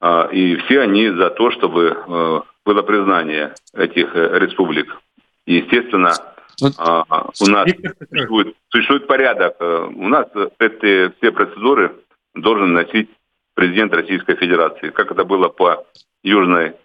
Э, 0.02 0.30
и 0.32 0.58
все 0.58 0.82
они 0.82 1.10
за 1.10 1.30
то, 1.30 1.52
чтобы 1.52 1.98
э, 2.06 2.40
было 2.66 2.82
признание 2.82 3.56
этих 3.74 4.16
э, 4.16 4.40
республик. 4.40 5.00
И, 5.46 5.56
естественно, 5.56 6.14
вот. 6.62 6.74
А, 6.78 7.30
у 7.40 7.46
нас 7.48 7.68
существует, 8.10 8.56
существует 8.70 9.08
порядок. 9.08 9.56
Э, 9.60 9.90
у 9.94 10.08
нас 10.08 10.28
эти 10.60 11.14
все 11.18 11.32
процедуры 11.32 11.96
должен 12.36 12.74
носить 12.74 13.10
президент 13.54 13.94
Российской 13.94 14.36
Федерации. 14.36 14.90
Как 14.90 15.12
это 15.12 15.24
было 15.26 15.50
по 15.50 15.86
Южной 16.24 16.76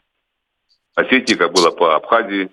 Осетии, 0.95 1.35
как 1.35 1.53
было 1.53 1.71
по 1.71 1.95
Абхазии. 1.95 2.51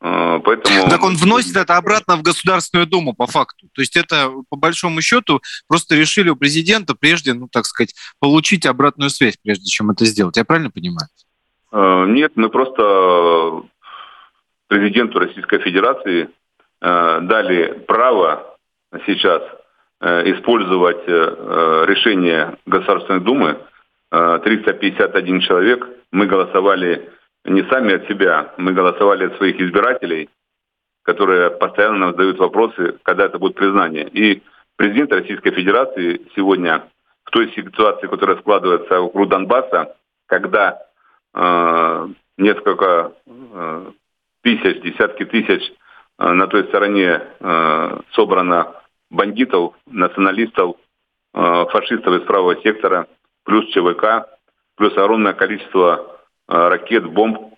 Э, 0.00 0.40
поэтому... 0.44 0.88
Так 0.88 1.02
он 1.02 1.16
вносит 1.16 1.56
это 1.56 1.76
обратно 1.76 2.16
в 2.16 2.22
Государственную 2.22 2.86
Думу 2.86 3.14
по 3.14 3.26
факту. 3.26 3.68
То 3.72 3.80
есть 3.80 3.96
это, 3.96 4.30
по 4.48 4.56
большому 4.56 5.00
счету, 5.00 5.40
просто 5.66 5.96
решили 5.96 6.28
у 6.28 6.36
президента 6.36 6.94
прежде, 6.94 7.32
ну, 7.32 7.48
так 7.48 7.64
сказать, 7.66 7.94
получить 8.20 8.66
обратную 8.66 9.10
связь, 9.10 9.36
прежде 9.42 9.66
чем 9.66 9.90
это 9.90 10.04
сделать. 10.04 10.36
Я 10.36 10.44
правильно 10.44 10.70
понимаю? 10.70 11.08
Э, 11.74 12.04
нет, 12.06 12.32
мы 12.36 12.50
просто 12.50 13.62
президенту 14.68 15.18
Российской 15.18 15.58
Федерации 15.58 16.30
э, 16.80 17.20
дали 17.22 17.84
право 17.86 18.56
сейчас 19.06 19.42
э, 20.00 20.32
использовать 20.32 21.06
решение 21.88 22.56
Государственной 22.66 23.20
Думы. 23.20 23.58
351 24.10 25.40
человек. 25.40 25.88
Мы 26.12 26.26
голосовали 26.26 27.10
не 27.44 27.64
сами 27.64 27.94
от 27.94 28.06
себя, 28.06 28.54
мы 28.58 28.72
голосовали 28.72 29.26
от 29.26 29.36
своих 29.38 29.60
избирателей, 29.60 30.28
которые 31.02 31.50
постоянно 31.50 31.98
нам 31.98 32.10
задают 32.12 32.38
вопросы, 32.38 32.96
когда 33.02 33.24
это 33.24 33.40
будет 33.40 33.56
признание. 33.56 34.08
И 34.10 34.40
президент 34.76 35.12
Российской 35.12 35.50
Федерации 35.50 36.20
сегодня 36.36 36.84
в 37.24 37.30
той 37.30 37.50
ситуации, 37.56 38.06
которая 38.06 38.36
складывается 38.36 39.00
вокруг 39.00 39.28
Донбасса, 39.28 39.96
когда 40.26 40.78
Э, 40.78 40.93
несколько 41.34 43.12
э, 43.26 43.92
тысяч, 44.42 44.82
десятки 44.82 45.24
тысяч 45.24 45.72
э, 46.18 46.32
на 46.32 46.46
той 46.46 46.64
стороне 46.64 47.22
собрано 48.12 48.74
бандитов, 49.10 49.74
националистов, 49.86 50.76
фашистов 51.32 52.20
из 52.20 52.26
правого 52.26 52.56
сектора, 52.62 53.06
плюс 53.44 53.66
ЧВК, 53.66 54.28
плюс 54.76 54.92
огромное 54.96 55.34
количество 55.34 56.20
ракет, 56.46 57.04
бомб, 57.06 57.54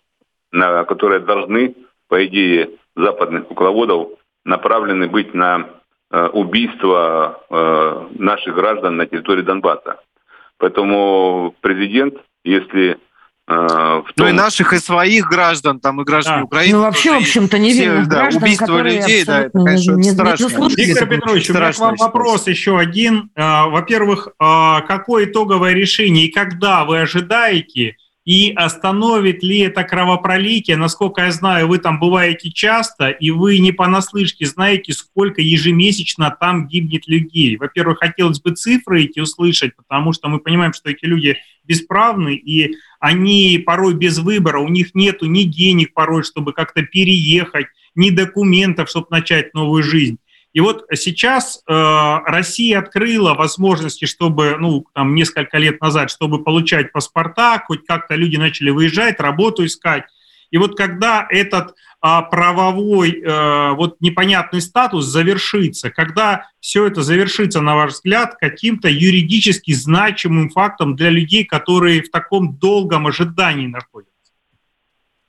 на, 0.53 0.85
которые 0.85 1.21
должны, 1.21 1.75
по 2.09 2.25
идее, 2.27 2.71
западных 2.95 3.47
кукловодов 3.49 4.09
направлены 4.45 5.09
быть 5.09 5.35
на 5.35 5.69
убийство 6.33 7.43
наших 8.19 8.55
граждан 8.55 8.97
на 8.97 9.07
территории 9.07 9.43
Донбасса. 9.43 10.01
Поэтому 10.59 11.55
президент, 11.61 12.17
если 12.45 12.99
том... 13.47 14.05
Ну 14.17 14.29
и 14.29 14.33
наших, 14.33 14.73
и 14.73 14.79
своих 14.79 15.29
граждан, 15.29 15.81
там 15.81 16.01
и 16.01 16.05
граждан 16.05 16.41
да. 16.41 16.45
Украины. 16.45 16.79
Ну 16.79 16.83
вообще, 16.85 17.13
в 17.13 17.17
общем-то, 17.19 17.59
невинных 17.59 18.03
все, 18.03 18.11
граждан, 18.11 18.41
да, 18.41 18.47
убийство 18.47 18.79
людей, 18.81 19.25
да, 19.25 19.41
это, 19.43 19.59
конечно, 19.59 19.93
не, 19.93 20.11
страшно. 20.11 20.69
Виктор 20.77 21.09
Петрович, 21.09 21.51
у 21.51 21.55
меня 21.55 21.73
к 21.73 21.79
вам 21.79 21.95
вопрос 21.97 22.47
еще 22.49 22.79
один. 22.79 23.31
А, 23.37 23.69
во-первых, 23.69 24.29
а, 24.39 24.81
какое 24.83 25.27
итоговое 25.27 25.73
решение 25.73 26.27
и 26.27 26.33
когда 26.33 26.85
вы 26.85 27.01
ожидаете, 27.01 27.97
и 28.27 28.53
остановит 28.53 29.45
ли 29.45 29.61
это 29.61 29.85
кровопролитие? 29.85 30.77
Насколько 30.77 31.23
я 31.23 31.31
знаю, 31.31 31.69
вы 31.69 31.79
там 31.79 32.01
бываете 32.01 32.51
часто, 32.51 33.09
и 33.09 33.31
вы 33.31 33.61
не 33.61 33.71
понаслышке 33.71 34.47
знаете, 34.47 34.93
сколько 34.93 35.41
ежемесячно 35.41 36.37
там 36.39 36.67
гибнет 36.67 37.07
людей. 37.07 37.57
Во-первых, 37.57 38.01
хотелось 38.01 38.41
бы 38.41 38.51
цифры 38.51 39.05
эти 39.05 39.21
услышать, 39.21 39.77
потому 39.77 40.13
что 40.13 40.29
мы 40.29 40.41
понимаем, 40.41 40.73
что 40.73 40.91
эти 40.91 41.05
люди 41.05 41.39
бесправны, 41.65 42.35
и 42.35 42.75
они 42.99 43.63
порой 43.65 43.95
без 43.95 44.19
выбора, 44.19 44.59
у 44.59 44.69
них 44.69 44.95
нету 44.95 45.27
ни 45.27 45.45
денег 45.45 45.95
порой, 45.95 46.25
чтобы 46.25 46.53
как-то 46.53 46.83
переехать, 46.83 47.67
ни 47.95 48.11
документов, 48.11 48.91
чтобы 48.91 49.07
начать 49.11 49.55
новую 49.55 49.85
жизнь. 49.85 50.19
И 50.57 50.61
вот 50.61 50.87
сейчас 50.95 51.63
э, 51.69 51.73
Россия 52.25 52.79
открыла 52.79 53.35
возможности, 53.35 54.07
чтобы, 54.07 54.57
ну, 54.59 54.87
там, 54.95 55.15
несколько 55.15 55.59
лет 55.59 55.83
назад, 55.83 56.11
чтобы 56.11 56.43
получать 56.43 56.93
паспорта, 56.93 57.63
хоть 57.67 57.85
как-то 57.85 58.15
люди 58.15 58.39
начали 58.39 58.71
выезжать, 58.71 59.21
работу 59.21 59.67
искать. 59.67 60.05
И 60.51 60.57
вот 60.57 60.75
когда 60.75 61.27
этот 61.29 61.75
а, 62.01 62.23
правовой 62.23 63.23
а, 63.23 63.75
вот 63.75 63.97
непонятный 64.01 64.63
статус 64.63 65.05
завершится, 65.05 65.91
когда 65.91 66.49
все 66.59 66.87
это 66.87 67.03
завершится, 67.03 67.61
на 67.61 67.77
ваш 67.77 67.93
взгляд, 67.93 68.37
каким-то 68.41 68.89
юридически 68.89 69.75
значимым 69.75 70.49
фактом 70.49 70.97
для 70.97 71.11
людей, 71.11 71.45
которые 71.45 72.01
в 72.01 72.11
таком 72.11 72.57
долгом 72.57 73.07
ожидании 73.07 73.67
находятся? 73.67 74.33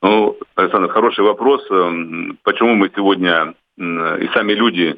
Ну, 0.02 0.38
Александр, 0.56 0.88
хороший 0.88 1.26
вопрос. 1.26 1.70
Эм, 1.70 2.40
почему 2.44 2.76
мы 2.76 2.90
сегодня 2.96 3.56
и 3.78 4.30
сами 4.34 4.54
люди 4.54 4.98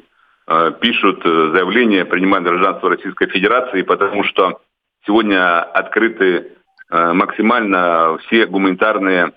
пишут 0.80 1.20
э, 1.24 1.50
заявление, 1.52 2.04
принимают 2.04 2.44
гражданство 2.44 2.90
Российской 2.90 3.28
Федерации, 3.28 3.82
потому 3.82 4.24
что 4.24 4.60
сегодня 5.06 5.62
открыты 5.62 6.56
э, 6.90 7.12
максимально 7.12 8.18
все 8.26 8.46
гуманитарные 8.46 9.32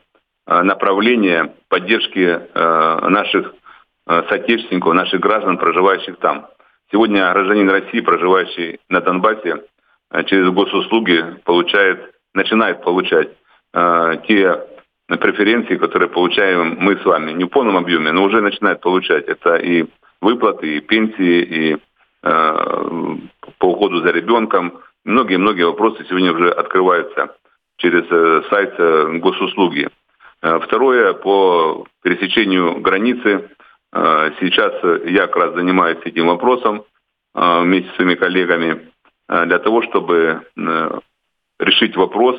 направления 0.46 1.54
поддержки 1.70 2.38
наших 2.54 3.54
соотечественников, 4.06 4.94
наших 4.94 5.22
граждан, 5.22 5.58
проживающих 5.58 6.18
там. 6.18 6.48
Сегодня 6.92 7.32
гражданин 7.32 7.70
России, 7.70 8.02
проживающий 8.02 8.82
на 8.90 9.00
Донбассе, 9.00 9.64
через 10.26 10.50
госуслуги 10.50 11.24
получает, 11.46 12.14
начинает 12.34 12.84
получать 12.84 13.30
те 14.28 14.60
преференции, 15.08 15.78
которые 15.78 16.10
получаем 16.10 16.76
мы 16.78 16.98
с 16.98 17.06
вами, 17.06 17.32
не 17.32 17.46
в 17.46 17.48
полном 17.48 17.78
объеме, 17.78 18.12
но 18.12 18.26
уже 18.26 18.42
начинает 18.42 18.82
получать. 18.82 19.24
Это 19.30 19.56
и 19.56 19.86
выплаты, 20.24 20.78
и 20.78 20.82
пенсии, 20.82 21.42
и 21.42 21.74
э, 21.74 21.78
по 23.60 23.66
уходу 23.66 24.02
за 24.02 24.12
ребенком. 24.12 24.80
Многие-многие 25.06 25.68
вопросы 25.68 26.06
сегодня 26.06 26.32
уже 26.32 26.50
открываются 26.50 27.36
через 27.78 28.06
э, 28.10 28.44
сайт 28.50 28.74
э, 28.78 29.18
госуслуги. 29.20 29.90
Э, 30.42 30.60
второе, 30.60 31.14
по 31.14 31.86
пересечению 32.02 32.80
границы. 32.82 33.50
Сейчас 34.40 34.74
я 35.06 35.28
как 35.28 35.36
раз 35.36 35.54
занимаюсь 35.54 36.00
этим 36.04 36.26
вопросом 36.26 36.84
вместе 37.36 37.92
с 37.92 37.96
своими 37.96 38.16
коллегами 38.16 38.90
для 39.30 39.60
того, 39.60 39.84
чтобы 39.84 40.42
решить 41.60 41.96
вопрос 41.96 42.36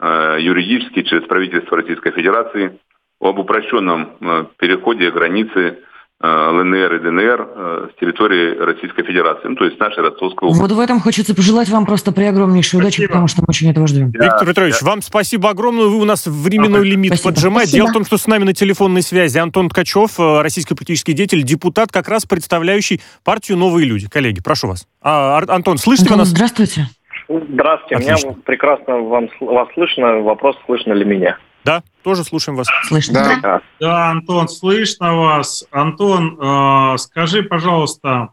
юридически 0.00 1.02
через 1.02 1.26
правительство 1.26 1.78
Российской 1.78 2.12
Федерации 2.12 2.78
об 3.20 3.40
упрощенном 3.40 4.50
переходе 4.56 5.10
границы 5.10 5.82
ЛНР 6.22 6.94
и 6.94 6.98
ДНР 7.00 7.90
с 7.92 8.00
территории 8.00 8.56
Российской 8.56 9.02
Федерации, 9.04 9.48
ну, 9.48 9.56
то 9.56 9.64
есть 9.64 9.78
нашей 9.78 10.02
Ростовской 10.02 10.48
области. 10.48 10.62
Вот 10.62 10.72
в 10.72 10.80
этом 10.80 11.00
хочется 11.00 11.34
пожелать 11.34 11.68
вам 11.68 11.84
просто 11.84 12.12
при 12.12 12.24
огромнейшей 12.24 12.78
удачи, 12.80 13.06
потому 13.06 13.28
что 13.28 13.42
мы 13.42 13.46
очень 13.48 13.70
этого 13.70 13.86
ждем. 13.86 14.10
Да, 14.12 14.24
Виктор 14.24 14.46
Петрович, 14.46 14.78
да. 14.80 14.86
вам 14.86 15.02
спасибо 15.02 15.50
огромное. 15.50 15.86
Вы 15.86 15.96
у 16.00 16.04
нас 16.04 16.26
временной 16.26 16.80
ага. 16.80 16.88
лимит 16.88 17.14
спасибо. 17.14 17.34
поджимаете. 17.34 17.68
Спасибо. 17.70 17.84
Дело 17.84 17.90
в 17.90 17.92
том, 17.92 18.04
что 18.06 18.16
с 18.16 18.26
нами 18.26 18.44
на 18.44 18.54
телефонной 18.54 19.02
связи 19.02 19.38
Антон 19.38 19.68
Ткачев, 19.68 20.18
российский 20.18 20.74
политический 20.74 21.12
деятель, 21.12 21.42
депутат, 21.42 21.90
как 21.92 22.08
раз 22.08 22.24
представляющий 22.24 23.02
партию 23.24 23.58
«Новые 23.58 23.86
люди». 23.86 24.08
Коллеги, 24.08 24.40
прошу 24.42 24.68
вас. 24.68 24.86
А, 25.02 25.42
Антон, 25.48 25.78
слышите 25.78 26.06
Антон, 26.06 26.18
вы 26.18 26.22
нас? 26.22 26.28
Здравствуйте. 26.28 26.88
Здравствуйте, 27.28 27.96
Отлично. 27.96 28.28
меня 28.28 28.36
прекрасно 28.44 28.98
вам, 28.98 29.28
вас 29.40 29.68
слышно. 29.74 30.20
Вопрос, 30.20 30.56
слышно 30.66 30.92
ли 30.92 31.04
меня? 31.04 31.38
Да, 31.64 31.82
тоже 32.02 32.24
слушаем 32.24 32.56
вас. 32.56 32.68
Слышно. 32.84 33.40
Да, 33.42 33.60
да 33.80 34.10
Антон, 34.10 34.48
слышно 34.48 35.16
вас. 35.16 35.66
Антон, 35.70 36.38
э, 36.38 36.98
скажи, 36.98 37.42
пожалуйста, 37.42 38.30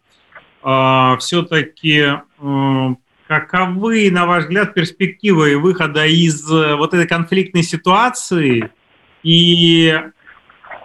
э, 0.64 1.16
все-таки 1.20 2.18
э, 2.42 2.96
каковы, 3.28 4.12
на 4.12 4.26
ваш 4.26 4.44
взгляд, 4.44 4.74
перспективы 4.74 5.58
выхода 5.58 6.06
из 6.06 6.46
вот 6.50 6.94
этой 6.94 7.08
конфликтной 7.08 7.64
ситуации 7.64 8.70
и 9.24 10.02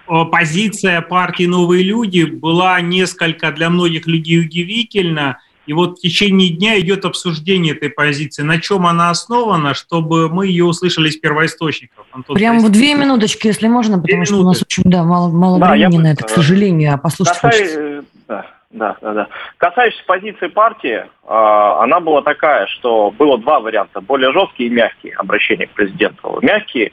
позиция 0.07 1.01
партии 1.01 1.47
«Новые 1.47 1.83
люди» 1.83 2.23
была 2.23 2.81
несколько 2.81 3.51
для 3.51 3.69
многих 3.69 4.07
людей 4.07 4.39
удивительна. 4.39 5.41
И 5.67 5.73
вот 5.73 5.99
в 5.99 6.01
течение 6.01 6.51
дня 6.51 6.79
идет 6.81 7.05
обсуждение 7.05 7.75
этой 7.75 7.91
позиции. 7.91 8.43
На 8.43 8.61
чем 8.61 8.87
она 8.87 9.11
основана, 9.11 9.75
чтобы 9.75 10.29
мы 10.29 10.47
ее 10.47 10.65
услышали 10.65 11.09
из 11.09 11.17
первоисточников? 11.17 12.07
Антон 12.13 12.37
Прям 12.37 12.61
в 12.61 12.71
две 12.71 12.95
минуточки, 12.95 13.49
если 13.49 13.69
можно, 13.69 14.01
потому 14.01 14.25
что 14.25 14.37
у 14.37 14.45
нас 14.45 14.63
очень 14.63 14.83
да, 14.85 15.03
мало, 15.03 15.29
мало 15.29 15.59
да, 15.59 15.73
времени 15.73 15.99
на 15.99 16.13
это, 16.13 16.25
к 16.25 16.31
сожалению, 16.31 16.95
а 16.95 16.99
послушать 16.99 17.35
касаюсь, 17.35 17.57
хочется. 17.57 18.05
Да, 18.29 18.47
да, 18.71 18.97
да, 19.01 19.13
да. 19.13 19.29
Касающись 19.59 20.03
позиции 20.07 20.49
партии, 20.49 21.05
а, 21.27 21.83
она 21.83 22.01
была 22.01 22.23
такая, 22.23 22.67
что 22.67 23.11
было 23.11 23.39
два 23.39 23.61
варианта, 23.61 24.01
более 24.01 24.33
жесткие 24.33 24.69
и 24.69 24.73
мягкие 24.73 25.15
обращения 25.15 25.67
к 25.67 25.71
президенту. 25.71 26.39
Мягкие 26.43 26.93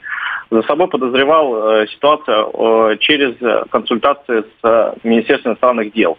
за 0.50 0.62
собой 0.62 0.88
подозревал 0.88 1.56
э, 1.56 1.86
ситуацию 1.88 2.50
э, 2.52 2.96
через 2.98 3.68
консультации 3.70 4.44
с 4.62 4.94
Министерством 5.02 5.52
иностранных 5.52 5.92
дел. 5.92 6.18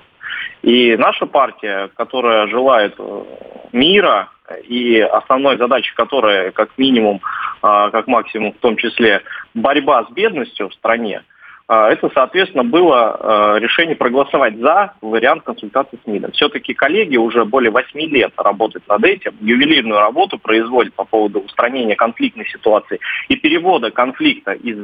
И 0.62 0.96
наша 0.98 1.26
партия, 1.26 1.90
которая 1.96 2.48
желает 2.48 2.96
э, 2.98 3.24
мира 3.72 4.30
и 4.68 5.00
основной 5.00 5.58
задачей 5.58 5.94
которой, 5.96 6.52
как 6.52 6.70
минимум, 6.78 7.22
а, 7.62 7.90
как 7.90 8.08
максимум, 8.08 8.54
в 8.54 8.58
том 8.58 8.78
числе 8.78 9.22
борьба 9.54 10.06
с 10.06 10.12
бедностью 10.12 10.70
в 10.70 10.74
стране, 10.74 11.24
а, 11.68 11.90
это, 11.90 12.12
соответственно, 12.14 12.64
было 12.64 13.18
э, 13.56 13.60
решение 13.60 13.96
проголосовать 13.96 14.56
за 14.58 14.94
вариант 15.02 15.44
консультации 15.44 15.98
с 16.04 16.06
МИДом. 16.06 16.32
Все-таки 16.34 16.76
коллеги 16.76 17.18
уже 17.18 17.44
более 17.44 17.72
8 17.72 18.00
лет 18.02 18.34
работают 18.38 18.88
над 18.88 19.04
этим, 19.04 19.34
ювелирную 19.42 20.00
работу 20.00 20.38
производят 20.38 20.94
по 20.94 21.06
поводу 21.06 21.40
устранения 21.40 21.96
конфликтной 21.96 22.46
ситуации 22.46 23.00
и 23.30 23.36
перевода 23.36 23.90
конфликта 23.90 24.52
из 24.52 24.78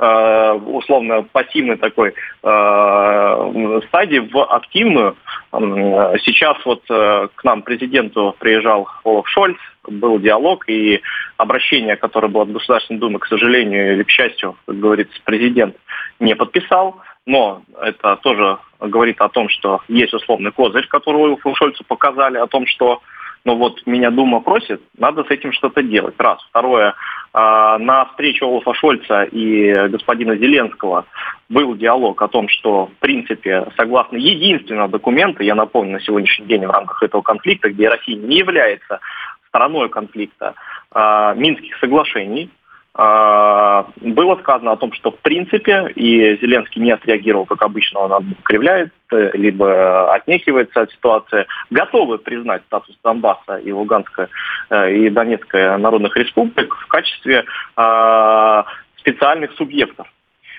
условно 0.00 1.22
пассивной 1.22 1.76
такой 1.76 2.14
э, 2.42 3.80
стадии 3.88 4.18
в 4.32 4.44
активную. 4.44 5.16
Сейчас 5.52 6.56
вот 6.64 6.82
э, 6.88 7.28
к 7.34 7.44
нам 7.44 7.62
президенту 7.62 8.34
приезжал 8.38 8.88
Олаф 9.04 9.28
Шольц, 9.28 9.58
был 9.86 10.18
диалог 10.18 10.68
и 10.68 11.02
обращение, 11.36 11.96
которое 11.96 12.28
было 12.28 12.44
от 12.44 12.52
Государственной 12.52 13.00
Думы, 13.00 13.18
к 13.18 13.26
сожалению 13.26 13.94
или 13.94 14.02
к 14.02 14.10
счастью, 14.10 14.56
как 14.66 14.78
говорится, 14.78 15.20
президент 15.24 15.76
не 16.18 16.34
подписал. 16.34 16.96
Но 17.26 17.62
это 17.80 18.16
тоже 18.16 18.58
говорит 18.80 19.20
о 19.20 19.28
том, 19.28 19.48
что 19.50 19.80
есть 19.88 20.14
условный 20.14 20.52
козырь, 20.52 20.86
который 20.86 21.36
Шольцу 21.54 21.84
показали, 21.84 22.38
о 22.38 22.46
том, 22.46 22.66
что 22.66 23.02
ну 23.44 23.56
вот 23.56 23.86
меня 23.86 24.10
Дума 24.10 24.40
просит, 24.40 24.82
надо 24.98 25.24
с 25.24 25.30
этим 25.30 25.52
что-то 25.52 25.82
делать. 25.82 26.14
Раз. 26.18 26.38
Второе, 26.50 26.94
а, 27.32 27.78
на 27.78 28.06
встрече 28.06 28.44
Олафа 28.44 28.74
Шольца 28.74 29.22
и 29.22 29.72
господина 29.88 30.36
Зеленского 30.36 31.06
был 31.48 31.74
диалог 31.74 32.20
о 32.22 32.28
том, 32.28 32.48
что, 32.48 32.86
в 32.86 32.94
принципе, 33.00 33.66
согласно 33.76 34.16
единственного 34.16 34.88
документа, 34.88 35.42
я 35.42 35.54
напомню, 35.54 35.92
на 35.92 36.00
сегодняшний 36.00 36.46
день 36.46 36.66
в 36.66 36.70
рамках 36.70 37.02
этого 37.02 37.22
конфликта, 37.22 37.70
где 37.70 37.88
Россия 37.88 38.16
не 38.16 38.38
является 38.38 39.00
стороной 39.48 39.88
конфликта, 39.88 40.54
а, 40.92 41.34
Минских 41.34 41.76
соглашений, 41.78 42.50
было 42.92 44.36
сказано 44.40 44.72
о 44.72 44.76
том, 44.76 44.92
что 44.92 45.12
в 45.12 45.18
принципе, 45.20 45.92
и 45.94 46.36
Зеленский 46.40 46.82
не 46.82 46.90
отреагировал, 46.90 47.46
как 47.46 47.62
обычно, 47.62 48.00
он 48.00 48.34
кривляет, 48.42 48.92
либо 49.10 50.12
отнекивается 50.12 50.82
от 50.82 50.90
ситуации, 50.90 51.46
готовы 51.70 52.18
признать 52.18 52.62
статус 52.66 52.96
Донбасса 53.02 53.56
и 53.58 53.70
Луганска 53.70 54.28
э, 54.70 54.92
и 54.92 55.10
Донецкой 55.10 55.78
народных 55.78 56.16
республик 56.16 56.74
в 56.74 56.86
качестве 56.88 57.44
а, 57.76 58.64
специальных 58.96 59.52
субъектов. 59.52 60.06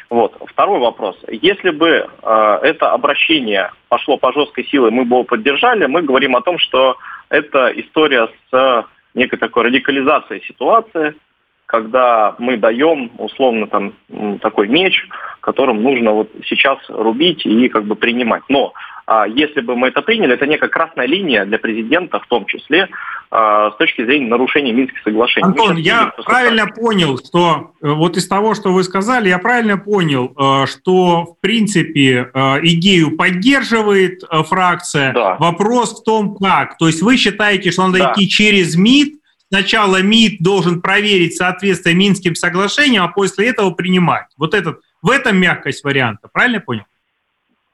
Вот. 0.10 0.36
Второй 0.48 0.80
вопрос. 0.80 1.18
Если 1.30 1.70
бы 1.70 1.88
э, 1.88 2.60
это 2.64 2.92
обращение 2.92 3.72
пошло 3.88 4.18
по 4.18 4.34
жесткой 4.34 4.66
силе, 4.66 4.90
мы 4.90 5.06
бы 5.06 5.18
его 5.18 5.24
поддержали, 5.24 5.86
мы 5.86 6.02
говорим 6.02 6.36
о 6.36 6.42
том, 6.42 6.60
что 6.60 6.98
это 7.30 7.72
история 7.76 8.28
с 8.50 8.86
некой 9.14 9.40
такой 9.40 9.64
радикализацией 9.64 10.44
ситуации, 10.44 11.16
когда 11.72 12.36
мы 12.38 12.58
даем 12.58 13.12
условно 13.18 13.66
там 13.68 13.94
такой 14.42 14.68
меч, 14.68 15.08
которым 15.40 15.82
нужно 15.82 16.12
вот 16.12 16.30
сейчас 16.46 16.78
рубить 16.90 17.46
и 17.46 17.70
как 17.70 17.86
бы 17.86 17.96
принимать. 17.96 18.44
Но 18.50 18.74
а, 19.08 19.26
если 19.26 19.62
бы 19.62 19.78
мы 19.78 19.88
это 19.88 20.02
приняли, 20.02 20.34
это 20.34 20.46
некая 20.48 20.68
красная 20.68 21.08
линия 21.08 21.46
для 21.46 21.58
президента 21.60 22.20
в 22.20 22.28
том 22.28 22.46
числе 22.46 22.90
а, 23.32 23.72
с 23.72 23.78
точки 23.78 24.04
зрения 24.04 24.28
нарушения 24.28 24.74
Минских 24.74 25.02
соглашений. 25.02 25.48
Антон, 25.48 25.78
я 25.78 26.12
правильно 26.26 26.66
так. 26.66 26.76
понял, 26.76 27.18
что 27.18 27.72
э, 27.82 27.90
вот 27.90 28.18
из 28.18 28.28
того, 28.28 28.54
что 28.54 28.74
вы 28.74 28.84
сказали, 28.84 29.30
я 29.30 29.40
правильно 29.40 29.78
понял, 29.78 30.34
э, 30.38 30.66
что 30.68 31.24
в 31.24 31.40
принципе 31.40 32.30
э, 32.34 32.40
идею 32.64 33.16
поддерживает 33.16 34.24
фракция. 34.50 35.14
Да. 35.14 35.38
Вопрос 35.40 36.02
в 36.02 36.04
том, 36.04 36.36
как. 36.36 36.78
То 36.78 36.88
есть 36.88 37.02
вы 37.02 37.16
считаете, 37.16 37.72
что 37.72 37.88
надо 37.88 38.00
да. 38.00 38.12
идти 38.12 38.28
через 38.28 38.76
МИД, 38.76 39.21
сначала 39.52 40.02
МИД 40.02 40.42
должен 40.42 40.82
проверить 40.82 41.36
соответствие 41.36 41.94
Минским 41.94 42.36
соглашениям, 42.36 43.04
а 43.04 43.10
после 43.10 43.50
этого 43.50 43.72
принимать. 43.72 44.28
Вот 44.38 44.54
этот, 44.54 44.80
в 45.02 45.10
этом 45.10 45.38
мягкость 45.38 45.84
варианта, 45.84 46.30
правильно 46.32 46.56
я 46.56 46.62
понял? 46.62 46.84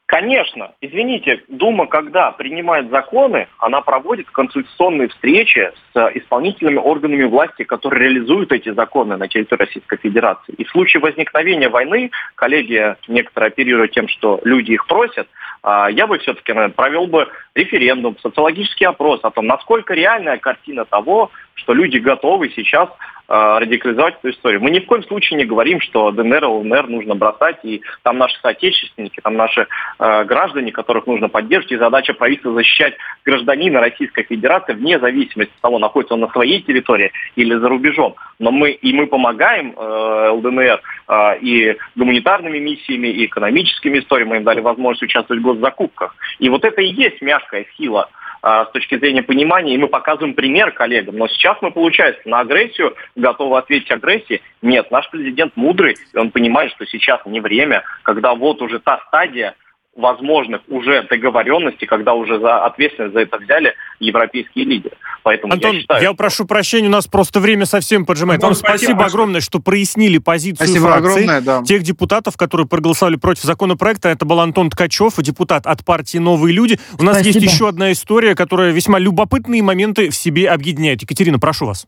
Конечно, 0.07 0.71
извините, 0.79 1.43
Дума, 1.49 1.85
когда 1.85 2.31
принимает 2.31 2.89
законы, 2.89 3.49
она 3.59 3.81
проводит 3.81 4.31
консультационные 4.31 5.09
встречи 5.09 5.69
с 5.93 6.11
исполнительными 6.15 6.77
органами 6.77 7.25
власти, 7.25 7.63
которые 7.63 8.03
реализуют 8.03 8.53
эти 8.53 8.71
законы 8.71 9.17
на 9.17 9.27
территории 9.27 9.63
Российской 9.63 9.97
Федерации. 9.97 10.53
И 10.53 10.63
в 10.63 10.69
случае 10.69 11.01
возникновения 11.01 11.67
войны, 11.67 12.11
коллеги 12.35 12.95
некоторые 13.09 13.49
оперируют 13.49 13.91
тем, 13.91 14.07
что 14.07 14.39
люди 14.45 14.71
их 14.71 14.87
просят, 14.87 15.27
а, 15.61 15.89
я 15.91 16.07
бы 16.07 16.17
все-таки 16.19 16.53
провел 16.69 17.07
бы 17.07 17.27
референдум, 17.57 18.17
социологический 18.21 18.87
опрос 18.87 19.19
о 19.23 19.31
том, 19.31 19.47
насколько 19.47 19.93
реальная 19.93 20.37
картина 20.37 20.85
того, 20.85 21.31
что 21.55 21.73
люди 21.73 21.97
готовы 21.97 22.49
сейчас 22.55 22.89
Э, 23.29 23.57
радикализовать 23.59 24.15
эту 24.19 24.29
историю. 24.29 24.61
Мы 24.61 24.71
ни 24.71 24.79
в 24.79 24.85
коем 24.85 25.03
случае 25.03 25.37
не 25.37 25.43
говорим, 25.43 25.81
что 25.81 26.11
ДНР, 26.11 26.45
ЛНР 26.45 26.87
нужно 26.87 27.13
бросать, 27.13 27.57
и 27.63 27.81
там 28.03 28.17
наши 28.17 28.39
соотечественники, 28.39 29.19
там 29.21 29.35
наши 29.35 29.67
э, 29.99 30.23
граждане, 30.23 30.71
которых 30.71 31.07
нужно 31.07 31.27
поддерживать, 31.27 31.73
и 31.73 31.77
задача 31.77 32.13
правительства 32.13 32.53
защищать 32.53 32.93
гражданина 33.25 33.81
Российской 33.81 34.23
Федерации 34.23 34.75
вне 34.75 34.97
зависимости 34.97 35.51
от 35.53 35.61
того, 35.61 35.77
находится 35.77 36.13
он 36.13 36.21
на 36.21 36.29
своей 36.29 36.61
территории 36.61 37.11
или 37.35 37.53
за 37.53 37.67
рубежом. 37.67 38.15
Но 38.39 38.51
мы 38.51 38.71
и 38.71 38.93
мы 38.93 39.07
помогаем 39.07 39.73
э, 39.75 40.29
ЛДНР 40.29 40.81
э, 41.09 41.39
и 41.41 41.75
гуманитарными 41.97 42.59
миссиями, 42.59 43.07
и 43.07 43.25
экономическими 43.25 43.99
историями, 43.99 44.29
мы 44.29 44.35
им 44.37 44.43
дали 44.45 44.61
возможность 44.61 45.03
участвовать 45.03 45.41
в 45.41 45.45
госзакупках. 45.45 46.15
И 46.39 46.47
вот 46.47 46.63
это 46.63 46.81
и 46.81 46.93
есть 46.93 47.21
мягкая 47.21 47.46
сила 47.77 48.09
а, 48.41 48.65
с 48.65 48.71
точки 48.71 48.97
зрения 48.97 49.23
понимания, 49.23 49.73
и 49.73 49.77
мы 49.77 49.87
показываем 49.87 50.33
пример 50.33 50.71
коллегам. 50.71 51.17
Но 51.17 51.27
сейчас 51.27 51.57
мы, 51.61 51.71
получается, 51.71 52.21
на 52.25 52.39
агрессию 52.39 52.95
готовы 53.15 53.57
ответить 53.57 53.91
агрессией. 53.91 54.41
Нет, 54.61 54.91
наш 54.91 55.09
президент 55.09 55.55
мудрый, 55.55 55.97
и 56.13 56.17
он 56.17 56.31
понимает, 56.31 56.71
что 56.71 56.85
сейчас 56.85 57.21
не 57.25 57.39
время, 57.39 57.83
когда 58.03 58.33
вот 58.35 58.61
уже 58.61 58.79
та 58.79 59.01
стадия, 59.07 59.55
возможных 59.97 60.61
уже 60.67 61.05
договоренностей, 61.09 61.85
когда 61.85 62.13
уже 62.13 62.39
за 62.39 62.65
ответственность 62.65 63.13
за 63.13 63.21
это 63.21 63.37
взяли 63.37 63.73
европейские 63.99 64.65
лидеры. 64.65 64.95
Поэтому 65.23 65.53
Антон, 65.53 65.73
я, 65.73 65.81
считаю, 65.81 66.03
я 66.03 66.13
прошу 66.13 66.45
прощения, 66.45 66.87
у 66.87 66.91
нас 66.91 67.07
просто 67.07 67.39
время 67.39 67.65
совсем 67.65 68.05
поджимает. 68.05 68.37
Антон, 68.37 68.49
Вам 68.49 68.55
спасибо, 68.55 68.91
спасибо 68.91 69.05
огромное, 69.05 69.41
что 69.41 69.59
прояснили 69.59 70.19
позицию 70.19 70.67
спасибо 70.67 70.87
фракции, 70.87 71.23
огромное, 71.23 71.41
да. 71.41 71.63
тех 71.63 71.83
депутатов, 71.83 72.37
которые 72.37 72.67
проголосовали 72.67 73.15
против 73.15 73.43
законопроекта. 73.43 74.09
Это 74.09 74.25
был 74.25 74.39
Антон 74.39 74.69
Ткачев, 74.69 75.15
депутат 75.17 75.65
от 75.65 75.83
партии 75.83 76.19
«Новые 76.19 76.53
люди». 76.53 76.79
У 76.99 77.03
нас 77.03 77.15
спасибо. 77.15 77.39
есть 77.39 77.53
еще 77.53 77.67
одна 77.67 77.91
история, 77.91 78.35
которая 78.35 78.71
весьма 78.71 78.99
любопытные 78.99 79.63
моменты 79.63 80.09
в 80.09 80.15
себе 80.15 80.49
объединяет. 80.49 81.01
Екатерина, 81.01 81.39
прошу 81.39 81.65
вас. 81.65 81.87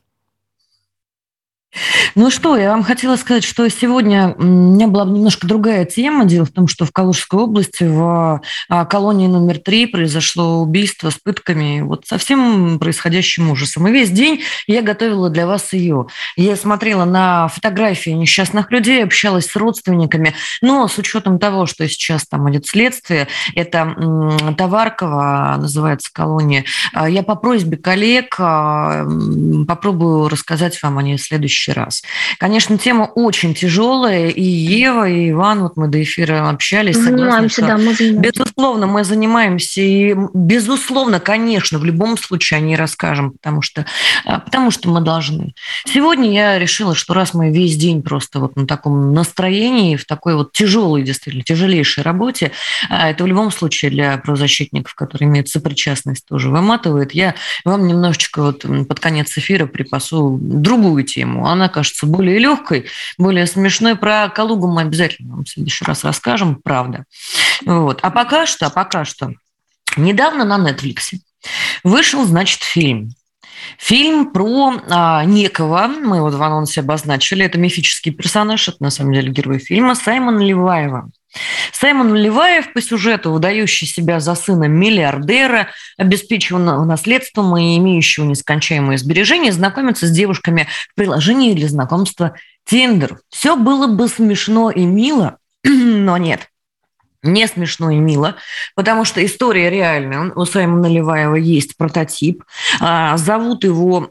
Ну 2.15 2.32
что, 2.32 2.57
я 2.57 2.72
вам 2.72 2.84
хотела 2.84 3.15
сказать, 3.15 3.43
что 3.43 3.67
сегодня 3.70 4.34
у 4.38 4.43
меня 4.43 4.88
была 4.88 5.05
немножко 5.05 5.45
другая 5.45 5.86
тема. 5.86 6.26
Дело 6.26 6.45
в 6.45 6.51
том, 6.51 6.67
что 6.67 6.86
в 6.86 6.91
Калужской 6.91 7.39
области 7.39 7.84
в 7.84 8.41
а, 8.70 8.86
колонии 8.86 9.28
номер 9.28 9.59
три 9.59 9.86
произошло 9.86 10.61
убийство 10.61 11.11
с 11.11 11.15
пытками, 11.15 11.82
вот 11.82 12.07
совсем 12.07 12.80
происходящим 12.80 13.51
ужасом. 13.51 13.88
И 13.88 13.91
весь 13.91 14.09
день 14.09 14.41
я 14.65 14.82
готовила 14.82 15.30
для 15.30 15.45
вас 15.45 15.72
ее. 15.74 16.07
Я 16.36 16.55
смотрела 16.55 17.05
на 17.05 17.47
фотографии 17.49 18.11
несчастных 18.11 18.72
людей, 18.72 19.03
общалась 19.03 19.45
с 19.45 19.55
родственниками, 19.55 20.34
но 20.61 20.88
с 20.88 20.97
учетом 20.97 21.38
того, 21.38 21.67
что 21.67 21.88
сейчас 21.88 22.26
там 22.26 22.49
идет 22.51 22.65
следствие, 22.65 23.28
это 23.53 23.95
Товарково, 24.57 25.57
называется 25.59 26.09
колония, 26.11 26.65
а, 26.93 27.07
я 27.07 27.22
по 27.22 27.36
просьбе 27.36 27.78
коллег 27.78 28.36
а, 28.39 29.05
попробую 29.67 30.30
рассказать 30.30 30.82
вам 30.82 30.97
о 30.97 31.03
ней 31.03 31.20
следующий 31.20 31.59
следующий 31.60 31.72
раз. 31.72 32.03
Конечно, 32.38 32.78
тема 32.78 33.03
очень 33.03 33.53
тяжелая, 33.53 34.30
и 34.30 34.43
Ева, 34.43 35.07
и 35.07 35.32
Иван, 35.32 35.64
вот 35.64 35.78
мы 35.78 35.88
до 35.88 36.01
эфира 36.01 36.49
общались. 36.49 36.97
Занимаемся, 36.97 37.62
да, 37.62 37.78
мы 37.78 37.93
занимаемся. 37.93 38.20
Безусловно, 38.20 38.88
мы 38.88 39.03
занимаемся, 39.03 39.82
и 39.82 40.16
безусловно, 40.34 41.20
конечно, 41.20 41.80
в 41.80 41.86
любом 41.86 42.18
случае 42.18 42.60
о 42.60 42.62
ней 42.62 42.76
расскажем, 42.76 43.32
потому 43.32 43.62
что, 43.62 43.86
а, 44.26 44.39
потому 44.39 44.72
что 44.72 44.89
мы 44.89 45.01
должны. 45.01 45.53
Сегодня 45.86 46.32
я 46.32 46.60
решила, 46.60 46.95
что 46.95 47.14
раз 47.14 47.34
мы 47.34 47.51
весь 47.51 47.76
день 47.76 48.01
просто 48.01 48.39
вот 48.39 48.55
на 48.55 48.66
таком 48.66 49.14
настроении, 49.14 49.95
в 49.95 50.05
такой 50.05 50.36
вот 50.36 50.51
тяжелой, 50.51 51.03
действительно, 51.03 51.43
тяжелейшей 51.43 52.03
работе, 52.03 52.51
а, 52.89 53.10
это 53.10 53.24
в 53.24 53.28
любом 53.28 53.51
случае 53.51 53.91
для 53.91 54.18
правозащитников, 54.18 54.95
которые 54.95 55.30
имеют 55.30 55.49
сопричастность, 55.49 56.26
тоже 56.26 56.49
выматывает, 56.49 57.14
я 57.14 57.36
вам 57.66 57.88
немножечко 57.88 58.41
вот 58.41 58.66
под 58.88 58.99
конец 58.99 59.38
эфира 59.38 59.66
припасу 59.66 60.38
другую 60.41 61.03
тему 61.03 61.49
она 61.52 61.70
кажется 61.70 62.06
более 62.06 62.39
легкой, 62.39 62.88
более 63.18 63.47
смешной. 63.47 63.95
Про 63.95 64.30
Калугу 64.30 64.68
мы 64.68 64.82
обязательно 64.82 65.36
вам 65.36 65.45
в 65.45 65.50
следующий 65.50 65.86
раз 65.86 66.04
расскажем, 66.04 66.56
правда. 66.56 67.06
Вот. 67.66 68.00
А 68.02 68.12
пока 68.12 68.45
что, 68.45 68.68
а 68.68 68.70
пока 68.70 69.06
что, 69.06 69.34
недавно 69.97 70.45
на 70.45 70.70
Netflix 70.70 71.18
вышел, 71.84 72.26
значит, 72.26 72.64
фильм 72.64 73.14
Фильм 73.78 74.32
про 74.32 74.82
а, 74.89 75.24
некого, 75.26 75.88
мы 75.88 76.18
его 76.18 76.30
в 76.30 76.41
анонсе 76.41 76.82
обозначили, 76.82 77.45
это 77.45 77.58
мифический 77.58 78.12
персонаж, 78.12 78.68
это 78.68 78.78
на 78.82 78.89
самом 78.89 79.14
деле 79.14 79.32
герой 79.32 79.60
фильма, 79.60 79.95
Саймон 79.95 80.39
Леваева. 80.39 81.10
Саймон 81.71 82.15
Леваев 82.15 82.73
по 82.73 82.82
сюжету, 82.82 83.32
выдающий 83.32 83.88
себя 83.88 84.19
за 84.19 84.36
сына 84.36 84.65
миллиардера, 84.65 85.69
обеспеченного 85.97 86.84
наследством 86.86 87.55
и 87.57 87.77
имеющего 87.77 88.25
нескончаемые 88.25 88.97
сбережения, 88.97 89.51
знакомится 89.51 90.07
с 90.07 90.11
девушками 90.11 90.67
в 90.91 90.95
приложении 90.95 91.53
для 91.53 91.67
знакомства 91.67 92.36
Тиндер. 92.65 93.19
Все 93.30 93.55
было 93.55 93.88
бы 93.88 94.07
смешно 94.07 94.71
и 94.71 94.84
мило, 94.86 95.38
но 95.63 96.17
нет 96.17 96.49
не 97.22 97.47
смешно 97.47 97.91
и 97.91 97.97
мило, 97.97 98.36
потому 98.76 99.03
что 99.03 99.24
история 99.26 99.70
реальная. 99.70 100.32
У 100.34 100.45
Саймона 100.45 100.88
Леваева 100.88 101.36
есть 101.36 101.76
прототип. 101.76 102.43
А, 102.80 103.17
зовут 103.17 103.65
его 103.65 104.07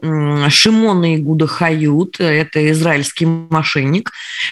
Шимон 0.49 1.03
Игуда 1.15 1.47
Хают. 1.47 2.19
Это 2.19 2.71
израильский 2.71 3.25
мошенник. 3.25 4.11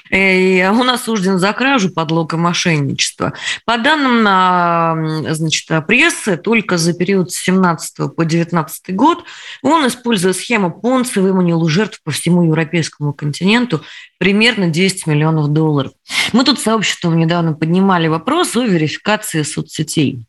И 0.10 0.68
он 0.70 0.90
осужден 0.90 1.38
за 1.38 1.54
кражу, 1.54 1.92
подлог 1.92 2.34
и 2.34 2.38
мошенничество. 2.38 3.34
По 3.66 3.78
данным 3.78 4.24
на, 4.24 4.96
значит, 5.34 5.68
прессы, 5.86 6.38
только 6.38 6.78
за 6.78 6.94
период 6.94 7.32
с 7.32 7.38
17 7.44 8.16
по 8.16 8.26
19 8.26 8.96
год 8.96 9.24
он, 9.62 9.88
используя 9.88 10.34
схему 10.34 10.72
Понца, 10.72 11.22
выманил 11.22 11.68
жертв 11.68 12.02
по 12.04 12.12
всему 12.12 12.44
европейскому 12.44 13.14
континенту 13.14 13.84
примерно 14.18 14.68
10 14.68 15.06
миллионов 15.08 15.50
долларов. 15.50 15.92
Мы 16.34 16.44
тут 16.44 16.60
сообществом 16.60 17.18
недавно 17.18 17.54
поднимали 17.54 18.08
вопрос 18.08 18.47
о 18.56 18.64
верификации 18.64 19.42
соцсетей 19.42 20.27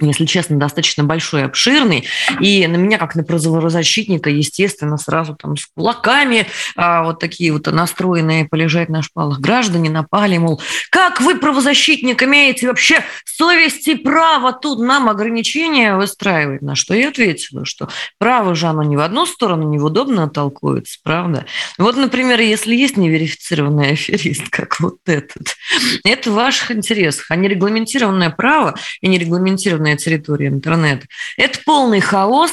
если 0.00 0.26
честно, 0.26 0.58
достаточно 0.58 1.04
большой, 1.04 1.44
обширный. 1.44 2.04
И 2.40 2.66
на 2.66 2.76
меня, 2.76 2.98
как 2.98 3.14
на 3.14 3.24
правозащитника, 3.24 4.30
естественно, 4.30 4.98
сразу 4.98 5.34
там 5.34 5.56
с 5.56 5.66
кулаками 5.66 6.46
а, 6.76 7.02
вот 7.02 7.18
такие 7.18 7.52
вот 7.52 7.66
настроенные 7.66 8.46
полежать 8.46 8.88
на 8.88 9.02
шпалах 9.02 9.40
граждане 9.40 9.90
напали, 9.90 10.36
мол, 10.38 10.60
как 10.90 11.20
вы, 11.20 11.36
правозащитник, 11.36 12.22
имеете 12.22 12.68
вообще 12.68 13.04
совесть 13.24 13.88
и 13.88 13.94
право 13.94 14.52
тут 14.52 14.80
нам 14.80 15.08
ограничения 15.08 15.96
выстраивать? 15.96 16.62
На 16.62 16.74
что 16.74 16.94
я 16.94 17.08
ответила, 17.08 17.64
что 17.64 17.88
право 18.18 18.54
же 18.54 18.66
оно 18.66 18.82
не 18.82 18.96
в 18.96 19.00
одну 19.00 19.26
сторону, 19.26 19.68
неудобно 19.68 20.28
толкуется, 20.28 20.98
правда? 21.02 21.46
Вот, 21.78 21.96
например, 21.96 22.40
если 22.40 22.74
есть 22.74 22.96
неверифицированный 22.96 23.92
аферист, 23.92 24.48
как 24.50 24.78
вот 24.80 24.98
этот, 25.06 25.56
это 26.04 26.30
в 26.30 26.34
ваших 26.34 26.70
интересах, 26.70 27.30
а 27.30 27.36
нерегламентированное 27.36 28.30
право 28.30 28.74
и 29.00 29.08
нерегламентированное 29.08 29.75
свободная 29.76 29.96
территория 29.96 30.48
интернета. 30.48 31.06
Это 31.36 31.58
полный 31.64 32.00
хаос, 32.00 32.50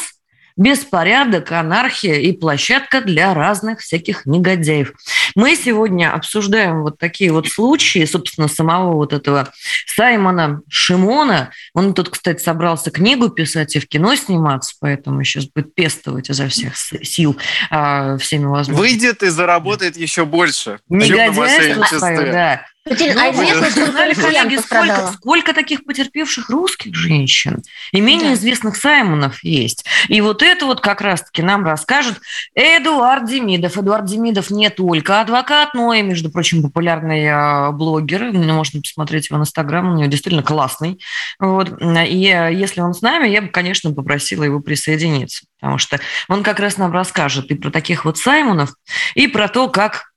беспорядок, 0.56 1.52
анархия 1.52 2.16
и 2.16 2.32
площадка 2.32 3.02
для 3.02 3.34
разных 3.34 3.80
всяких 3.80 4.26
негодяев. 4.26 4.94
Мы 5.36 5.56
сегодня 5.56 6.14
обсуждаем 6.14 6.84
вот 6.84 7.00
такие 7.00 7.32
вот 7.32 7.48
случаи, 7.48 8.06
собственно, 8.06 8.48
самого 8.48 8.94
вот 8.94 9.14
этого 9.14 9.50
Саймона 9.88 10.62
Шимона. 10.70 11.52
Он 11.74 11.94
тут, 11.94 12.10
кстати, 12.10 12.44
собрался 12.44 12.92
книгу 12.92 13.30
писать 13.30 13.76
и 13.76 13.80
в 13.80 13.88
кино 13.88 14.16
сниматься, 14.16 14.76
поэтому 14.80 15.24
сейчас 15.24 15.46
будет 15.46 15.74
пестовать 15.74 16.30
изо 16.30 16.48
всех 16.50 16.76
сил 16.76 17.36
а, 17.72 18.18
всеми 18.18 18.46
возможными. 18.46 18.78
Выйдет 18.78 19.24
и 19.24 19.30
заработает 19.30 19.98
еще 19.98 20.26
больше. 20.26 20.80
Негодяйство 20.88 21.88
да. 22.02 22.66
А 22.86 22.94
известно, 22.94 23.86
сколько, 23.86 24.22
коллеги, 24.22 24.58
сколько, 24.58 25.12
сколько 25.14 25.54
таких 25.54 25.86
потерпевших 25.86 26.50
русских 26.50 26.94
женщин 26.96 27.64
и 27.94 28.02
менее 28.02 28.30
да. 28.30 28.34
известных 28.34 28.76
Саймонов 28.76 29.42
есть. 29.42 29.86
И 30.10 30.20
вот 30.20 30.44
это 30.44 30.66
вот 30.66 30.82
как 30.82 31.00
раз-таки 31.00 31.42
нам 31.42 31.64
расскажет 31.64 32.20
Эдуард 32.56 33.26
Демидов. 33.26 33.78
Эдуард 33.78 34.06
Демидов 34.06 34.50
не 34.50 34.70
только 34.70 35.22
адвокат, 35.22 35.74
но 35.74 35.94
и, 35.94 36.02
между 36.02 36.30
прочим, 36.30 36.62
популярный 36.62 37.26
а, 37.30 37.72
блогер. 37.72 38.34
Можно 38.34 38.82
посмотреть 38.82 39.30
его 39.30 39.40
в 39.40 39.44
Инстаграм, 39.44 39.90
у 39.90 39.96
него 39.96 40.08
действительно 40.08 40.44
классный. 40.44 41.00
Вот. 41.40 41.82
И 41.82 42.30
а, 42.30 42.50
если 42.50 42.82
он 42.82 42.94
с 42.94 43.02
нами, 43.02 43.30
я 43.30 43.42
бы, 43.42 43.48
конечно, 43.48 43.94
попросила 43.94 44.44
его 44.44 44.60
присоединиться, 44.60 45.46
потому 45.62 45.78
что 45.78 46.02
он 46.28 46.44
как 46.44 46.60
раз 46.60 46.78
нам 46.78 46.92
расскажет 46.92 47.50
и 47.50 47.56
про 47.56 47.72
таких 47.72 48.04
вот 48.04 48.18
Саймонов, 48.18 48.74
и 49.16 49.28
про 49.28 49.48
то, 49.48 49.70
как 49.70 50.13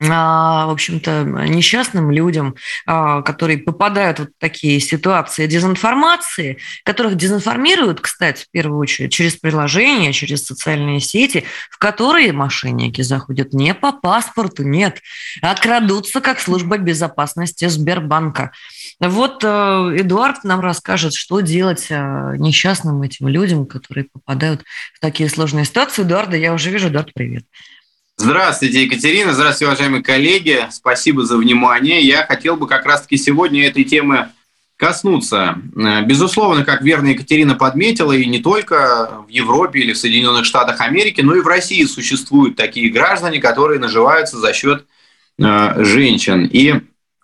в 0.00 0.70
общем-то, 0.70 1.24
несчастным 1.48 2.12
людям, 2.12 2.54
а, 2.86 3.22
которые 3.22 3.58
попадают 3.58 4.20
в 4.20 4.28
такие 4.38 4.78
ситуации 4.78 5.48
дезинформации, 5.48 6.58
которых 6.84 7.16
дезинформируют, 7.16 8.00
кстати, 8.00 8.44
в 8.44 8.50
первую 8.50 8.78
очередь, 8.78 9.12
через 9.12 9.34
приложения, 9.34 10.12
через 10.12 10.44
социальные 10.46 11.00
сети, 11.00 11.44
в 11.70 11.78
которые 11.78 12.32
мошенники 12.32 13.02
заходят 13.02 13.52
не 13.52 13.74
по 13.74 13.90
паспорту, 13.90 14.62
нет, 14.62 15.00
а 15.42 15.56
крадутся 15.56 16.20
как 16.20 16.38
служба 16.38 16.78
безопасности 16.78 17.66
Сбербанка. 17.66 18.52
Вот 19.00 19.42
э, 19.42 19.48
Эдуард 19.96 20.44
нам 20.44 20.60
расскажет, 20.60 21.14
что 21.14 21.40
делать 21.40 21.86
э, 21.90 22.34
несчастным 22.36 23.02
этим 23.02 23.26
людям, 23.26 23.66
которые 23.66 24.04
попадают 24.04 24.62
в 24.94 25.00
такие 25.00 25.28
сложные 25.28 25.64
ситуации. 25.64 26.02
Эдуарда, 26.02 26.36
я 26.36 26.54
уже 26.54 26.70
вижу. 26.70 26.88
Эдуард, 26.88 27.12
привет. 27.14 27.44
Здравствуйте, 28.20 28.82
Екатерина. 28.82 29.32
Здравствуйте, 29.32 29.66
уважаемые 29.66 30.02
коллеги. 30.02 30.66
Спасибо 30.72 31.24
за 31.24 31.36
внимание. 31.36 32.00
Я 32.00 32.26
хотел 32.26 32.56
бы 32.56 32.66
как 32.66 32.84
раз-таки 32.84 33.16
сегодня 33.16 33.64
этой 33.64 33.84
темы 33.84 34.30
коснуться. 34.76 35.56
Э, 35.76 36.02
безусловно, 36.02 36.64
как 36.64 36.82
верно 36.82 37.10
Екатерина 37.10 37.54
подметила, 37.54 38.10
и 38.10 38.26
не 38.26 38.40
только 38.40 39.22
в 39.24 39.28
Европе 39.28 39.78
или 39.78 39.92
в 39.92 39.98
Соединенных 39.98 40.46
Штатах 40.46 40.80
Америки, 40.80 41.20
но 41.20 41.36
и 41.36 41.40
в 41.40 41.46
России 41.46 41.84
существуют 41.84 42.56
такие 42.56 42.90
граждане, 42.90 43.38
которые 43.38 43.78
наживаются 43.78 44.36
за 44.36 44.52
счет 44.52 44.84
э, 45.38 45.84
женщин. 45.84 46.44
И 46.52 46.74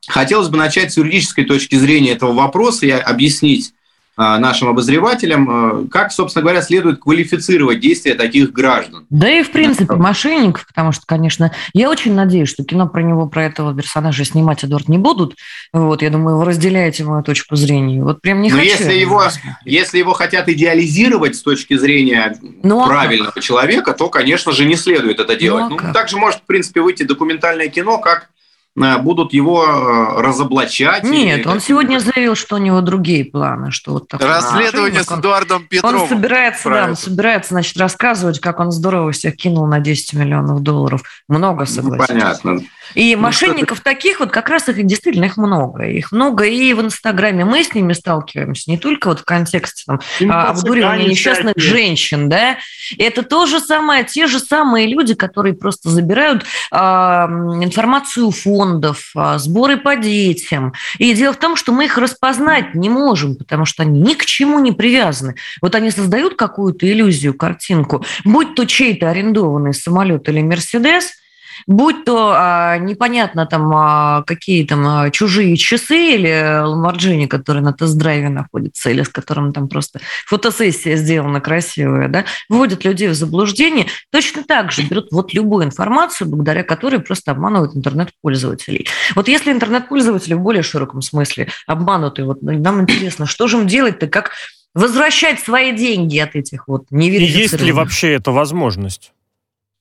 хотелось 0.06 0.48
бы 0.48 0.58
начать 0.58 0.92
с 0.92 0.96
юридической 0.96 1.44
точки 1.44 1.74
зрения 1.74 2.12
этого 2.12 2.32
вопроса 2.32 2.86
и 2.86 2.90
объяснить, 2.90 3.74
нашим 4.16 4.68
обозревателям, 4.68 5.84
э, 5.84 5.88
как, 5.88 6.12
собственно 6.12 6.42
говоря, 6.42 6.62
следует 6.62 7.00
квалифицировать 7.00 7.80
действия 7.80 8.14
таких 8.14 8.52
граждан. 8.52 9.06
Да 9.10 9.28
и, 9.28 9.42
в 9.42 9.50
принципе, 9.50 9.94
мошенников, 9.94 10.66
потому 10.66 10.92
что, 10.92 11.04
конечно, 11.06 11.52
я 11.72 11.90
очень 11.90 12.14
надеюсь, 12.14 12.48
что 12.48 12.64
кино 12.64 12.88
про 12.88 13.02
него, 13.02 13.26
про 13.26 13.44
этого 13.44 13.74
персонажа 13.74 14.24
снимать, 14.24 14.64
Эдуард, 14.64 14.88
не 14.88 14.98
будут. 14.98 15.34
Вот, 15.72 16.02
я 16.02 16.10
думаю, 16.10 16.38
вы 16.38 16.44
разделяете 16.44 17.04
мою 17.04 17.22
точку 17.24 17.56
зрения. 17.56 18.02
Вот 18.02 18.20
прям 18.20 18.40
не 18.40 18.50
Но 18.50 18.58
хочу. 18.58 18.70
Если 18.70 18.94
его, 18.94 19.22
если 19.64 19.98
его 19.98 20.12
хотят 20.12 20.48
идеализировать 20.48 21.34
с 21.34 21.42
точки 21.42 21.76
зрения 21.76 22.36
ну, 22.62 22.84
а 22.84 22.86
правильного 22.86 23.32
как? 23.32 23.42
человека, 23.42 23.94
то, 23.94 24.08
конечно 24.08 24.52
же, 24.52 24.64
не 24.64 24.76
следует 24.76 25.18
это 25.18 25.34
делать. 25.34 25.70
Ну, 25.70 25.78
а 25.80 25.86
ну, 25.88 25.92
также 25.92 26.16
может, 26.16 26.40
в 26.40 26.44
принципе, 26.44 26.80
выйти 26.80 27.02
документальное 27.02 27.68
кино, 27.68 27.98
как 27.98 28.28
Э, 28.28 28.43
будут 28.76 29.32
его 29.32 29.64
э, 29.64 30.20
разоблачать? 30.20 31.04
Нет, 31.04 31.46
он 31.46 31.60
сегодня 31.60 31.98
заявил, 32.00 32.34
что 32.34 32.56
у 32.56 32.58
него 32.58 32.80
другие 32.80 33.24
планы. 33.24 33.70
Что 33.70 33.92
вот 33.92 34.08
такое 34.08 34.28
Расследование 34.28 35.02
с 35.02 35.12
Эдуардом 35.12 35.66
Петровым. 35.66 36.02
Он 36.02 36.08
собирается, 36.08 36.70
да, 36.70 36.84
он 36.86 36.96
собирается, 36.96 37.54
значит, 37.54 37.76
рассказывать, 37.76 38.40
как 38.40 38.58
он 38.60 38.72
здорово 38.72 39.12
всех 39.12 39.36
кинул 39.36 39.66
на 39.66 39.78
10 39.78 40.14
миллионов 40.14 40.60
долларов. 40.60 41.02
Много, 41.28 41.60
ну, 41.60 41.66
согласен. 41.66 42.06
понятно. 42.06 42.60
И 42.94 43.16
ну, 43.16 43.22
мошенников 43.22 43.78
что 43.78 43.84
таких 43.84 44.20
вот 44.20 44.30
как 44.30 44.48
раз 44.48 44.68
их 44.68 44.84
действительно 44.84 45.24
их 45.24 45.36
много. 45.36 45.84
Их 45.84 46.12
много 46.12 46.44
и 46.44 46.72
в 46.74 46.80
Инстаграме. 46.80 47.44
Мы 47.44 47.64
с 47.64 47.74
ними 47.74 47.92
сталкиваемся 47.92 48.70
не 48.70 48.78
только 48.78 49.08
вот 49.08 49.20
в 49.20 49.24
контексте 49.24 49.84
там, 49.86 50.00
а, 50.28 50.50
обдуривания 50.50 51.08
несчастных 51.08 51.54
всякие. 51.56 51.72
женщин, 51.72 52.28
да. 52.28 52.58
Это 52.98 53.22
то 53.22 53.46
же 53.46 53.60
самое, 53.60 54.04
те 54.04 54.26
же 54.26 54.38
самые 54.38 54.86
люди, 54.86 55.14
которые 55.14 55.54
просто 55.54 55.88
забирают 55.88 56.44
а, 56.70 57.26
информацию 57.62 58.26
фондов, 58.64 59.10
а, 59.14 59.38
сборы 59.38 59.76
по 59.76 59.96
детям. 59.96 60.72
И 60.98 61.12
дело 61.14 61.34
в 61.34 61.38
том, 61.38 61.56
что 61.56 61.72
мы 61.72 61.84
их 61.84 61.98
распознать 61.98 62.74
не 62.74 62.88
можем, 62.88 63.36
потому 63.36 63.64
что 63.64 63.82
они 63.82 64.00
ни 64.00 64.14
к 64.14 64.24
чему 64.24 64.58
не 64.58 64.72
привязаны. 64.72 65.34
Вот 65.60 65.74
они 65.74 65.90
создают 65.90 66.34
какую-то 66.34 66.90
иллюзию, 66.90 67.34
картинку, 67.34 68.04
будь 68.24 68.54
то 68.54 68.64
чей-то 68.64 69.10
арендованный 69.10 69.74
самолет 69.74 70.28
или 70.28 70.42
Мерседес– 70.42 71.12
будь 71.66 72.04
то 72.04 72.34
а, 72.36 72.78
непонятно 72.78 73.46
там 73.46 73.72
а, 73.74 74.22
какие 74.26 74.66
там 74.66 74.86
а, 74.86 75.10
чужие 75.10 75.56
часы 75.56 76.14
или 76.14 76.62
Ламборджини, 76.62 77.26
который 77.26 77.62
на 77.62 77.72
тест-драйве 77.72 78.28
находится, 78.28 78.90
или 78.90 79.02
с 79.02 79.08
которым 79.08 79.52
там 79.52 79.68
просто 79.68 80.00
фотосессия 80.26 80.96
сделана 80.96 81.40
красивая, 81.40 82.08
да, 82.08 82.24
вводят 82.48 82.84
людей 82.84 83.08
в 83.08 83.14
заблуждение, 83.14 83.86
точно 84.10 84.44
так 84.44 84.72
же 84.72 84.82
берут 84.82 85.08
вот 85.12 85.34
любую 85.34 85.64
информацию, 85.64 86.28
благодаря 86.28 86.62
которой 86.62 87.00
просто 87.00 87.32
обманывают 87.32 87.76
интернет-пользователей. 87.76 88.88
Вот 89.14 89.28
если 89.28 89.52
интернет-пользователи 89.52 90.34
в 90.34 90.40
более 90.40 90.62
широком 90.62 91.02
смысле 91.02 91.48
обмануты, 91.66 92.24
вот 92.24 92.42
нам 92.42 92.82
интересно, 92.82 93.26
что 93.26 93.46
же 93.46 93.58
им 93.58 93.66
делать-то, 93.66 94.06
как 94.06 94.32
возвращать 94.74 95.40
свои 95.40 95.72
деньги 95.72 96.18
от 96.18 96.34
этих 96.34 96.68
вот 96.68 96.86
неверифицированных. 96.90 97.52
Есть 97.52 97.60
ли 97.60 97.72
вообще 97.72 98.12
эта 98.14 98.32
возможность? 98.32 99.12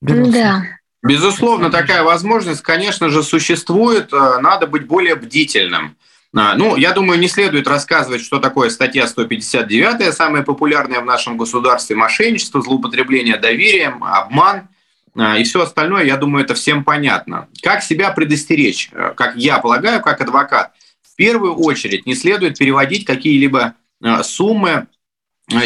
Да. 0.01 0.63
Безусловно, 1.03 1.69
такая 1.69 2.03
возможность, 2.03 2.61
конечно 2.61 3.09
же, 3.09 3.23
существует. 3.23 4.13
Э, 4.13 4.39
надо 4.39 4.67
быть 4.67 4.87
более 4.87 5.15
бдительным. 5.15 5.97
А, 6.35 6.55
ну, 6.55 6.77
я 6.77 6.93
думаю, 6.93 7.19
не 7.19 7.27
следует 7.27 7.67
рассказывать, 7.67 8.21
что 8.21 8.39
такое 8.39 8.69
статья 8.69 9.05
159, 9.05 10.13
самая 10.15 10.43
популярная 10.43 11.01
в 11.01 11.05
нашем 11.05 11.37
государстве, 11.37 11.97
мошенничество, 11.97 12.61
злоупотребление 12.61 13.37
доверием, 13.37 14.03
обман 14.03 14.69
а, 15.15 15.37
и 15.37 15.43
все 15.43 15.61
остальное, 15.61 16.05
я 16.05 16.15
думаю, 16.15 16.45
это 16.45 16.53
всем 16.55 16.85
понятно. 16.85 17.49
Как 17.61 17.83
себя 17.83 18.09
предостеречь, 18.11 18.89
э, 18.93 19.13
как 19.15 19.35
я 19.35 19.59
полагаю, 19.59 20.01
как 20.01 20.21
адвокат? 20.21 20.71
В 21.01 21.15
первую 21.17 21.55
очередь 21.55 22.05
не 22.05 22.15
следует 22.15 22.57
переводить 22.57 23.05
какие-либо 23.05 23.75
э, 24.01 24.23
суммы 24.23 24.87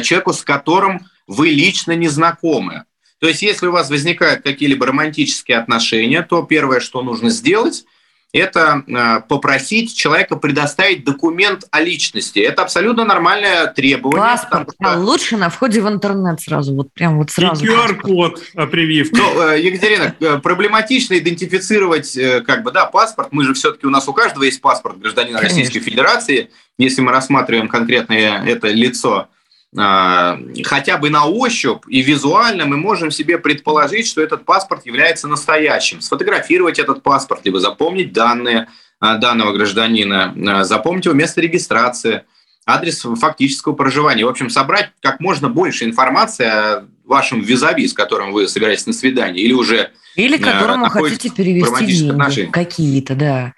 человеку, 0.02 0.34
с 0.34 0.42
которым 0.42 1.06
вы 1.28 1.50
лично 1.50 1.92
не 1.92 2.08
знакомы. 2.08 2.86
То 3.20 3.28
есть, 3.28 3.42
если 3.42 3.68
у 3.68 3.72
вас 3.72 3.90
возникают 3.90 4.44
какие-либо 4.44 4.86
романтические 4.86 5.58
отношения, 5.58 6.22
то 6.22 6.44
первое, 6.44 6.80
что 6.80 7.02
нужно 7.02 7.30
сделать, 7.30 7.86
это 8.34 8.84
э, 8.88 9.22
попросить 9.28 9.96
человека 9.96 10.36
предоставить 10.36 11.06
документ 11.06 11.64
о 11.72 11.82
личности. 11.82 12.40
Это 12.40 12.62
абсолютно 12.62 13.06
нормальное 13.06 13.68
требование. 13.68 14.22
Паспорт. 14.22 14.70
Что... 14.80 14.92
А 14.92 14.98
лучше 14.98 15.38
на 15.38 15.50
входе 15.50 15.82
в 15.82 15.88
интернет 15.88 16.42
сразу, 16.42 16.76
вот 16.76 16.94
прям 16.94 17.18
вот 17.18 17.32
сразу. 17.32 17.66
И 17.66 17.70
QR-код, 17.70 18.42
прививка. 18.70 19.18
Ну, 19.18 19.42
э, 19.50 19.62
Екатерина, 19.62 20.14
э, 20.20 20.40
проблематично 20.40 21.18
идентифицировать, 21.18 22.18
как 22.46 22.64
бы, 22.64 22.72
да, 22.72 22.86
паспорт. 22.86 23.30
Мы 23.32 23.46
же 23.46 23.54
все-таки, 23.54 23.88
у 23.88 23.90
нас 23.90 24.08
у 24.08 24.14
каждого 24.14 24.44
есть 24.44 24.62
паспорт 24.62 25.00
гражданина 25.00 25.40
Конечно. 25.40 25.60
Российской 25.60 25.80
Федерации, 25.80 26.50
если 26.78 27.02
мы 27.02 27.12
рассматриваем 27.12 27.70
конкретное 27.70 28.44
это 28.46 28.68
лицо. 28.68 29.30
А, 29.76 30.40
хотя 30.64 30.98
бы 30.98 31.10
на 31.10 31.26
ощупь 31.26 31.84
и 31.90 32.02
визуально 32.02 32.66
мы 32.66 32.78
можем 32.78 33.12
себе 33.12 33.38
предположить, 33.38 34.08
что 34.08 34.22
этот 34.22 34.46
паспорт 34.46 34.86
является 34.86 35.28
настоящим. 35.28 36.02
Сфотографировать 36.02 36.80
этот 36.80 37.04
паспорт, 37.04 37.42
либо 37.44 37.60
запомнить 37.60 38.14
данные 38.14 38.70
а, 39.00 39.18
данного 39.18 39.52
гражданина, 39.52 40.34
а, 40.48 40.64
запомнить 40.64 41.06
его 41.06 41.16
место 41.16 41.42
регистрации, 41.42 42.24
адрес 42.66 43.02
фактического 43.02 43.74
проживания. 43.74 44.26
В 44.26 44.30
общем, 44.30 44.50
собрать 44.50 44.92
как 45.02 45.20
можно 45.20 45.50
больше 45.50 45.84
информации 45.84 46.46
о 46.46 46.86
вашем 47.04 47.42
визави, 47.42 47.88
с 47.88 47.94
которым 47.94 48.32
вы 48.32 48.48
собираетесь 48.48 48.88
на 48.88 48.94
свидание, 48.94 49.44
или 49.44 49.54
уже 49.54 49.92
Или 50.16 50.38
которому 50.38 50.90
хотите 50.90 51.30
перевести 51.30 51.86
деньги 51.86 52.46
какие-то, 52.52 53.16
да. 53.16 53.54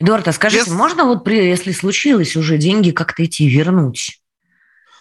Эдуард, 0.00 0.26
а 0.26 0.32
скажите, 0.32 0.70
yes. 0.70 0.74
можно 0.74 1.04
вот, 1.04 1.22
при, 1.22 1.36
если 1.36 1.70
случилось 1.70 2.34
уже 2.36 2.58
деньги, 2.58 2.90
как-то 2.90 3.24
идти 3.24 3.48
вернуть? 3.48 4.20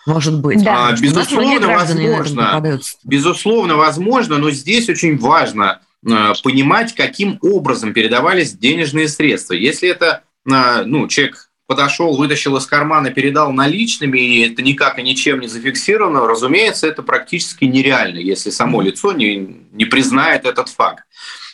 Может 0.05 0.39
быть. 0.39 0.63
Да. 0.63 0.89
А, 0.89 0.91
безусловно, 0.93 1.67
возможно. 1.67 2.81
Безусловно, 3.03 3.75
возможно, 3.75 4.37
но 4.37 4.51
здесь 4.51 4.89
очень 4.89 5.17
важно 5.17 5.81
э, 6.05 6.33
понимать, 6.43 6.93
каким 6.93 7.39
образом 7.41 7.93
передавались 7.93 8.53
денежные 8.53 9.07
средства. 9.07 9.53
Если 9.53 9.89
это 9.89 10.23
э, 10.49 10.83
ну, 10.85 11.07
человек 11.07 11.49
подошел, 11.65 12.15
вытащил 12.17 12.57
из 12.57 12.65
кармана, 12.65 13.09
передал 13.09 13.51
наличными, 13.51 14.19
и 14.19 14.51
это 14.51 14.61
никак 14.61 14.99
и 14.99 15.03
ничем 15.03 15.39
не 15.39 15.47
зафиксировано, 15.47 16.27
разумеется, 16.27 16.87
это 16.87 17.03
практически 17.03 17.65
нереально, 17.65 18.19
если 18.19 18.49
само 18.49 18.81
лицо 18.81 19.13
не, 19.13 19.65
не 19.71 19.85
признает 19.85 20.45
этот 20.45 20.69
факт. 20.69 21.05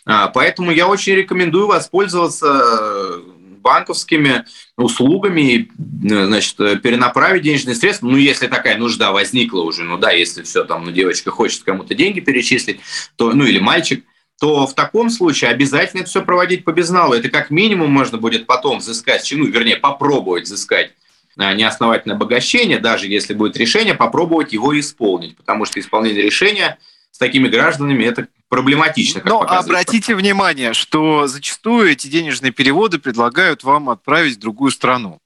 А, 0.05 0.27
поэтому 0.29 0.71
я 0.71 0.87
очень 0.87 1.13
рекомендую 1.13 1.67
воспользоваться 1.67 2.47
э, 2.47 3.21
банковскими 3.59 4.45
услугами, 4.77 5.69
значит, 6.01 6.57
перенаправить 6.81 7.43
денежные 7.43 7.75
средства, 7.75 8.07
ну, 8.07 8.17
если 8.17 8.47
такая 8.47 8.77
нужда 8.77 9.11
возникла 9.11 9.61
уже, 9.61 9.83
ну 9.83 9.97
да, 9.97 10.11
если 10.11 10.43
все 10.43 10.63
там, 10.63 10.85
ну, 10.85 10.91
девочка 10.91 11.31
хочет 11.31 11.63
кому-то 11.63 11.95
деньги 11.95 12.19
перечислить, 12.19 12.79
то, 13.15 13.33
ну, 13.33 13.45
или 13.45 13.59
мальчик, 13.59 14.03
то 14.39 14.65
в 14.65 14.73
таком 14.73 15.09
случае 15.09 15.51
обязательно 15.51 16.01
это 16.01 16.09
все 16.09 16.23
проводить 16.23 16.63
по 16.63 16.71
безналу. 16.71 17.13
Это 17.13 17.29
как 17.29 17.49
минимум 17.49 17.91
можно 17.91 18.17
будет 18.17 18.45
потом 18.45 18.79
взыскать, 18.79 19.29
ну, 19.35 19.45
вернее, 19.45 19.75
попробовать 19.75 20.45
взыскать 20.45 20.93
а, 21.37 21.53
неосновательное 21.53 22.15
обогащение, 22.15 22.79
даже 22.79 23.07
если 23.07 23.33
будет 23.33 23.57
решение, 23.57 23.95
попробовать 23.95 24.53
его 24.53 24.77
исполнить, 24.79 25.35
потому 25.35 25.65
что 25.65 25.79
исполнение 25.79 26.21
решения 26.21 26.77
с 27.11 27.17
такими 27.17 27.47
гражданами 27.47 28.03
это 28.03 28.27
проблематично. 28.49 29.21
Но 29.23 29.41
обратите 29.41 30.15
внимание, 30.15 30.73
что 30.73 31.27
зачастую 31.27 31.91
эти 31.91 32.07
денежные 32.07 32.51
переводы 32.51 32.99
предлагают 32.99 33.63
вам 33.63 33.89
отправить 33.89 34.35
в 34.35 34.39
другую 34.39 34.71
страну. 34.71 35.19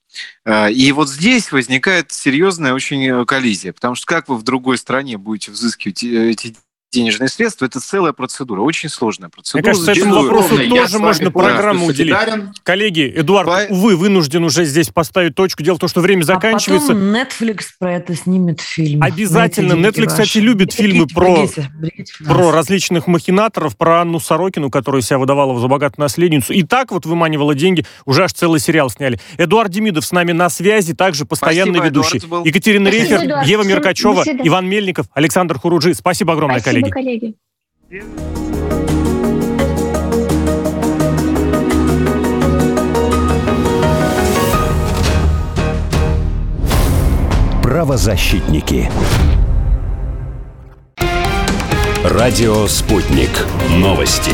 Э, 0.45 0.71
и 0.71 0.91
вот 0.91 1.09
здесь 1.09 1.51
возникает 1.51 2.11
серьезная 2.11 2.73
очень 2.73 3.25
коллизия, 3.25 3.73
потому 3.73 3.95
что 3.95 4.05
как 4.05 4.29
вы 4.29 4.35
в 4.35 4.43
другой 4.43 4.77
стране 4.77 5.17
будете 5.17 5.51
взыскивать 5.51 6.03
э, 6.03 6.29
эти 6.29 6.55
денежные 6.93 7.27
средства, 7.27 7.65
это 7.65 7.79
целая 7.79 8.13
процедура, 8.13 8.61
очень 8.61 8.89
сложная 8.89 9.29
процедура. 9.29 9.61
Мне 9.61 9.71
кажется, 9.71 9.91
этому 9.91 10.23
вопросу 10.23 10.69
тоже 10.69 10.99
можно 10.99 11.31
программу 11.31 11.87
уделить. 11.87 12.15
Коллеги, 12.63 13.11
Эдуард, 13.15 13.47
По... 13.47 13.73
увы, 13.73 13.95
вынужден 13.95 14.43
уже 14.43 14.65
здесь 14.65 14.89
поставить 14.89 15.35
точку. 15.35 15.63
Дело 15.63 15.75
в 15.75 15.79
том, 15.79 15.89
что 15.89 16.01
время 16.01 16.23
заканчивается. 16.23 16.93
А 16.93 16.95
потом 16.95 17.15
Netflix 17.15 17.59
про 17.79 17.93
это 17.93 18.15
снимет 18.15 18.61
фильм. 18.61 19.01
Обязательно. 19.01 19.73
Netflix, 19.73 20.07
кстати, 20.07 20.37
любит 20.37 20.73
фильмы 20.73 21.07
про, 21.07 21.47
про 22.25 22.51
различных 22.51 23.07
махинаторов, 23.07 23.75
про 23.77 24.01
Анну 24.01 24.19
Сорокину, 24.19 24.69
которая 24.69 25.01
себя 25.01 25.17
выдавала 25.17 25.59
за 25.59 25.67
богатую 25.67 26.03
наследницу. 26.03 26.53
И 26.53 26.63
так 26.63 26.91
вот 26.91 27.05
выманивала 27.05 27.55
деньги. 27.55 27.85
Уже 28.05 28.23
аж 28.23 28.33
целый 28.33 28.59
сериал 28.59 28.89
сняли. 28.89 29.19
Эдуард 29.37 29.71
Демидов 29.71 30.05
с 30.05 30.11
нами 30.11 30.31
на 30.31 30.49
связи, 30.49 30.93
также 30.93 31.25
постоянный 31.25 31.79
Спасибо, 31.79 31.85
ведущий. 31.85 32.21
Екатерина 32.47 32.91
Спасибо, 32.91 33.23
Эдуард. 33.23 33.47
Ева 33.47 33.63
Меркачева, 33.63 34.23
Иван 34.43 34.67
Мельников, 34.67 35.07
Александр 35.13 35.57
Хуруджи. 35.57 35.93
Спасибо 35.93 36.33
огромное, 36.33 36.59
Спасибо, 36.59 36.81
коллеги. 36.81 36.82
Коллеги. 36.89 37.35
Правозащитники. 47.61 48.89
Радио 52.03 52.67
«Спутник». 52.67 53.47
Новости. 53.69 54.33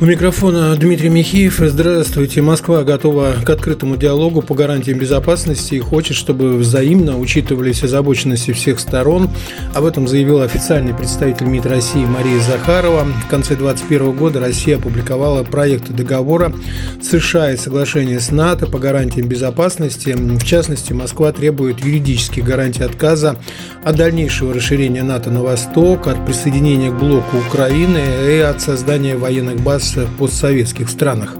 У 0.00 0.06
микрофона 0.06 0.74
Дмитрий 0.74 1.08
Михеев. 1.08 1.58
Здравствуйте. 1.60 2.42
Москва 2.42 2.82
готова 2.82 3.36
к 3.44 3.48
открытому 3.48 3.96
диалогу 3.96 4.42
по 4.42 4.52
гарантиям 4.52 4.98
безопасности 4.98 5.74
и 5.74 5.78
хочет, 5.78 6.16
чтобы 6.16 6.56
взаимно 6.56 7.16
учитывались 7.16 7.84
озабоченности 7.84 8.50
всех 8.52 8.80
сторон. 8.80 9.30
Об 9.72 9.84
этом 9.84 10.08
заявила 10.08 10.42
официальный 10.44 10.94
представитель 10.94 11.46
МИД 11.46 11.66
России 11.66 12.04
Мария 12.04 12.40
Захарова. 12.40 13.06
В 13.24 13.28
конце 13.28 13.54
2021 13.54 14.16
года 14.16 14.40
Россия 14.40 14.78
опубликовала 14.78 15.44
проект 15.44 15.88
договора 15.92 16.52
США 17.00 17.52
и 17.52 17.56
соглашение 17.56 18.18
с 18.18 18.32
НАТО 18.32 18.66
по 18.66 18.80
гарантиям 18.80 19.28
безопасности. 19.28 20.10
В 20.10 20.44
частности, 20.44 20.92
Москва 20.92 21.30
требует 21.30 21.84
юридических 21.84 22.44
гарантий 22.44 22.82
отказа 22.82 23.36
от 23.84 23.94
дальнейшего 23.94 24.54
расширения 24.54 25.04
НАТО 25.04 25.30
на 25.30 25.42
восток, 25.42 26.08
от 26.08 26.26
присоединения 26.26 26.90
к 26.90 26.98
блоку 26.98 27.36
Украины 27.48 28.00
и 28.28 28.38
от 28.38 28.60
создания 28.60 29.16
военных 29.16 29.60
баз 29.60 29.83
в 29.92 30.16
постсоветских 30.16 30.88
странах. 30.88 31.36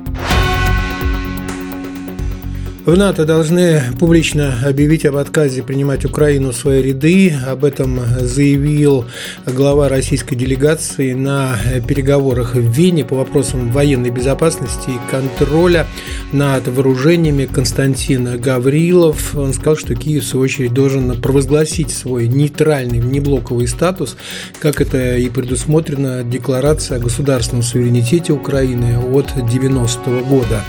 В 2.87 2.99
НАТО 2.99 3.25
должны 3.25 3.81
публично 3.99 4.59
объявить 4.63 5.07
об 5.07 5.17
отказе 5.17 5.63
принимать 5.63 6.05
Украину 6.05 6.53
в 6.53 6.55
свои 6.55 6.83
ряды. 6.83 7.35
Об 7.49 7.65
этом 7.65 7.99
заявил 8.21 9.07
глава 9.47 9.89
российской 9.89 10.37
делегации 10.37 11.15
на 11.15 11.57
переговорах 11.89 12.55
в 12.55 12.61
Вене 12.61 13.03
по 13.03 13.17
вопросам 13.17 13.73
военной 13.73 14.11
безопасности 14.11 14.91
и 14.91 15.11
контроля 15.11 15.87
над 16.31 16.69
вооружениями 16.69 17.47
Константин 17.47 18.39
Гаврилов. 18.39 19.35
Он 19.35 19.55
сказал, 19.55 19.77
что 19.79 19.95
Киев, 19.95 20.23
в 20.23 20.27
свою 20.27 20.45
очередь, 20.45 20.75
должен 20.75 21.19
провозгласить 21.23 21.91
свой 21.91 22.29
нейтральный 22.29 23.01
внеблоковый 23.01 23.67
статус, 23.67 24.15
как 24.61 24.83
это 24.83 25.17
и 25.17 25.31
предусмотрено 25.31 26.23
Декларация 26.23 26.99
о 26.99 27.01
государственном 27.01 27.63
суверенитете 27.63 28.35
Украины 28.35 28.99
от 28.99 29.33
90 29.51 30.11
-го 30.11 30.23
года. 30.23 30.63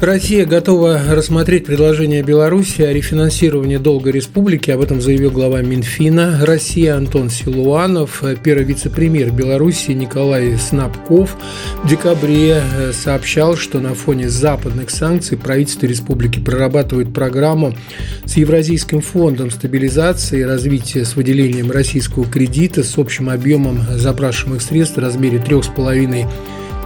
Россия 0.00 0.46
готова 0.46 0.98
рассмотреть 1.10 1.66
предложение 1.66 2.22
Беларуси 2.22 2.80
о 2.80 2.90
рефинансировании 2.90 3.76
долга 3.76 4.10
республики. 4.10 4.70
Об 4.70 4.80
этом 4.80 5.02
заявил 5.02 5.30
глава 5.30 5.60
Минфина 5.60 6.40
России 6.46 6.86
Антон 6.86 7.28
Силуанов. 7.28 8.24
Первый 8.42 8.64
вице-премьер 8.64 9.30
Беларуси 9.30 9.90
Николай 9.90 10.56
Снабков 10.56 11.36
в 11.84 11.86
декабре 11.86 12.62
э, 12.62 12.92
сообщал, 12.94 13.56
что 13.56 13.78
на 13.78 13.94
фоне 13.94 14.30
западных 14.30 14.88
санкций 14.88 15.36
правительство 15.36 15.84
республики 15.84 16.40
прорабатывает 16.40 17.12
программу 17.12 17.76
с 18.24 18.38
Евразийским 18.38 19.02
фондом 19.02 19.50
стабилизации 19.50 20.40
и 20.40 20.44
развития 20.44 21.04
с 21.04 21.14
выделением 21.14 21.70
российского 21.70 22.24
кредита 22.24 22.84
с 22.84 22.96
общим 22.96 23.28
объемом 23.28 23.82
запрашиваемых 23.90 24.62
средств 24.62 24.96
в 24.96 25.00
размере 25.00 25.36
3,5 25.36 26.26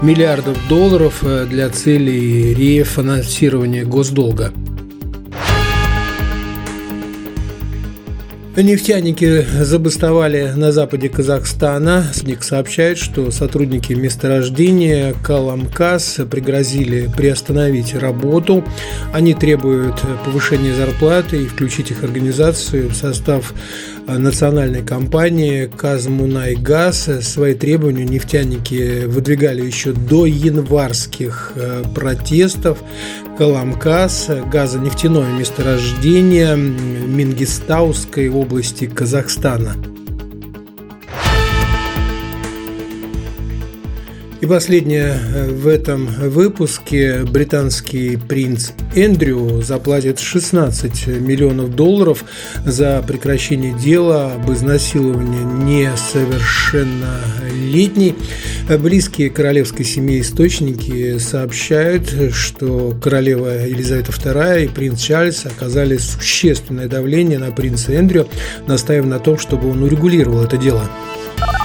миллиардов 0.03 0.57
долларов 0.69 1.23
э, 1.23 1.47
для 1.47 1.69
целей 1.71 2.55
рефинансирования 2.55 3.85
госдолга. 3.85 4.53
Нефтяники 8.57 9.45
забастовали 9.63 10.53
на 10.55 10.71
западе 10.71 11.09
Казахстана. 11.09 12.05
СНИК 12.15 12.45
сообщает, 12.45 12.99
что 12.99 13.33
сотрудники 13.33 13.93
месторождения 13.95 15.13
Каламкас 15.25 16.21
пригрозили 16.31 17.11
приостановить 17.17 17.97
работу. 17.97 18.65
Они 19.13 19.35
требуют 19.35 20.01
повышения 20.25 20.73
зарплаты 20.73 21.43
и 21.43 21.47
включить 21.47 21.91
их 21.91 22.05
организацию 22.05 22.91
в 22.91 22.95
состав 22.95 23.53
национальной 24.07 24.83
компании 24.83 25.67
«Казмунайгаз». 25.67 27.11
Свои 27.23 27.55
требования 27.55 28.05
нефтяники 28.05 29.05
выдвигали 29.07 29.63
еще 29.63 29.93
до 29.93 30.27
январских 30.27 31.53
э, 31.57 31.83
протестов. 31.95 32.79
Каламкас, 33.37 34.31
газонефтяное 34.51 35.33
месторождение 35.33 36.57
Мингистауской 36.57 38.29
области 38.29 38.87
Казахстана. 38.87 39.75
И 44.41 44.47
последнее 44.47 45.17
э, 45.17 45.51
в 45.51 45.69
этом 45.69 46.07
выпуске. 46.07 47.25
Британский 47.25 48.17
принц 48.17 48.71
Эндрю 48.95 49.63
заплатит 49.63 50.21
16 50.21 51.07
миллионов 51.07 51.75
долларов 51.75 52.25
за 52.65 53.03
прекращение 53.07 53.73
дела 53.73 54.35
об 54.35 54.53
изнасиловании 54.53 55.87
несовершеннолетней. 55.89 58.15
Близкие 58.79 59.31
королевской 59.31 59.85
семьи 59.85 60.21
источники 60.21 61.19
сообщают, 61.19 62.15
что 62.33 62.97
королева 63.03 63.67
Елизавета 63.67 64.13
II 64.13 64.65
и 64.65 64.69
принц 64.69 65.01
Чарльз 65.01 65.47
оказали 65.47 65.97
существенное 65.97 66.89
давление 66.89 67.39
на 67.39 67.53
принца 67.53 67.93
Эндрю, 67.93 68.29
настаивая 68.67 69.09
на 69.09 69.21
том, 69.21 69.39
чтобы 69.39 69.71
он 69.71 69.83
урегулировал 69.83 70.43
это 70.43 70.57
дело. 70.57 70.89